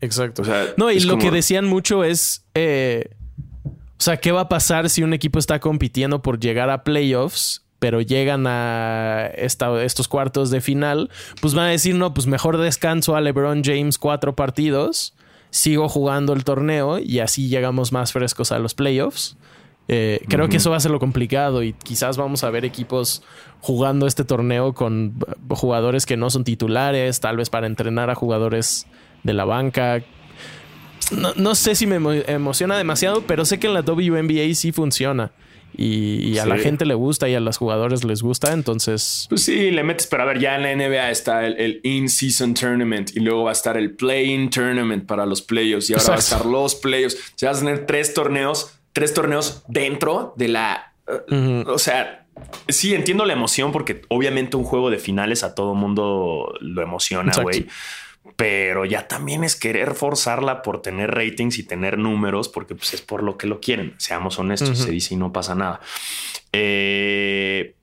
Exacto. 0.00 0.42
no, 0.76 0.90
y 0.90 1.00
lo 1.00 1.16
que 1.16 1.30
decían 1.30 1.64
mucho 1.64 2.04
es, 2.04 2.44
eh, 2.54 3.08
o 3.64 4.02
sea, 4.02 4.18
¿qué 4.18 4.32
va 4.32 4.42
a 4.42 4.48
pasar 4.50 4.90
si 4.90 5.02
un 5.02 5.14
equipo 5.14 5.38
está 5.38 5.60
compitiendo 5.60 6.20
por 6.20 6.38
llegar 6.38 6.68
a 6.68 6.84
playoffs? 6.84 7.62
pero 7.80 8.00
llegan 8.00 8.46
a 8.46 9.26
estos 9.36 10.08
cuartos 10.08 10.50
de 10.50 10.62
final, 10.62 11.10
pues 11.42 11.52
van 11.52 11.66
a 11.66 11.70
decir, 11.70 11.94
no, 11.94 12.14
pues 12.14 12.26
mejor 12.26 12.56
descanso 12.56 13.14
a 13.14 13.20
LeBron 13.20 13.62
James 13.62 13.98
cuatro 13.98 14.34
partidos, 14.34 15.12
sigo 15.50 15.90
jugando 15.90 16.32
el 16.32 16.44
torneo 16.44 16.98
y 16.98 17.18
así 17.18 17.48
llegamos 17.48 17.92
más 17.92 18.12
frescos 18.12 18.52
a 18.52 18.58
los 18.58 18.72
playoffs. 18.72 19.36
Eh, 19.88 20.20
creo 20.28 20.48
que 20.48 20.56
eso 20.56 20.70
va 20.70 20.78
a 20.78 20.80
ser 20.80 20.90
lo 20.90 20.98
complicado 20.98 21.62
y 21.62 21.74
quizás 21.74 22.16
vamos 22.16 22.42
a 22.42 22.50
ver 22.50 22.64
equipos 22.64 23.22
jugando 23.60 24.06
este 24.06 24.24
torneo 24.24 24.72
con 24.72 25.14
jugadores 25.50 26.06
que 26.06 26.16
no 26.16 26.30
son 26.30 26.44
titulares, 26.44 27.20
tal 27.20 27.36
vez 27.36 27.50
para 27.50 27.66
entrenar 27.66 28.08
a 28.08 28.14
jugadores 28.14 28.86
de 29.22 29.34
la 29.34 29.44
banca. 29.44 30.02
No, 31.36 31.54
sé 31.54 31.74
si 31.74 31.86
me 31.86 31.96
emociona 31.96 32.78
demasiado, 32.78 33.22
pero 33.26 33.44
sé 33.44 33.58
que 33.58 33.66
en 33.66 33.74
la 33.74 33.82
WNBA 33.82 34.54
sí 34.54 34.72
funciona. 34.72 35.32
Y, 35.76 36.38
a 36.38 36.46
la 36.46 36.56
gente 36.56 36.86
le 36.86 36.94
gusta 36.94 37.28
y 37.28 37.34
a 37.34 37.40
los 37.40 37.56
jugadores 37.56 38.04
les 38.04 38.22
gusta, 38.22 38.52
entonces... 38.52 39.26
Pues 39.28 39.42
sí, 39.42 39.72
le 39.72 39.82
metes, 39.82 40.06
pero 40.06 40.22
a 40.22 40.26
ver, 40.26 40.38
ya 40.38 40.54
en 40.54 40.62
la 40.62 40.74
NBA 40.74 41.10
está 41.10 41.46
el, 41.46 41.80
In-Season 41.82 42.54
Tournament 42.54 43.10
y 43.16 43.20
luego 43.20 43.44
va 43.44 43.50
a 43.50 43.54
estar 43.54 43.76
el 43.76 43.96
Play-In 43.96 44.50
Tournament 44.50 45.04
para 45.04 45.26
los 45.26 45.42
playoffs 45.42 45.90
y 45.90 45.94
ahora 45.94 46.10
va 46.10 46.14
a 46.14 46.18
estar 46.18 46.46
los 46.46 46.76
playoffs. 46.76 47.16
O 47.16 47.32
sea, 47.34 47.50
vas 47.50 47.58
a 47.58 47.64
tener 47.64 47.86
tres 47.86 48.14
torneos 48.14 48.72
tres 48.94 49.12
torneos 49.12 49.62
dentro 49.68 50.32
de 50.36 50.48
la... 50.48 50.94
O 51.66 51.78
sea, 51.78 52.26
sí 52.68 52.94
entiendo 52.94 53.26
la 53.26 53.34
emoción 53.34 53.72
porque 53.72 54.02
obviamente 54.08 54.56
un 54.56 54.64
juego 54.64 54.88
de 54.88 54.98
finales 54.98 55.44
a 55.44 55.54
todo 55.54 55.74
mundo 55.74 56.54
lo 56.60 56.80
emociona, 56.80 57.32
güey. 57.42 57.66
Pero 58.36 58.86
ya 58.86 59.06
también 59.06 59.44
es 59.44 59.54
querer 59.54 59.94
forzarla 59.94 60.62
por 60.62 60.80
tener 60.80 61.10
ratings 61.10 61.58
y 61.58 61.62
tener 61.62 61.98
números, 61.98 62.48
porque 62.48 62.74
pues, 62.74 62.94
es 62.94 63.02
por 63.02 63.22
lo 63.22 63.36
que 63.36 63.46
lo 63.46 63.60
quieren. 63.60 63.94
Seamos 63.98 64.38
honestos, 64.38 64.78
se 64.78 64.90
dice 64.90 65.12
y 65.12 65.16
no 65.18 65.30
pasa 65.30 65.54
nada. 65.54 65.80
Eh, 66.50 67.74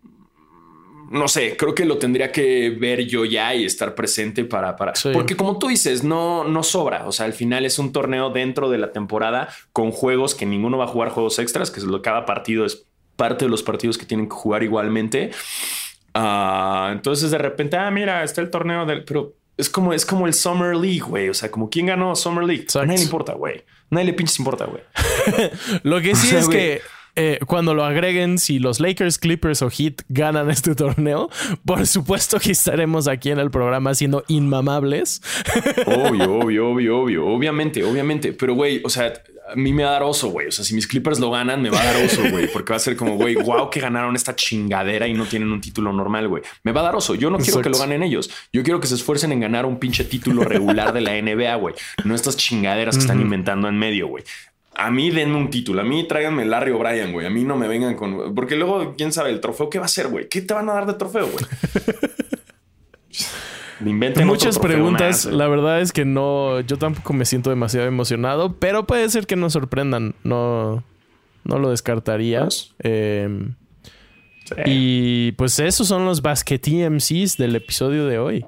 no 1.12 1.28
sé, 1.28 1.58
creo 1.58 1.76
que 1.76 1.86
lo 1.86 1.98
tendría 1.98 2.32
que 2.32 2.70
ver 2.70 3.06
yo 3.06 3.26
ya 3.26 3.54
y 3.54 3.66
estar 3.66 3.96
presente 3.96 4.46
para, 4.46 4.78
para, 4.78 4.94
porque 5.14 5.36
como 5.36 5.60
tú 5.60 5.68
dices, 5.68 6.04
no, 6.04 6.46
no 6.46 6.64
sobra. 6.64 7.06
O 7.06 7.12
sea, 7.12 7.26
al 7.26 7.34
final 7.34 7.66
es 7.66 7.80
un 7.80 7.92
torneo 7.92 8.30
dentro 8.30 8.70
de 8.70 8.78
la 8.78 8.94
temporada 8.94 9.50
con 9.74 9.92
juegos 9.92 10.36
que 10.36 10.46
ninguno 10.46 10.78
va 10.78 10.86
a 10.86 10.88
jugar 10.88 11.10
juegos 11.10 11.38
extras, 11.40 11.70
que 11.70 11.82
es 11.82 11.86
lo 11.86 12.02
cada 12.02 12.26
partido 12.26 12.66
es 12.66 12.86
parte 13.18 13.46
de 13.46 13.50
los 13.50 13.62
partidos 13.62 13.98
que 13.98 14.06
tienen 14.06 14.28
que 14.28 14.36
jugar 14.36 14.64
igualmente. 14.64 15.32
Ah, 16.14 16.90
entonces 16.94 17.30
de 17.30 17.38
repente, 17.38 17.78
ah, 17.78 17.92
mira, 17.92 18.24
está 18.24 18.42
el 18.42 18.50
torneo 18.50 18.86
del, 18.86 19.04
pero 19.04 19.36
es 19.58 19.70
como, 19.70 19.94
es 19.94 20.06
como 20.06 20.28
el 20.28 20.34
Summer 20.34 20.76
League, 20.76 21.02
güey. 21.02 21.30
O 21.30 21.34
sea, 21.34 21.52
como 21.52 21.70
quién 21.70 21.88
ganó 21.88 22.16
Summer 22.16 22.46
League. 22.46 22.66
A 22.74 22.86
nadie 22.86 23.00
le 23.00 23.04
importa, 23.04 23.34
güey. 23.34 23.64
Nadie 23.90 24.06
le 24.08 24.14
pinches 24.14 24.40
importa, 24.40 24.66
güey. 24.66 24.82
lo 25.84 26.02
que 26.02 26.16
sí 26.16 26.36
es 26.36 26.48
que 26.48 26.82
eh, 27.16 27.40
cuando 27.46 27.74
lo 27.74 27.84
agreguen, 27.84 28.38
si 28.38 28.60
los 28.60 28.80
Lakers, 28.80 29.18
Clippers 29.18 29.62
o 29.62 29.70
Heat 29.70 30.04
ganan 30.10 30.50
este 30.52 30.76
torneo, 30.76 31.30
por 31.66 31.86
supuesto 31.88 32.40
que 32.40 32.52
estaremos 32.52 33.08
aquí 33.08 33.32
en 33.32 33.40
el 33.40 33.52
programa 33.52 33.94
siendo 33.96 34.24
inmamables. 34.28 35.22
Obvio, 35.86 36.36
obvio, 36.40 36.70
obvio, 36.70 37.00
obvio. 37.00 37.28
Obviamente, 37.28 37.84
obviamente. 37.84 38.34
Pero, 38.34 38.54
güey, 38.54 38.82
o 38.84 38.90
sea, 38.90 39.14
a 39.52 39.56
mí 39.56 39.74
me 39.74 39.84
va 39.84 39.90
a 39.90 39.94
dar 39.94 40.04
oso, 40.04 40.30
güey. 40.30 40.48
O 40.48 40.52
sea, 40.52 40.64
si 40.64 40.74
mis 40.74 40.88
Clippers 40.88 41.20
lo 41.20 41.32
ganan, 41.32 41.62
me 41.62 41.70
va 41.70 41.82
a 41.82 41.84
dar 41.84 42.06
oso, 42.06 42.22
güey. 42.30 42.48
Porque 42.52 42.72
va 42.72 42.78
a 42.78 42.80
ser 42.80 42.96
como, 42.96 43.16
güey, 43.16 43.36
wow, 43.36 43.70
que 43.70 43.80
ganaron 43.80 44.16
esta 44.16 44.36
chingadera 44.36 45.08
y 45.08 45.14
no 45.14 45.26
tienen 45.26 45.52
un 45.52 45.60
título 45.60 45.92
normal, 45.92 46.28
güey. 46.28 46.44
Me 46.64 46.72
va 46.72 46.82
a 46.82 46.84
dar 46.86 46.96
oso. 46.96 47.16
Yo 47.16 47.30
no 47.30 47.38
quiero 47.38 47.62
que 47.62 47.70
lo 47.70 47.78
ganen 47.78 48.04
ellos. 48.04 48.30
Yo 48.54 48.64
quiero 48.64 48.80
que 48.80 48.88
se 48.88 48.96
esfuercen 48.96 49.32
en 49.32 49.42
ganar 49.42 49.66
un 49.66 49.80
pinche 49.80 50.06
título 50.06 50.44
regular 50.44 50.94
de 50.94 51.02
la 51.02 51.22
NBA, 51.22 51.56
güey. 51.56 51.76
No 52.06 52.16
estas 52.16 52.38
chingaderas 52.38 52.96
que 52.96 53.02
están 53.02 53.20
inventando 53.20 53.68
en 53.68 53.78
medio, 53.78 54.08
güey. 54.08 54.24
A 54.76 54.90
mí 54.90 55.12
denme 55.12 55.36
un 55.36 55.50
título. 55.50 55.82
A 55.82 55.84
mí 55.84 56.08
tráiganme 56.08 56.46
Larry 56.46 56.72
O'Brien, 56.72 57.12
güey. 57.12 57.28
A 57.28 57.30
mí 57.30 57.44
no 57.44 57.58
me 57.58 57.68
vengan 57.68 57.96
con. 57.96 58.34
Porque 58.34 58.56
luego, 58.56 58.96
quién 58.98 59.12
sabe, 59.12 59.30
el 59.30 59.42
trofeo, 59.42 59.70
¿qué 59.70 59.80
va 59.80 59.86
a 59.86 59.90
ser, 59.90 60.08
güey? 60.08 60.30
¿Qué 60.30 60.42
te 60.42 60.54
van 60.54 60.70
a 60.70 60.74
dar 60.74 60.86
de 60.86 60.94
trofeo, 60.94 61.28
güey? 61.28 61.46
me 63.82 63.90
inventen 63.92 64.26
Muchas 64.26 64.58
preguntas. 64.58 65.26
la 65.26 65.48
verdad 65.48 65.82
es 65.82 65.92
que 65.92 66.06
no. 66.06 66.62
Yo 66.62 66.78
tampoco 66.78 67.14
me 67.14 67.26
siento 67.26 67.50
demasiado 67.50 67.86
emocionado, 67.88 68.58
pero 68.60 68.88
puede 68.88 69.10
ser 69.10 69.28
que 69.28 69.36
nos 69.36 69.54
sorprendan. 69.54 70.16
No, 70.24 70.84
no 71.44 71.60
lo 71.60 71.70
descartarías. 71.72 72.74
Em, 72.80 73.56
y 74.66 75.34
pues 75.34 75.60
esos 75.60 75.88
son 75.88 76.06
los 76.06 76.22
Basket 76.22 76.62
MCs 76.90 77.38
del 77.38 77.56
episodio 77.56 78.06
de 78.06 78.20
hoy. 78.20 78.46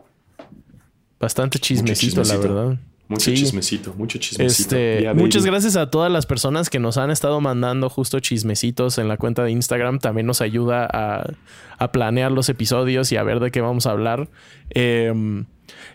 Bastante 1.19 1.59
chismecito, 1.59 2.23
la 2.23 2.37
verdad. 2.37 2.79
Mucho 3.13 3.33
chismecito, 3.33 3.93
mucho 3.95 4.17
chismecito. 4.17 4.75
Este, 4.75 5.13
muchas 5.13 5.45
gracias 5.45 5.75
a 5.75 5.89
todas 5.89 6.11
las 6.11 6.25
personas 6.25 6.69
que 6.69 6.79
nos 6.79 6.97
han 6.97 7.11
estado 7.11 7.39
mandando 7.41 7.89
justo 7.89 8.19
chismecitos 8.19 8.97
en 8.97 9.07
la 9.07 9.17
cuenta 9.17 9.43
de 9.43 9.51
Instagram. 9.51 9.99
También 9.99 10.27
nos 10.27 10.41
ayuda 10.41 10.87
a, 10.91 11.87
planear 11.91 12.31
los 12.31 12.47
episodios 12.47 13.11
y 13.11 13.17
a 13.17 13.23
ver 13.23 13.39
de 13.39 13.51
qué 13.51 13.59
vamos 13.59 13.85
a 13.87 13.91
hablar. 13.91 14.29
Em, 14.69 15.45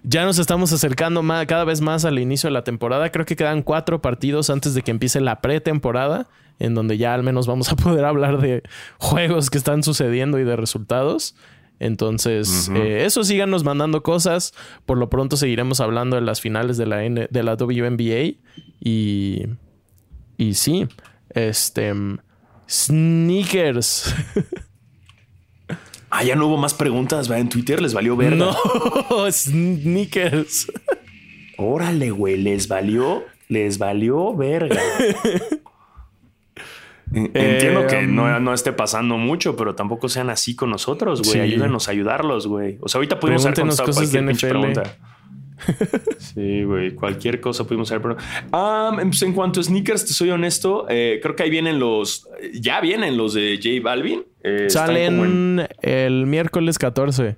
ya 0.02 0.24
nos 0.24 0.38
estamos 0.38 0.72
acercando 0.72 1.22
cada 1.46 1.64
vez 1.64 1.80
más 1.80 2.04
al 2.04 2.18
inicio 2.18 2.48
de 2.48 2.52
la 2.52 2.62
temporada. 2.62 3.10
Creo 3.10 3.24
que 3.24 3.36
quedan 3.36 3.62
cuatro 3.62 4.00
partidos 4.00 4.50
antes 4.50 4.74
de 4.74 4.82
que 4.82 4.90
empiece 4.90 5.20
la 5.20 5.40
pretemporada, 5.40 6.28
en 6.58 6.74
donde 6.74 6.98
ya 6.98 7.14
al 7.14 7.22
menos 7.22 7.46
vamos 7.46 7.72
a 7.72 7.76
poder 7.76 8.04
hablar 8.04 8.38
de 8.40 8.62
juegos 8.98 9.50
que 9.50 9.58
están 9.58 9.82
sucediendo 9.82 10.38
y 10.38 10.44
de 10.44 10.56
resultados. 10.56 11.34
Entonces, 11.80 12.70
eh, 12.74 13.04
eso 13.04 13.24
síganos 13.24 13.64
mandando 13.64 14.02
cosas. 14.02 14.52
Por 14.86 14.98
lo 14.98 15.08
pronto 15.10 15.36
seguiremos 15.36 15.80
hablando 15.80 16.16
de 16.16 16.22
las 16.22 16.40
finales 16.40 16.76
de 16.76 16.86
la, 16.86 17.04
N 17.04 17.28
de 17.30 17.42
la 17.42 17.54
WNBA. 17.54 18.36
Y, 18.80 19.46
y 20.36 20.54
sí, 20.54 20.86
este... 21.30 21.94
Sneakers. 22.68 24.14
ah, 26.10 26.22
ya 26.22 26.36
no 26.36 26.48
hubo 26.48 26.58
más 26.58 26.74
preguntas, 26.74 27.30
va 27.30 27.38
en 27.38 27.48
Twitter, 27.48 27.80
les 27.80 27.94
valió 27.94 28.16
verga. 28.16 28.36
No, 28.36 29.30
sneakers. 29.30 30.70
Órale, 31.56 32.10
güey, 32.10 32.36
les 32.36 32.68
valió, 32.68 33.24
les 33.48 33.78
valió 33.78 34.36
verga. 34.36 34.80
Entiendo 37.12 37.86
que 37.86 38.02
no, 38.02 38.34
em, 38.34 38.42
no, 38.42 38.54
esté 38.54 38.72
pasando 38.72 39.16
mucho, 39.16 39.56
pero 39.56 39.74
tampoco 39.74 40.08
sean 40.08 40.30
así 40.30 40.54
con 40.54 40.70
nosotros, 40.70 41.22
güey. 41.22 41.40
Ayúdenos 41.40 41.88
a 41.88 41.92
ayudarlos, 41.92 42.46
güey. 42.46 42.78
O 42.80 42.88
sea, 42.88 42.98
ahorita 42.98 43.18
pudimos 43.18 43.44
haber 43.46 43.60
contestado 43.60 43.92
cualquier 43.92 44.26
pinche 44.26 44.48
pregunta. 44.48 44.96
sí, 46.18 46.62
güey. 46.62 46.94
Cualquier 46.94 47.40
cosa 47.40 47.64
pudimos 47.64 47.90
haber. 47.90 48.16
Um, 48.52 49.00
en 49.00 49.32
cuanto 49.32 49.60
a 49.60 49.62
sneakers, 49.62 50.04
te 50.06 50.12
soy 50.12 50.30
honesto, 50.30 50.86
eh, 50.88 51.18
creo 51.22 51.34
que 51.34 51.42
ahí 51.42 51.50
vienen 51.50 51.78
los. 51.78 52.28
Ya 52.54 52.80
vienen 52.80 53.16
los 53.16 53.34
de 53.34 53.58
J 53.62 53.82
Balvin. 53.82 54.24
Eh, 54.42 54.66
Salen 54.68 55.66
el 55.82 56.26
miércoles 56.26 56.78
14 56.78 57.36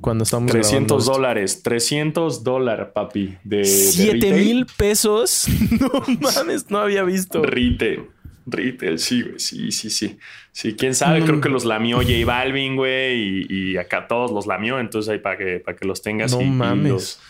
cuando 0.00 0.24
estamos 0.24 0.50
300 0.50 1.06
dólares, 1.06 1.62
300 1.62 2.44
dólares, 2.44 2.88
papi. 2.94 3.36
De, 3.44 3.64
7 3.64 4.32
mil 4.32 4.66
pesos. 4.66 5.46
No 5.80 6.02
mames, 6.20 6.70
no 6.70 6.78
había 6.78 7.02
visto. 7.04 7.42
Rite. 7.42 8.06
Retail, 8.46 8.98
sí, 8.98 9.22
güey. 9.22 9.38
Sí, 9.38 9.72
sí, 9.72 9.90
sí. 9.90 10.18
Sí, 10.52 10.74
quién 10.74 10.94
sabe. 10.94 11.22
Creo 11.22 11.40
que 11.40 11.48
los 11.48 11.64
lamió 11.64 11.98
J 11.98 12.10
Balvin, 12.24 12.76
güey. 12.76 13.46
Y, 13.48 13.76
acá 13.76 14.06
todos 14.08 14.30
los 14.30 14.46
lamió. 14.46 14.78
Entonces 14.78 15.10
ahí 15.10 15.18
para 15.18 15.38
que, 15.38 15.60
para 15.60 15.76
que 15.76 15.86
los 15.86 16.02
tengas. 16.02 16.32
No 16.32 16.40
mames. 16.42 17.20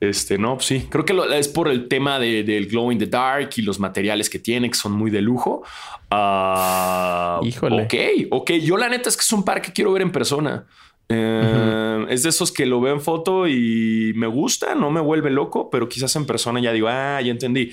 este, 0.00 0.38
no, 0.38 0.54
pues 0.56 0.66
sí. 0.66 0.86
Creo 0.90 1.04
que 1.04 1.14
es 1.38 1.48
por 1.48 1.68
el 1.68 1.88
tema 1.88 2.18
del 2.18 2.66
glow 2.68 2.90
in 2.92 2.98
the 2.98 3.06
dark 3.06 3.50
y 3.56 3.62
los 3.62 3.78
materiales 3.78 4.30
que 4.30 4.38
tiene, 4.38 4.70
que 4.70 4.76
son 4.76 4.92
muy 4.92 5.10
de 5.10 5.20
lujo. 5.20 5.62
Uh, 6.10 7.44
Híjole. 7.44 7.84
Ok, 7.84 7.94
ok. 8.30 8.50
Yo 8.52 8.76
la 8.76 8.88
neta 8.88 9.08
es 9.08 9.16
que 9.16 9.22
es 9.22 9.32
un 9.32 9.44
par 9.44 9.60
que 9.62 9.72
quiero 9.72 9.92
ver 9.92 10.02
en 10.02 10.12
persona. 10.12 10.66
Eh, 11.14 12.06
es 12.08 12.22
de 12.22 12.30
esos 12.30 12.52
que 12.52 12.66
lo 12.66 12.80
veo 12.80 12.94
en 12.94 13.00
foto 13.00 13.46
y 13.46 14.12
me 14.16 14.26
gusta, 14.26 14.74
no 14.74 14.90
me 14.90 15.00
vuelve 15.00 15.30
loco, 15.30 15.68
pero 15.70 15.88
quizás 15.88 16.14
en 16.16 16.26
persona 16.26 16.60
ya 16.60 16.72
digo, 16.72 16.88
ah, 16.88 17.20
ya 17.20 17.30
entendí. 17.30 17.70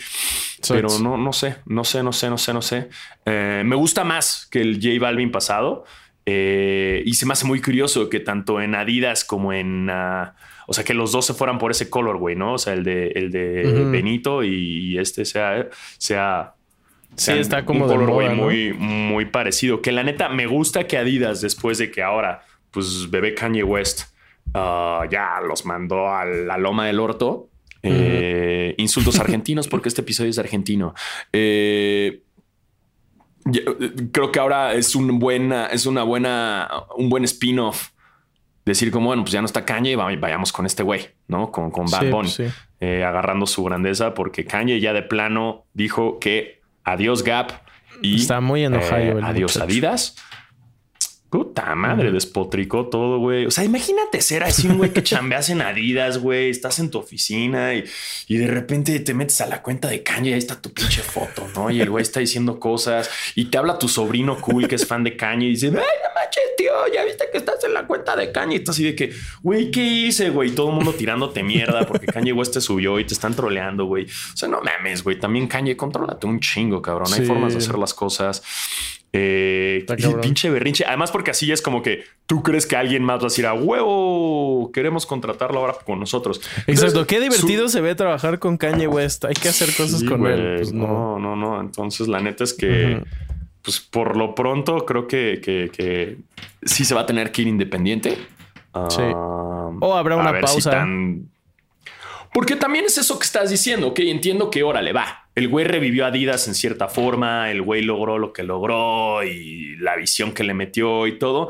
Pero 0.68 1.00
no, 1.00 1.18
no 1.18 1.34
sé, 1.34 1.58
no 1.66 1.84
sé, 1.84 2.04
no 2.04 2.12
sé, 2.12 2.30
no 2.30 2.38
sé, 2.38 2.54
no 2.54 2.62
sé. 2.62 2.90
Eh, 3.26 3.64
me 3.66 3.76
gusta 3.76 4.04
más 4.04 4.48
que 4.52 4.62
el 4.62 4.76
J 4.76 5.00
Balvin 5.00 5.32
pasado. 5.32 5.86
Eh, 6.26 7.02
y 7.06 7.14
se 7.14 7.26
me 7.26 7.34
hace 7.34 7.46
muy 7.46 7.62
curioso 7.62 8.10
que 8.10 8.20
tanto 8.20 8.62
en 8.62 8.76
Adidas 8.76 9.24
como 9.24 9.54
en. 9.54 9.90
Ah, 9.90 10.36
o 10.68 10.74
sea, 10.74 10.84
que 10.84 10.94
los 10.94 11.12
dos 11.12 11.26
se 11.26 11.34
fueran 11.34 11.58
por 11.58 11.72
ese 11.72 11.90
color, 11.90 12.18
güey, 12.18 12.36
¿no? 12.36 12.54
O 12.54 12.58
sea, 12.58 12.74
el 12.74 12.84
de, 12.84 13.08
el 13.16 13.32
de 13.32 13.64
Benito 13.92 14.44
y, 14.44 14.98
este 14.98 15.26
sea. 15.26 15.68
sea 15.98 16.54
Sí, 17.16 17.32
está 17.32 17.66
como 17.66 17.86
un 17.86 17.92
color, 17.92 18.36
muy, 18.36 18.72
muy 18.74 19.26
parecido. 19.26 19.82
Que 19.82 19.92
la 19.92 20.04
neta 20.04 20.30
me 20.30 20.46
gusta 20.46 20.86
que 20.86 20.96
Adidas, 20.98 21.42
después 21.42 21.80
de 21.80 21.90
que 21.90 22.04
ahora 22.04 22.44
pues 22.72 23.10
bebé 23.10 23.34
Kanye 23.34 23.64
West 23.64 24.14
ah, 24.54 25.06
ya 25.10 25.40
los 25.42 25.66
mandó 25.66 26.10
a 26.10 26.26
la 26.26 26.58
loma 26.58 26.86
del 26.88 27.00
orto. 27.00 27.49
Eh, 27.82 28.76
insultos 28.78 29.20
argentinos 29.20 29.68
porque 29.68 29.90
este 29.90 30.02
episodio 30.02 30.30
es 30.30 30.40
argentino. 30.40 30.94
Eh, 31.34 32.24
creo 34.12 34.32
que 34.32 34.40
ahora 34.40 34.74
es 34.74 34.96
un 34.96 35.20
buena, 35.20 35.68
es 35.68 35.86
una 35.86 36.04
buena, 36.04 36.70
un 36.98 37.10
buen 37.10 37.24
spin-off. 37.24 37.90
Decir 38.66 38.92
como, 38.92 39.08
bueno, 39.08 39.24
pues 39.24 39.32
ya 39.32 39.42
no 39.42 39.46
está 39.46 39.66
Kanye, 39.66 39.96
vayamos 39.96 40.52
con 40.52 40.66
este 40.66 40.84
güey, 40.84 41.08
¿no? 41.28 41.52
Con, 41.52 41.72
con 41.72 41.88
Bad 41.88 42.12
Bunny, 42.12 42.30
eh, 42.80 43.04
agarrando 43.04 43.48
su 43.48 43.64
grandeza, 43.64 44.14
porque 44.14 44.46
Kanye 44.46 44.80
ya 44.80 44.94
de 44.94 45.02
plano 45.02 45.66
dijo 45.74 46.20
que 46.20 46.62
adiós 46.84 47.24
Gap 47.24 47.52
y 48.02 48.16
está 48.16 48.42
muy 48.42 48.64
enojado. 48.64 49.26
adiós 49.26 49.58
Adidas. 49.58 50.16
Puta 51.30 51.76
madre, 51.76 52.12
despotricó 52.12 52.88
todo, 52.88 53.20
güey. 53.20 53.46
O 53.46 53.52
sea, 53.52 53.64
imagínate 53.64 54.20
ser 54.20 54.44
así 54.44 54.68
un 54.68 54.80
güey 54.80 54.92
que 54.92 55.04
chambeas 55.04 55.52
en 55.52 55.62
Adidas, 55.62 56.18
güey. 56.18 56.50
Estás 56.50 56.80
en 56.80 56.90
tu 56.90 56.98
oficina 56.98 57.76
y, 57.76 57.84
y, 58.28 58.38
de 58.38 58.48
repente 58.48 59.00
te 59.00 59.14
metes 59.14 59.40
a 59.42 59.46
la 59.46 59.62
cuenta 59.62 59.88
de 59.88 60.02
Kanye 60.02 60.32
y 60.32 60.34
ahí 60.34 60.40
está 60.40 60.60
tu 60.60 60.74
pinche 60.74 61.04
foto, 61.04 61.48
¿no? 61.54 61.70
Y 61.70 61.82
el 61.82 61.90
güey 61.92 62.02
está 62.02 62.20
diciendo 62.20 62.60
cosas 62.60 63.12
y 63.36 63.46
te 63.46 63.60
habla 63.60 63.78
tu 63.78 63.88
sobrino 63.88 64.42
cool 64.42 64.68
que 64.68 64.74
es 64.74 64.88
fan 64.88 65.04
de 65.04 65.16
Kanye 65.16 65.46
y 65.46 65.50
dice, 65.52 65.68
ay, 65.68 65.74
no 65.74 65.80
manches, 66.16 66.56
tío, 66.58 66.72
ya 66.92 67.06
viste 67.06 67.26
que 67.32 67.38
estás 67.38 67.64
en 67.64 67.76
la 67.76 67.86
cuenta 67.86 68.16
de 68.16 68.32
Kanye. 68.32 68.56
Y 68.56 68.58
estás 68.60 68.76
así 68.76 68.86
de 68.86 68.96
que, 68.96 69.14
güey, 69.44 69.70
¿qué 69.70 69.84
hice, 69.84 70.32
güey? 70.32 70.50
Todo 70.50 70.70
el 70.70 70.76
mundo 70.78 70.94
tirándote 70.94 71.44
mierda 71.44 71.86
porque 71.86 72.08
Kanye 72.08 72.34
West 72.34 72.56
te 72.56 72.62
subió 72.62 73.00
y 73.00 73.06
te 73.06 73.14
están 73.14 73.36
troleando, 73.36 73.86
güey. 73.86 74.06
O 74.06 74.38
sea, 74.38 74.50
no 74.50 74.62
mames, 74.62 75.04
güey. 75.04 75.20
También 75.20 75.48
Kanye, 75.48 75.78
contrólate 75.78 76.26
un 76.26 76.40
chingo, 76.40 76.82
cabrón. 76.82 77.14
Hay 77.14 77.24
formas 77.24 77.54
de 77.54 77.60
hacer 77.60 77.78
las 77.78 77.94
cosas. 77.94 78.42
Eh, 79.12 79.86
pinche 80.22 80.50
berrinche. 80.50 80.86
Además, 80.86 81.12
porque 81.12 81.32
así 81.32 81.52
es 81.52 81.62
como 81.62 81.82
que 81.82 82.04
tú 82.28 82.44
crees 82.44 82.68
que 82.68 82.76
alguien 82.76 83.04
más 83.04 83.20
va 83.20 83.24
a 83.24 83.30
decir 83.30 83.48
a 83.48 83.54
huevo, 83.54 84.72
queremos 84.72 85.06
contratarlo 85.06 85.60
ahora 85.60 85.74
con 85.86 86.00
nosotros. 86.00 86.42
Exacto. 86.68 87.08
Qué 87.08 87.20
divertido 87.20 87.70
se 87.70 87.82
ve 87.82 87.96
trabajar 87.96 88.40
con 88.40 88.58
Kanye 88.58 88.88
West. 88.88 89.26
Hay 89.26 89.34
que 89.34 89.50
hacer 89.50 89.76
cosas 89.76 90.04
con 90.04 90.26
él. 90.28 90.58
Pues 90.58 90.74
no. 90.74 91.18
no, 91.18 91.36
no, 91.36 91.60
Entonces, 91.60 92.08
la 92.08 92.20
neta 92.20 92.44
es 92.44 92.54
que, 92.54 93.02
pues 93.64 93.80
por 93.80 94.16
lo 94.16 94.36
pronto, 94.36 94.86
creo 94.86 95.08
que, 95.08 95.42
que, 95.42 96.18
sí 96.64 96.86
se 96.86 96.94
va 96.94 97.02
a 97.02 97.06
tener 97.06 97.32
que 97.32 97.42
ir 97.42 97.48
independiente. 97.48 98.12
Sí. 98.90 99.02
Ah, 99.02 99.72
o 99.80 99.96
habrá 99.96 100.18
una 100.18 100.40
pausa. 100.40 100.88
Porque 102.32 102.56
también 102.56 102.86
es 102.86 102.96
eso 103.00 103.18
que 103.18 103.26
estás 103.26 103.50
diciendo. 103.50 103.88
Ok, 103.88 104.02
entiendo 104.02 104.52
que 104.52 104.62
órale 104.62 104.94
va 104.94 105.29
el 105.40 105.48
güey 105.48 105.66
revivió 105.66 106.06
Adidas 106.06 106.48
en 106.48 106.56
cierta 106.56 106.88
forma, 106.88 107.50
el 107.50 107.62
güey 107.62 107.82
logró 107.82 108.18
lo 108.18 108.34
que 108.34 108.44
logró 108.44 109.24
y 109.24 109.78
la 109.78 109.96
visión 109.96 110.34
que 110.34 110.44
le 110.44 110.54
metió 110.54 111.08
y 111.08 111.18
todo. 111.18 111.50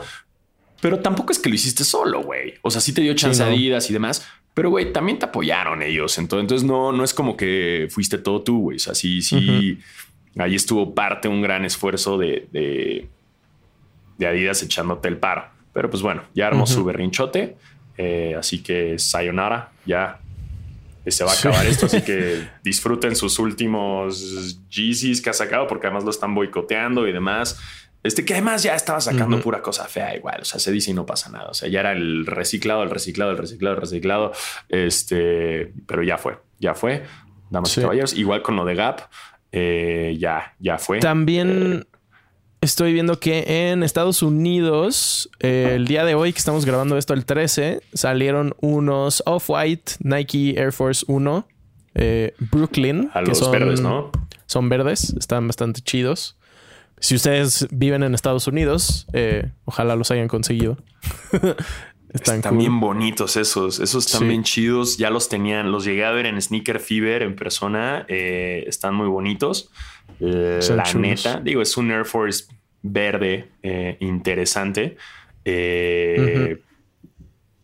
Pero 0.82 1.00
tampoco 1.00 1.32
es 1.32 1.40
que 1.40 1.50
lo 1.50 1.56
hiciste 1.56 1.84
solo, 1.84 2.22
güey. 2.22 2.54
O 2.62 2.72
sea, 2.72 2.82
sí 2.82 2.94
te 2.94 3.02
dio 3.02 3.14
chance 3.16 3.44
Adidas 3.44 3.90
y 3.90 3.94
demás. 3.94 4.26
Pero, 4.54 4.70
güey, 4.70 4.94
también 4.94 5.20
te 5.20 5.26
apoyaron 5.26 5.82
ellos. 5.82 6.18
Entonces, 6.18 6.64
no, 6.64 6.92
no 6.92 7.04
es 7.04 7.14
como 7.14 7.36
que 7.36 7.88
fuiste 7.90 8.18
todo 8.18 8.42
tú, 8.42 8.62
güey. 8.62 8.78
O 8.78 8.80
sea, 8.80 8.96
sí, 8.96 9.22
sí. 9.22 9.80
Ahí 10.38 10.56
estuvo 10.56 10.94
parte, 10.94 11.28
un 11.28 11.42
gran 11.42 11.66
esfuerzo 11.66 12.18
de, 12.18 12.48
de, 12.52 14.28
Adidas 14.28 14.64
echándote 14.64 15.08
el 15.08 15.18
paro. 15.18 15.46
Pero 15.74 15.90
pues 15.90 16.02
bueno, 16.02 16.24
ya 16.34 16.48
armó 16.48 16.66
su 16.66 16.84
berrinchote. 16.84 17.58
Eh, 17.98 18.36
así 18.38 18.60
que 18.64 18.98
sayonara, 19.00 19.72
ya 19.86 20.20
se 21.08 21.24
va 21.24 21.32
a 21.32 21.34
acabar 21.34 21.66
esto, 21.66 21.88
así 21.88 22.02
que 22.02 22.48
disfruten 22.64 23.16
sus 23.16 23.40
últimos 23.40 24.60
Yeezys 24.70 25.22
que 25.22 25.30
ha 25.30 25.34
sacado, 25.34 25.68
porque 25.68 25.88
además 25.88 26.04
lo 26.04 26.12
están 26.12 26.36
boicoteando 26.36 27.08
y 27.08 27.12
demás. 27.12 27.60
Este 28.02 28.24
que 28.24 28.34
además 28.34 28.64
ya 28.64 28.76
estaba 28.76 29.02
sacando 29.02 29.42
pura 29.42 29.62
cosa 29.62 29.86
fea 29.86 30.16
igual, 30.16 30.40
o 30.42 30.46
sea, 30.46 30.60
se 30.60 30.72
dice 30.72 30.92
y 30.92 30.94
no 30.94 31.06
pasa 31.06 31.30
nada, 31.30 31.50
o 31.50 31.54
sea, 31.54 31.68
ya 31.68 31.82
era 31.82 31.92
el 31.92 32.26
reciclado, 32.26 32.82
el 32.82 32.90
reciclado, 32.90 33.32
el 33.32 33.38
reciclado, 33.38 33.76
el 33.76 33.82
reciclado, 33.82 34.32
este, 34.70 35.74
pero 35.86 36.02
ya 36.02 36.18
fue, 36.18 36.38
ya 36.60 36.76
fue, 36.76 37.04
damas 37.50 37.78
y 37.78 37.82
caballeros, 37.82 38.14
igual 38.14 38.42
con 38.42 38.56
lo 38.56 38.64
de 38.64 38.76
Gap, 38.76 39.02
eh, 39.52 40.16
ya, 40.18 40.56
ya 40.60 40.78
fue. 40.78 41.00
También... 41.00 41.86
Eh, 41.86 41.99
Estoy 42.62 42.92
viendo 42.92 43.20
que 43.20 43.72
en 43.72 43.84
Estados 43.84 44.22
Unidos, 44.22 45.30
eh, 45.40 45.74
el 45.76 45.88
día 45.88 46.04
de 46.04 46.16
hoy 46.16 46.34
que 46.34 46.40
estamos 46.40 46.66
grabando 46.66 46.98
esto, 46.98 47.14
el 47.14 47.26
13, 47.26 47.82
salieron 47.94 48.54
unos 48.60 49.24
Off-White 49.26 49.94
Nike 50.02 50.56
Air 50.58 50.74
Force 50.74 51.06
1 51.08 51.48
eh, 51.96 52.34
Brooklyn. 52.52 53.10
A 53.14 53.22
los 53.22 53.38
son, 53.38 53.52
verdes, 53.52 53.80
¿no? 53.80 54.12
Son 54.46 54.68
verdes, 54.68 55.14
están 55.18 55.48
bastante 55.48 55.82
chidos. 55.82 56.38
Si 57.00 57.16
ustedes 57.16 57.68
viven 57.72 58.04
en 58.04 58.14
Estados 58.14 58.48
Unidos, 58.48 59.08
eh, 59.14 59.52
ojalá 59.64 59.96
los 59.96 60.12
hayan 60.12 60.28
conseguido. 60.28 60.78
están, 62.14 62.58
bien 62.58 62.80
bonitos 62.80 63.38
esos. 63.38 63.80
Esos 63.80 64.06
están 64.06 64.28
bien 64.28 64.44
chidos. 64.44 64.98
Ya 64.98 65.10
los 65.10 65.30
tenían, 65.30 65.72
los 65.72 65.86
llegué 65.86 66.06
a 66.06 66.12
ver 66.12 66.26
en 66.26 66.42
Sneaker 66.42 66.80
Fever 66.80 67.24
en 67.24 67.36
persona. 67.36 68.06
están 68.08 68.96
muy 68.96 69.08
bonitos. 69.08 69.70
La 70.20 70.94
neta, 70.96 71.40
digo, 71.40 71.62
es 71.62 71.78
un 71.78 71.92
Air 71.92 72.06
Force 72.06 72.46
verde 72.82 73.50
eh, 73.64 73.98
interesante. 74.00 74.98
Eh, 75.46 76.62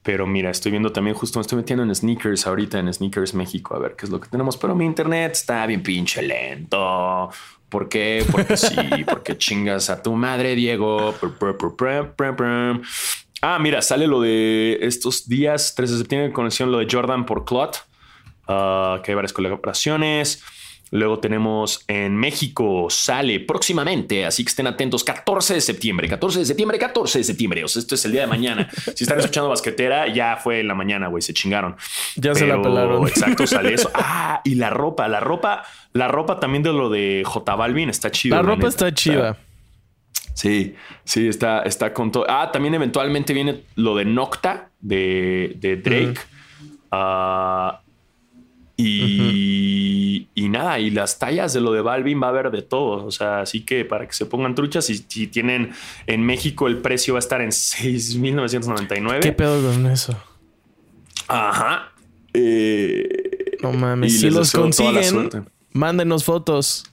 Pero 0.01 0.27
mira, 0.27 0.51
estoy 0.51 0.71
viendo 0.71 0.91
también 0.91 1.15
justo 1.15 1.39
me 1.39 1.41
estoy 1.41 1.57
metiendo 1.57 1.83
en 1.83 1.93
sneakers 1.93 2.45
ahorita 2.45 2.77
en 2.77 2.93
Sneakers 2.93 3.33
México 3.33 3.75
a 3.75 3.79
ver 3.79 3.95
qué 3.95 4.05
es 4.05 4.11
lo 4.11 4.19
que 4.19 4.29
tenemos. 4.29 4.55
Pero 4.57 4.75
mi 4.75 4.85
internet 4.85 5.31
está 5.33 5.65
bien 5.65 5.81
pinche 5.81 6.21
lento. 6.21 7.29
¿Por 7.69 7.89
qué? 7.89 8.23
Porque 8.31 8.55
sí, 8.55 8.75
porque 9.09 9.37
chingas 9.37 9.89
a 9.89 10.01
tu 10.01 10.13
madre, 10.13 10.55
Diego. 10.55 11.13
Ah, 13.41 13.59
mira, 13.59 13.81
sale 13.81 14.07
lo 14.07 14.21
de 14.21 14.79
estos 14.81 15.27
días, 15.27 15.75
13 15.75 15.93
de 15.93 15.99
septiembre, 15.99 16.33
conexión 16.33 16.71
lo 16.71 16.79
de 16.79 16.87
Jordan 16.89 17.25
por 17.25 17.45
Clot, 17.45 17.85
ah, 18.47 19.01
que 19.03 19.11
hay 19.11 19.15
varias 19.15 19.33
colaboraciones. 19.33 20.43
Luego 20.91 21.19
tenemos 21.19 21.83
en 21.87 22.15
México, 22.15 22.87
sale 22.89 23.39
próximamente, 23.39 24.25
así 24.25 24.43
que 24.45 24.49
estén 24.49 24.67
atentos, 24.67 25.03
14 25.03 25.55
de 25.55 25.61
septiembre, 25.61 26.07
14 26.07 26.39
de 26.39 26.45
septiembre, 26.45 26.77
14 26.77 27.17
de 27.17 27.23
septiembre. 27.23 27.63
O 27.63 27.67
sea, 27.67 27.81
esto 27.81 27.95
es 27.95 28.05
el 28.05 28.11
día 28.11 28.21
de 28.21 28.27
mañana. 28.27 28.69
Si 28.95 29.03
están 29.03 29.19
escuchando 29.19 29.49
basquetera, 29.49 30.07
ya 30.13 30.37
fue 30.37 30.59
en 30.59 30.67
la 30.67 30.75
mañana, 30.75 31.07
güey, 31.07 31.21
se 31.21 31.33
chingaron. 31.33 31.75
Ya 32.15 32.35
se 32.35 32.45
la 32.45 32.61
pelaron. 32.61 33.07
Exacto, 33.07 33.45
sale 33.47 33.73
eso. 33.73 33.91
Ah, 34.07 34.41
y 34.43 34.55
la 34.55 34.69
ropa, 34.69 35.07
la 35.07 35.19
ropa, 35.19 35.63
la 35.93 36.07
ropa 36.07 36.39
también 36.39 36.63
de 36.63 36.71
lo 36.71 36.89
de 36.89 37.23
J 37.25 37.55
Balvin 37.55 37.89
está 37.89 38.11
chida. 38.11 38.37
La 38.37 38.41
ropa 38.43 38.67
está 38.67 38.93
chida. 38.93 39.37
Sí, 40.35 40.75
sí, 41.05 41.29
está, 41.29 41.61
está 41.61 41.93
con 41.93 42.11
todo. 42.11 42.25
Ah, 42.27 42.51
también 42.51 42.73
eventualmente 42.73 43.33
viene 43.33 43.63
lo 43.75 43.95
de 43.95 44.03
Nocta 44.03 44.69
de, 44.81 45.57
Drake. 45.81 46.19
Ah, 46.91 47.79
y, 48.75 50.27
y, 50.35 50.49
nada, 50.49 50.77
y 50.79 50.89
las 50.89 51.17
tallas 51.19 51.53
de 51.53 51.61
lo 51.61 51.71
de 51.71 51.79
Balvin 51.79 52.21
va 52.21 52.27
a 52.27 52.29
haber 52.31 52.51
de 52.51 52.61
todo. 52.61 53.05
O 53.05 53.11
sea, 53.11 53.39
así 53.39 53.61
que 53.61 53.85
para 53.85 54.05
que 54.05 54.13
se 54.13 54.25
pongan 54.25 54.55
truchas, 54.55 54.89
y 54.89 54.97
si 54.97 55.27
tienen 55.27 55.71
en 56.05 56.25
México 56.25 56.67
el 56.67 56.79
precio 56.79 57.13
va 57.13 57.19
a 57.19 57.21
estar 57.21 57.41
en 57.41 57.53
6,999. 57.53 59.21
¿Qué 59.21 59.31
pedo 59.31 59.71
con 59.71 59.85
eso? 59.85 60.21
Ajá. 61.29 61.93
Eh, 62.33 63.57
no 63.61 63.71
mames, 63.71 64.19
si 64.19 64.29
los 64.29 64.51
consiguen, 64.51 65.47
mándenos 65.71 66.25
fotos. 66.25 66.91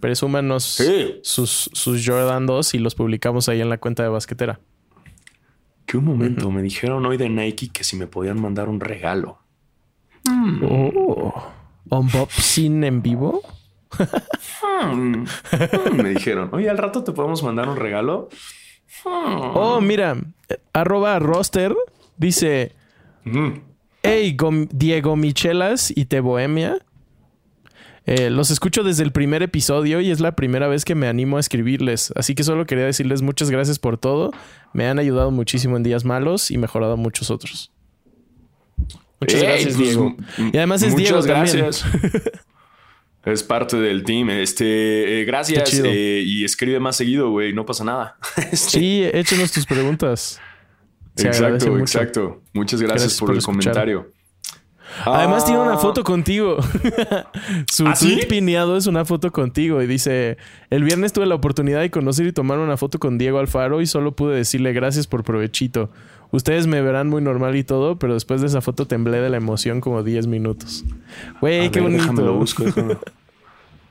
Presúmanos 0.00 0.82
sus, 1.22 1.70
sus 1.72 2.06
Jordan 2.06 2.46
2 2.46 2.74
y 2.74 2.78
los 2.78 2.94
publicamos 2.94 3.48
ahí 3.48 3.60
en 3.60 3.68
la 3.68 3.78
cuenta 3.78 4.02
de 4.02 4.08
basquetera. 4.08 4.60
Que 5.86 5.98
un 5.98 6.04
momento, 6.04 6.50
me 6.50 6.62
dijeron 6.62 7.04
hoy 7.04 7.16
de 7.16 7.28
Nike 7.28 7.70
que 7.72 7.84
si 7.84 7.96
me 7.96 8.06
podían 8.06 8.40
mandar 8.40 8.68
un 8.68 8.80
regalo. 8.80 9.38
Mm. 10.24 10.64
Oh. 10.64 11.52
¿Unboxing 11.90 12.84
en 12.84 13.02
vivo? 13.02 13.42
Hmm. 14.62 15.24
Hmm, 15.24 15.96
me 15.96 16.10
dijeron, 16.10 16.50
oye, 16.52 16.70
al 16.70 16.78
rato 16.78 17.02
te 17.02 17.12
podemos 17.12 17.42
mandar 17.42 17.68
un 17.68 17.76
regalo. 17.76 18.28
Hmm. 19.04 19.50
Oh, 19.54 19.80
mira, 19.80 20.16
arroba 20.72 21.18
roster 21.18 21.74
dice, 22.16 22.72
hey, 24.02 24.36
Diego 24.70 25.16
Michelas 25.16 25.92
y 25.94 26.04
Te 26.06 26.20
Bohemia. 26.20 26.78
Eh, 28.10 28.28
los 28.28 28.50
escucho 28.50 28.82
desde 28.82 29.04
el 29.04 29.12
primer 29.12 29.40
episodio 29.40 30.00
y 30.00 30.10
es 30.10 30.18
la 30.18 30.34
primera 30.34 30.66
vez 30.66 30.84
que 30.84 30.96
me 30.96 31.06
animo 31.06 31.36
a 31.36 31.40
escribirles. 31.40 32.12
Así 32.16 32.34
que 32.34 32.42
solo 32.42 32.66
quería 32.66 32.84
decirles 32.84 33.22
muchas 33.22 33.52
gracias 33.52 33.78
por 33.78 33.98
todo. 33.98 34.32
Me 34.72 34.88
han 34.88 34.98
ayudado 34.98 35.30
muchísimo 35.30 35.76
en 35.76 35.84
días 35.84 36.04
malos 36.04 36.50
y 36.50 36.58
mejorado 36.58 36.96
muchos 36.96 37.30
otros. 37.30 37.70
Muchas 39.20 39.40
gracias, 39.40 39.76
pues, 39.76 39.78
Diego. 39.78 40.16
Y 40.52 40.56
además 40.56 40.82
es 40.82 40.96
Diego 40.96 41.22
gracias. 41.22 41.84
es 43.24 43.42
parte 43.44 43.76
del 43.76 44.02
team. 44.02 44.28
Este, 44.30 45.20
eh, 45.20 45.24
gracias. 45.24 45.72
Eh, 45.72 46.24
y 46.26 46.44
escribe 46.44 46.80
más 46.80 46.96
seguido, 46.96 47.30
güey. 47.30 47.52
No 47.52 47.64
pasa 47.64 47.84
nada. 47.84 48.18
Este 48.50 48.56
sí, 48.56 49.04
échenos 49.04 49.52
tus 49.52 49.66
preguntas. 49.66 50.40
exacto, 51.16 51.78
exacto. 51.78 52.42
Muchas 52.54 52.82
gracias, 52.82 53.20
por, 53.20 53.36
el 53.36 53.40
comentario. 53.40 54.10
Además 55.04 55.44
tiene 55.44 55.60
una 55.60 55.74
ah. 55.74 55.78
foto 55.78 56.04
contigo. 56.04 56.58
Su 57.70 57.86
¿Ah, 57.86 57.94
tweet 57.98 58.26
pineado 58.28 58.76
es 58.76 58.86
una 58.86 59.04
foto 59.04 59.30
contigo 59.32 59.82
y 59.82 59.86
dice, 59.86 60.36
el 60.70 60.84
viernes 60.84 61.12
tuve 61.12 61.26
la 61.26 61.34
oportunidad 61.34 61.80
de 61.80 61.90
conocer 61.90 62.26
y 62.26 62.32
tomar 62.32 62.58
una 62.58 62.76
foto 62.76 62.98
con 62.98 63.18
Diego 63.18 63.38
Alfaro 63.38 63.80
y 63.80 63.86
solo 63.86 64.12
pude 64.12 64.36
decirle 64.36 64.72
gracias 64.72 65.06
por 65.06 65.24
provechito. 65.24 65.90
Ustedes 66.32 66.66
me 66.66 66.80
verán 66.80 67.08
muy 67.08 67.22
normal 67.22 67.56
y 67.56 67.64
todo, 67.64 67.98
pero 67.98 68.14
después 68.14 68.40
de 68.40 68.46
esa 68.46 68.60
foto 68.60 68.86
temblé 68.86 69.20
de 69.20 69.30
la 69.30 69.36
emoción 69.36 69.80
como 69.80 70.02
10 70.02 70.28
minutos. 70.28 70.84
Güey, 71.40 71.70
qué 71.70 71.80
bonito. 71.80 72.02
Déjame 72.02 72.22
lo 72.22 72.34
busco, 72.34 72.64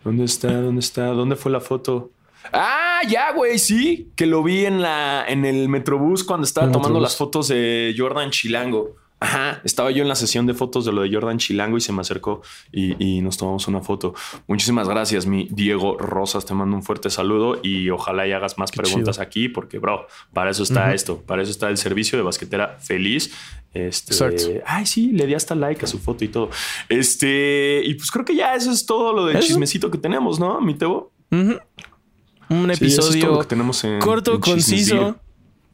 ¿Dónde 0.04 0.24
está? 0.24 0.54
¿Dónde 0.54 0.80
está? 0.80 1.08
¿Dónde 1.08 1.36
fue 1.36 1.52
la 1.52 1.60
foto? 1.60 2.12
Ah, 2.54 3.02
ya, 3.08 3.34
güey, 3.34 3.60
sí. 3.60 4.12
Que 4.16 4.26
lo 4.26 4.42
vi 4.42 4.66
en 4.66 4.82
la 4.82 5.26
en 5.28 5.44
el 5.44 5.68
Metrobús 5.68 6.24
cuando 6.24 6.46
estaba 6.46 6.72
tomando 6.72 7.02
las 7.02 7.18
fotos 7.18 7.50
de 7.50 7.94
Jordan 7.98 8.30
Chilango. 8.32 8.96
Ajá, 9.22 9.60
estaba 9.66 9.92
yo 9.92 10.02
en 10.02 10.08
la 10.08 10.16
sesión 10.16 10.46
de 10.46 10.54
fotos 10.54 10.86
de 10.86 10.94
lo 10.94 11.02
de 11.02 11.12
Jordan 11.12 11.38
Chilango 11.38 11.78
y 11.78 11.82
se 11.82 11.92
me 11.92 12.02
acercó 12.02 12.42
y, 12.72 13.20
nos 13.22 13.38
tomamos 13.38 13.68
una 13.68 13.82
foto. 13.82 14.14
Muchísimas 14.48 14.88
gracias, 14.88 15.26
mi 15.26 15.48
Diego 15.52 15.98
Rosas. 15.98 16.46
Te 16.46 16.54
mando 16.54 16.76
un 16.76 16.84
fuerte 16.84 17.10
saludo 17.10 17.60
y 17.62 17.90
ojalá 17.90 18.28
y 18.28 18.32
hagas 18.32 18.58
más 18.58 18.72
preguntas 18.72 19.20
aquí, 19.20 19.50
porque, 19.50 19.78
bro, 19.78 20.08
para 20.34 20.52
eso 20.52 20.64
está 20.64 20.94
esto, 20.94 21.22
para 21.22 21.42
eso 21.42 21.52
está 21.52 21.70
el 21.70 21.78
servicio 21.78 22.18
de 22.18 22.24
basquetera 22.24 22.78
feliz. 22.80 23.34
Este, 23.74 24.14
Exacto. 24.14 24.44
Ay, 24.66 24.86
sí, 24.86 25.12
le 25.12 25.28
di 25.28 25.34
hasta 25.34 25.54
like 25.54 25.84
a 25.84 25.88
su 25.88 26.00
foto 26.00 26.24
y 26.24 26.30
todo. 26.30 26.50
Este, 26.88 27.82
y 27.84 27.96
pues 27.96 28.12
creo 28.12 28.24
que 28.24 28.36
ya 28.36 28.56
eso 28.56 28.72
es 28.72 28.86
todo 28.86 29.12
lo 29.12 29.26
del 29.26 29.40
chismecito 29.42 29.92
que 29.92 29.98
tenemos, 29.98 30.40
¿no, 30.40 30.62
mi 30.62 30.76
Tebo? 30.76 31.12
Un 31.32 32.72
episodio 32.72 33.44
tenemos 33.44 33.84
corto, 34.00 34.40
conciso, 34.40 35.18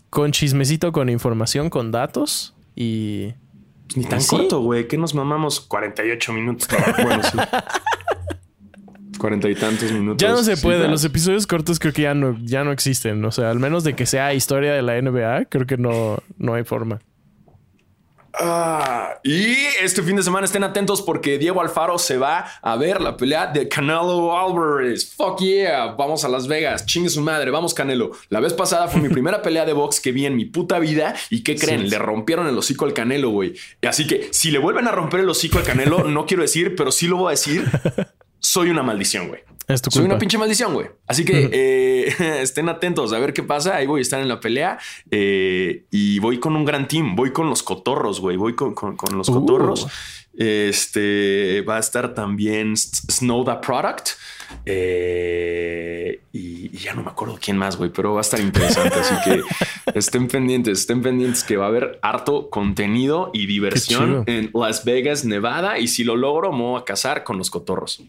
con 0.10 0.32
chismecito, 0.32 0.92
con 0.92 1.10
información, 1.10 1.70
con 1.70 1.92
datos. 1.92 2.56
Y. 2.76 3.34
Ni 3.96 4.04
tan 4.06 4.24
corto, 4.24 4.62
güey. 4.62 4.88
Que 4.88 4.98
nos 4.98 5.14
mamamos 5.16 5.62
48 5.62 6.34
minutos. 6.34 6.68
bueno, 7.04 7.24
sí. 7.24 7.38
40 9.18 9.50
y 9.50 9.56
tantos 9.56 9.92
minutos. 9.92 10.18
Ya 10.18 10.32
no 10.32 10.44
se 10.44 10.58
puede. 10.58 10.88
Los 10.88 11.04
episodios 11.06 11.48
cortos 11.48 11.80
creo 11.80 11.94
que 11.94 12.04
ya 12.04 12.14
no, 12.14 12.38
ya 12.42 12.64
no 12.64 12.72
existen. 12.72 13.24
O 13.24 13.32
sea, 13.32 13.50
al 13.52 13.60
menos 13.60 13.84
de 13.84 13.96
que 13.96 14.06
sea 14.06 14.34
historia 14.34 14.74
de 14.74 14.82
la 14.82 15.02
NBA, 15.02 15.46
creo 15.46 15.66
que 15.66 15.78
no, 15.78 16.18
no 16.38 16.54
hay 16.54 16.64
forma. 16.64 17.00
Ah, 18.40 19.20
y 19.24 19.54
este 19.82 20.04
fin 20.04 20.16
de 20.16 20.24
semana 20.24 20.46
estén 20.46 20.64
atentos 20.64 21.02
porque 21.02 21.38
Diego 21.38 21.62
Alfaro 21.62 21.98
se 21.98 22.18
va 22.18 22.46
a 22.62 22.76
ver 22.76 23.02
la 23.02 23.16
pelea 23.16 23.48
de 23.48 23.70
Canelo 23.70 24.38
Álvarez. 24.38 25.14
Fuck 25.16 25.40
yeah, 25.40 25.88
vamos 25.98 26.26
a 26.26 26.30
Las 26.30 26.48
Vegas, 26.48 26.86
chingue 26.86 27.10
su 27.10 27.22
madre, 27.22 27.52
vamos 27.52 27.74
Canelo. 27.74 28.12
La 28.30 28.40
vez 28.40 28.54
pasada 28.54 28.88
fue 28.88 29.02
mi 29.02 29.10
primera 29.16 29.42
pelea 29.42 29.66
de 29.66 29.74
box 29.74 30.00
que 30.00 30.12
vi 30.12 30.26
en 30.26 30.36
mi 30.36 30.46
puta 30.46 30.80
vida 30.80 31.16
y 31.30 31.44
¿qué 31.44 31.56
creen? 31.56 31.90
Le 31.90 31.98
rompieron 31.98 32.48
el 32.48 32.58
hocico 32.58 32.86
al 32.86 32.94
Canelo, 32.94 33.30
güey. 33.30 33.54
Así 33.88 34.08
que 34.08 34.30
si 34.32 34.52
le 34.52 34.60
vuelven 34.60 34.88
a 34.88 34.92
romper 34.92 35.22
el 35.22 35.30
hocico 35.30 35.58
al 35.58 35.64
Canelo, 35.64 36.04
no 36.04 36.26
quiero 36.26 36.44
decir, 36.44 36.76
pero 36.76 36.92
sí 36.92 37.08
lo 37.08 37.18
voy 37.18 37.28
a 37.28 37.32
decir, 37.32 37.66
soy 38.40 38.70
una 38.70 38.84
maldición, 38.84 39.30
güey. 39.30 39.42
Soy 39.90 40.06
una 40.06 40.18
pinche 40.18 40.38
maldición, 40.38 40.74
güey. 40.74 40.88
Así 41.08 41.26
que 41.26 41.50
eh, 41.52 42.42
estén 42.42 42.70
atentos 42.70 43.14
a 43.14 43.20
ver 43.20 43.34
qué 43.34 43.44
pasa. 43.44 43.76
Ahí 43.76 43.88
voy 43.88 44.00
a 44.00 44.02
estar 44.02 44.22
en 44.22 44.28
la 44.28 44.40
pelea 44.40 44.78
eh, 45.10 45.86
y 45.92 46.20
voy 46.20 46.40
con 46.40 46.56
un 46.56 46.66
gran 46.66 46.88
team. 46.88 47.16
Voy 47.16 47.32
con 47.32 47.50
los 47.50 47.64
cotorros, 47.64 48.20
güey. 48.20 48.38
Voy 48.38 48.56
con, 48.56 48.76
los 49.12 49.30
cotorros. 49.30 49.86
Uh. 49.86 49.90
Este 50.38 51.62
va 51.62 51.78
a 51.78 51.80
estar 51.80 52.14
también 52.14 52.76
Snow 52.76 53.44
the 53.46 53.56
Product. 53.66 54.10
Eh, 54.66 56.20
y, 56.32 56.70
ya 56.78 56.94
no 56.94 57.02
me 57.04 57.10
acuerdo 57.10 57.40
quién 57.42 57.58
más, 57.58 57.78
güey, 57.78 57.90
pero 57.90 58.14
va 58.14 58.20
a 58.20 58.22
estar 58.22 58.40
interesante. 58.40 59.00
así 59.00 59.16
que 59.24 59.42
estén 59.98 60.28
pendientes, 60.28 60.80
estén 60.80 61.02
pendientes 61.02 61.44
que 61.44 61.58
va 61.58 61.66
a 61.66 61.68
haber 61.70 62.00
harto 62.02 62.50
contenido 62.50 63.32
y 63.34 63.48
diversión 63.48 64.24
en 64.28 64.52
Las 64.54 64.86
Vegas, 64.86 65.26
Nevada. 65.26 65.80
Y 65.80 65.88
si 65.88 66.04
lo 66.04 66.16
logro, 66.16 66.52
me 66.52 66.62
voy 66.62 66.82
a 66.82 66.84
casar 66.84 67.24
con 67.24 67.38
los 67.38 67.50
cotorros. 67.50 68.04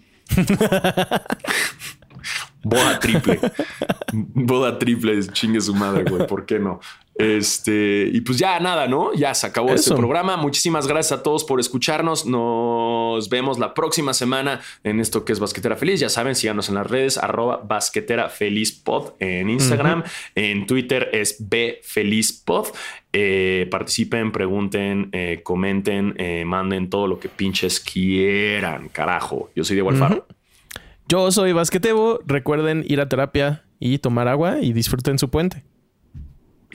Boda 2.63 2.99
triple. 2.99 3.41
Boda 4.13 4.79
triple, 4.79 5.27
chingue 5.29 5.61
su 5.61 5.75
madre, 5.75 6.05
güey. 6.05 6.27
¿Por 6.27 6.45
qué 6.47 6.59
no? 6.59 6.81
Este, 7.19 8.11
y 8.13 8.21
pues 8.21 8.39
ya 8.39 8.61
nada, 8.61 8.89
¿no? 8.89 9.15
Ya 9.15 9.33
se 9.35 9.47
acabó 9.47 9.73
este 9.73 9.95
programa. 9.95 10.37
Muchísimas 10.37 10.87
gracias 10.87 11.19
a 11.19 11.23
todos 11.23 11.45
por 11.45 11.61
escucharnos. 11.61 12.27
Nos 12.27 13.29
vemos 13.31 13.59
la 13.59 13.73
próxima 13.73 14.13
semana 14.13 14.61
en 14.85 15.01
esto 15.01 15.25
que 15.25 15.33
es 15.33 15.41
Basquetera 15.41 15.77
Feliz. 15.77 16.01
Ya 16.01 16.11
saben, 16.11 16.35
síganos 16.35 16.69
en 16.69 16.75
las 16.75 16.87
redes, 16.87 17.17
arroba 17.17 17.63
Basquetera 17.65 18.29
Feliz 18.29 18.73
Pod 18.73 19.15
en 19.19 19.49
Instagram. 19.49 20.05
En 20.35 20.67
Twitter 20.67 21.09
es 21.13 21.37
B 21.39 21.81
Feliz 21.83 22.33
Pod. 22.33 22.67
Eh, 23.13 23.67
participen, 23.71 24.31
pregunten, 24.31 25.09
eh, 25.13 25.41
comenten, 25.43 26.15
eh, 26.19 26.45
manden 26.45 26.91
todo 26.91 27.07
lo 27.07 27.19
que 27.19 27.31
pinches 27.31 27.81
quieran, 27.81 28.91
carajo. 28.91 29.51
Yo 29.57 29.65
soy 29.65 29.77
Diego 29.77 29.89
Alfaro. 29.89 30.27
Yo 31.09 31.33
soy 31.33 31.53
Basquetebo. 31.53 32.21
Recuerden 32.27 32.85
ir 32.87 33.01
a 33.01 33.09
terapia 33.09 33.65
y 33.79 33.99
tomar 33.99 34.29
agua 34.29 34.59
y 34.61 34.75
disfruten 34.75 35.19
su 35.19 35.31
puente. 35.31 35.65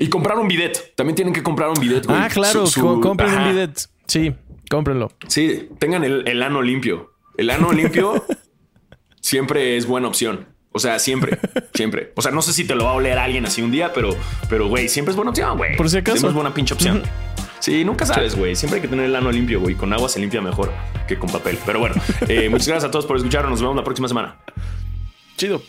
Y 0.01 0.09
comprar 0.09 0.39
un 0.39 0.47
bidet. 0.47 0.95
También 0.95 1.15
tienen 1.15 1.31
que 1.31 1.43
comprar 1.43 1.69
un 1.69 1.79
bidet. 1.79 2.05
Ah, 2.09 2.27
claro, 2.33 2.63
compren 2.99 3.31
un 3.31 3.49
bidet. 3.49 3.87
Sí, 4.07 4.33
cómprenlo. 4.67 5.11
Sí, 5.27 5.69
tengan 5.77 6.03
el, 6.03 6.41
ano 6.41 6.63
limpio. 6.63 7.13
El 7.37 7.51
ano 7.51 7.71
limpio 7.73 8.25
siempre 9.19 9.77
es 9.77 9.85
buena 9.85 10.07
opción. 10.07 10.47
O 10.71 10.79
sea, 10.79 10.97
siempre, 10.97 11.37
siempre. 11.75 12.13
O 12.15 12.23
sea, 12.23 12.31
no 12.31 12.41
sé 12.41 12.51
si 12.51 12.65
te 12.65 12.73
lo 12.73 12.85
va 12.85 12.91
a 12.91 12.93
oler 12.95 13.19
alguien 13.19 13.45
así 13.45 13.61
un 13.61 13.69
día, 13.69 13.93
pero, 13.93 14.09
pero, 14.49 14.69
güey, 14.69 14.89
siempre 14.89 15.11
es 15.11 15.15
buena 15.15 15.29
opción, 15.29 15.55
güey. 15.55 15.77
Por 15.77 15.87
si 15.87 15.97
acaso. 15.97 16.17
Siempre 16.17 16.29
es 16.29 16.35
buena 16.35 16.53
pinche 16.53 16.73
opción. 16.73 17.03
Sí, 17.59 17.85
nunca 17.85 18.07
sabes, 18.07 18.35
güey. 18.35 18.55
Siempre 18.55 18.77
hay 18.77 18.81
que 18.81 18.87
tener 18.87 19.05
el 19.05 19.15
ano 19.15 19.31
limpio, 19.31 19.59
güey. 19.59 19.75
Con 19.75 19.93
agua 19.93 20.09
se 20.09 20.19
limpia 20.19 20.41
mejor 20.41 20.73
que 21.07 21.19
con 21.19 21.29
papel. 21.29 21.59
Pero 21.63 21.77
bueno, 21.77 21.93
eh, 22.27 22.49
muchas 22.49 22.67
gracias 22.67 22.85
a 22.85 22.91
todos 22.91 23.05
por 23.05 23.17
escucharnos. 23.17 23.51
Nos 23.51 23.61
vemos 23.61 23.75
la 23.75 23.83
próxima 23.83 24.07
semana. 24.07 24.39
Chido. 25.37 25.61